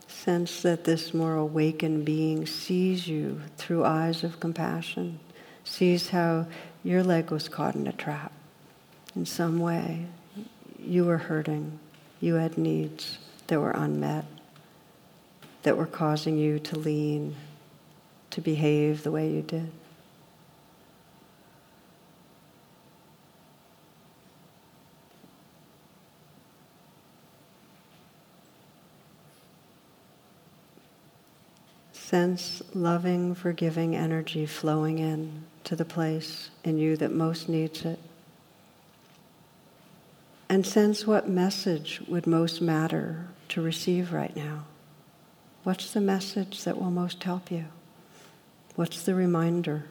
Sense 0.08 0.62
that 0.62 0.84
this 0.84 1.16
more 1.16 1.34
awakened 1.34 2.06
being 2.06 2.46
sees 2.46 3.08
you 3.08 3.42
through 3.58 3.84
eyes 3.84 4.24
of 4.24 4.40
compassion, 4.40 5.20
sees 5.64 6.10
how 6.10 6.46
your 6.84 7.02
leg 7.02 7.32
was 7.32 7.50
caught 7.50 7.74
in 7.74 7.88
a 7.88 7.92
trap 7.92 8.32
in 9.16 9.26
some 9.26 9.58
way. 9.60 10.06
You 10.78 11.06
were 11.06 11.18
hurting, 11.18 11.80
you 12.20 12.36
had 12.36 12.60
needs 12.60 13.18
that 13.48 13.60
were 13.60 13.72
unmet 13.72 14.26
that 15.64 15.78
were 15.78 15.86
causing 15.86 16.38
you 16.38 16.60
to 16.60 16.78
lean, 16.78 17.36
to 18.30 18.42
behave 18.42 19.04
the 19.04 19.12
way 19.12 19.30
you 19.30 19.42
did. 19.42 19.72
Sense 31.92 32.62
loving, 32.74 33.36
forgiving 33.36 33.94
energy 33.94 34.46
flowing 34.46 34.98
in 35.00 35.44
to 35.66 35.76
the 35.76 35.84
place 35.84 36.50
in 36.64 36.78
you 36.78 36.96
that 36.96 37.12
most 37.12 37.50
needs 37.50 37.84
it. 37.84 38.00
And 40.48 40.66
sense 40.66 41.06
what 41.06 41.28
message 41.28 42.02
would 42.08 42.26
most 42.26 42.62
matter 42.62 43.28
to 43.50 43.62
receive 43.62 44.14
right 44.14 44.34
now. 44.34 44.64
What's 45.68 45.92
the 45.92 46.00
message 46.00 46.64
that 46.64 46.80
will 46.80 46.92
most 46.92 47.22
help 47.22 47.52
you? 47.52 47.66
What's 48.78 49.04
the 49.04 49.14
reminder? 49.14 49.84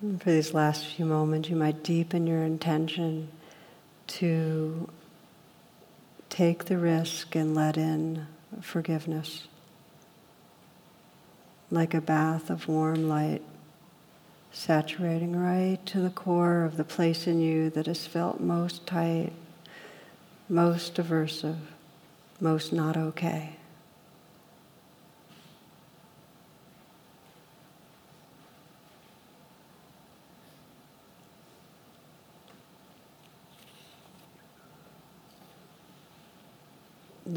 For 0.00 0.32
these 0.32 0.52
last 0.52 0.86
few 0.86 1.04
moments, 1.04 1.48
you 1.50 1.54
might 1.54 1.84
deepen 1.84 2.26
your 2.26 2.42
intention 2.42 3.28
to 4.16 4.88
take 6.30 6.64
the 6.64 6.78
risk 6.78 7.34
and 7.34 7.54
let 7.54 7.76
in 7.76 8.26
forgiveness. 8.62 9.46
Like 11.70 11.92
a 11.92 12.00
bath 12.00 12.48
of 12.48 12.66
warm 12.66 13.10
light, 13.10 13.42
saturating 14.52 15.36
right 15.36 15.84
to 15.84 16.00
the 16.00 16.08
core 16.10 16.64
of 16.64 16.78
the 16.78 16.84
place 16.84 17.26
in 17.26 17.40
you 17.40 17.68
that 17.70 17.86
has 17.86 18.06
felt 18.06 18.40
most 18.40 18.86
tight, 18.86 19.32
most 20.48 20.94
aversive, 20.94 21.58
most 22.40 22.72
not 22.72 22.96
okay. 22.96 23.56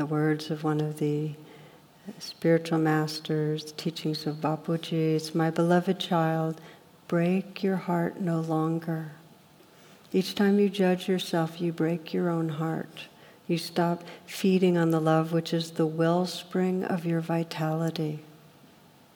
Words 0.10 0.49
of 0.49 0.64
one 0.64 0.82
of 0.82 0.99
the 0.99 1.32
spiritual 2.18 2.80
masters, 2.80 3.72
teachings 3.74 4.26
of 4.26 4.38
Bapuji, 4.38 5.16
it's 5.16 5.36
my 5.36 5.49
beloved 5.49 5.99
child, 5.99 6.60
break 7.07 7.62
your 7.62 7.76
heart 7.76 8.20
no 8.20 8.39
longer. 8.39 9.12
Each 10.12 10.34
time 10.34 10.60
you 10.60 10.70
judge 10.70 11.07
yourself, 11.07 11.62
you 11.62 11.72
break 11.72 12.14
your 12.14 12.30
own 12.30 12.49
heart. 12.49 13.07
You 13.47 13.57
stop 13.57 14.03
feeding 14.26 14.78
on 14.78 14.91
the 14.91 14.99
love 14.99 15.32
which 15.32 15.53
is 15.53 15.72
the 15.72 15.86
wellspring 15.86 16.84
of 16.84 17.05
your 17.05 17.22
vitality. 17.22 18.20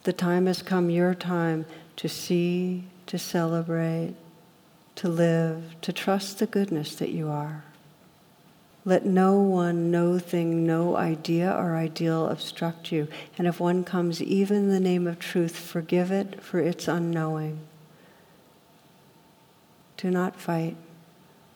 The 0.04 0.14
time 0.14 0.46
has 0.48 0.62
come, 0.62 0.89
your 0.89 1.16
time, 1.16 1.66
to 1.98 2.10
see, 2.10 2.84
to 3.08 3.18
celebrate, 3.18 4.16
to 4.96 5.08
live, 5.08 5.76
to 5.82 5.94
trust 5.94 6.39
the 6.39 6.46
goodness 6.46 6.96
that 6.96 7.10
you 7.10 7.30
are. 7.30 7.64
Let 8.86 9.06
no 9.06 9.40
one, 9.40 9.92
no 9.92 10.20
thing, 10.20 10.66
no 10.66 10.98
idea 10.98 11.50
or 11.52 11.78
ideal 11.78 12.28
obstruct 12.28 12.92
you. 12.92 13.08
And 13.38 13.48
if 13.48 13.60
one 13.60 13.86
comes 13.86 14.22
even 14.22 14.70
the 14.70 14.80
name 14.80 15.08
of 15.08 15.20
truth, 15.20 15.56
forgive 15.56 16.12
it 16.12 16.42
for 16.42 16.60
its 16.60 16.88
unknowing. 16.88 17.60
Do 19.96 20.12
not 20.12 20.36
fight. 20.36 20.76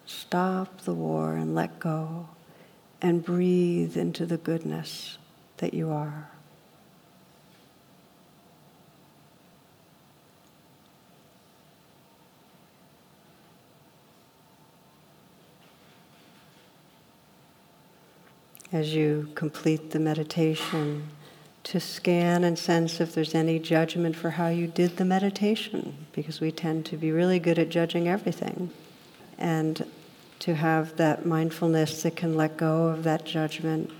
Stop 0.05 0.81
the 0.81 0.93
war 0.93 1.35
and 1.35 1.53
let 1.53 1.79
go 1.79 2.29
and 3.01 3.25
breathe 3.25 3.97
into 3.97 4.25
the 4.25 4.37
goodness 4.37 5.17
that 5.57 5.73
you 5.73 5.89
are. 5.91 6.29
As 18.71 18.93
you 18.93 19.29
complete 19.35 19.91
the 19.91 19.99
meditation 19.99 21.07
to 21.63 21.79
scan 21.79 22.43
and 22.43 22.57
sense 22.57 23.01
if 23.01 23.13
there's 23.13 23.35
any 23.35 23.59
judgment 23.59 24.15
for 24.15 24.31
how 24.31 24.47
you 24.47 24.67
did 24.67 24.97
the 24.97 25.05
meditation, 25.05 25.93
because 26.13 26.39
we 26.39 26.51
tend 26.51 26.85
to 26.85 26.95
be 26.95 27.11
really 27.11 27.39
good 27.39 27.59
at 27.59 27.69
judging 27.69 28.07
everything. 28.07 28.69
And 29.37 29.85
to 30.39 30.55
have 30.55 30.95
that 30.97 31.25
mindfulness 31.25 32.03
that 32.03 32.15
can 32.15 32.35
let 32.35 32.57
go 32.57 32.87
of 32.87 33.03
that 33.03 33.25
judgment 33.25 33.91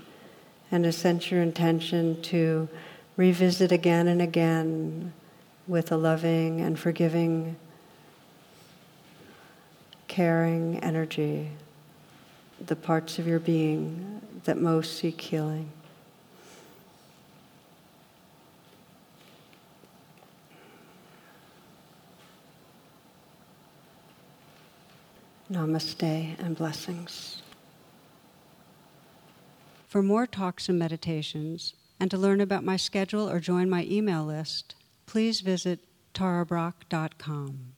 and 0.70 0.84
to 0.84 0.92
sense 0.92 1.30
your 1.30 1.42
intention 1.42 2.20
to 2.22 2.68
revisit 3.16 3.72
again 3.72 4.06
and 4.06 4.22
again 4.22 5.12
with 5.66 5.92
a 5.92 5.96
loving 5.96 6.60
and 6.60 6.78
forgiving, 6.78 7.56
caring 10.06 10.78
energy 10.78 11.50
the 12.66 12.76
parts 12.76 13.18
of 13.18 13.26
your 13.26 13.38
being 13.38 14.20
that 14.48 14.58
most 14.58 14.96
seek 14.96 15.20
healing. 15.20 15.70
Namaste 25.52 26.02
and 26.38 26.56
blessings. 26.56 27.42
For 29.86 30.02
more 30.02 30.26
talks 30.26 30.70
and 30.70 30.78
meditations, 30.78 31.74
and 32.00 32.10
to 32.10 32.16
learn 32.16 32.40
about 32.40 32.64
my 32.64 32.78
schedule 32.78 33.28
or 33.28 33.40
join 33.40 33.68
my 33.68 33.84
email 33.84 34.24
list, 34.24 34.76
please 35.04 35.42
visit 35.42 35.80
tarabrach.com. 36.14 37.77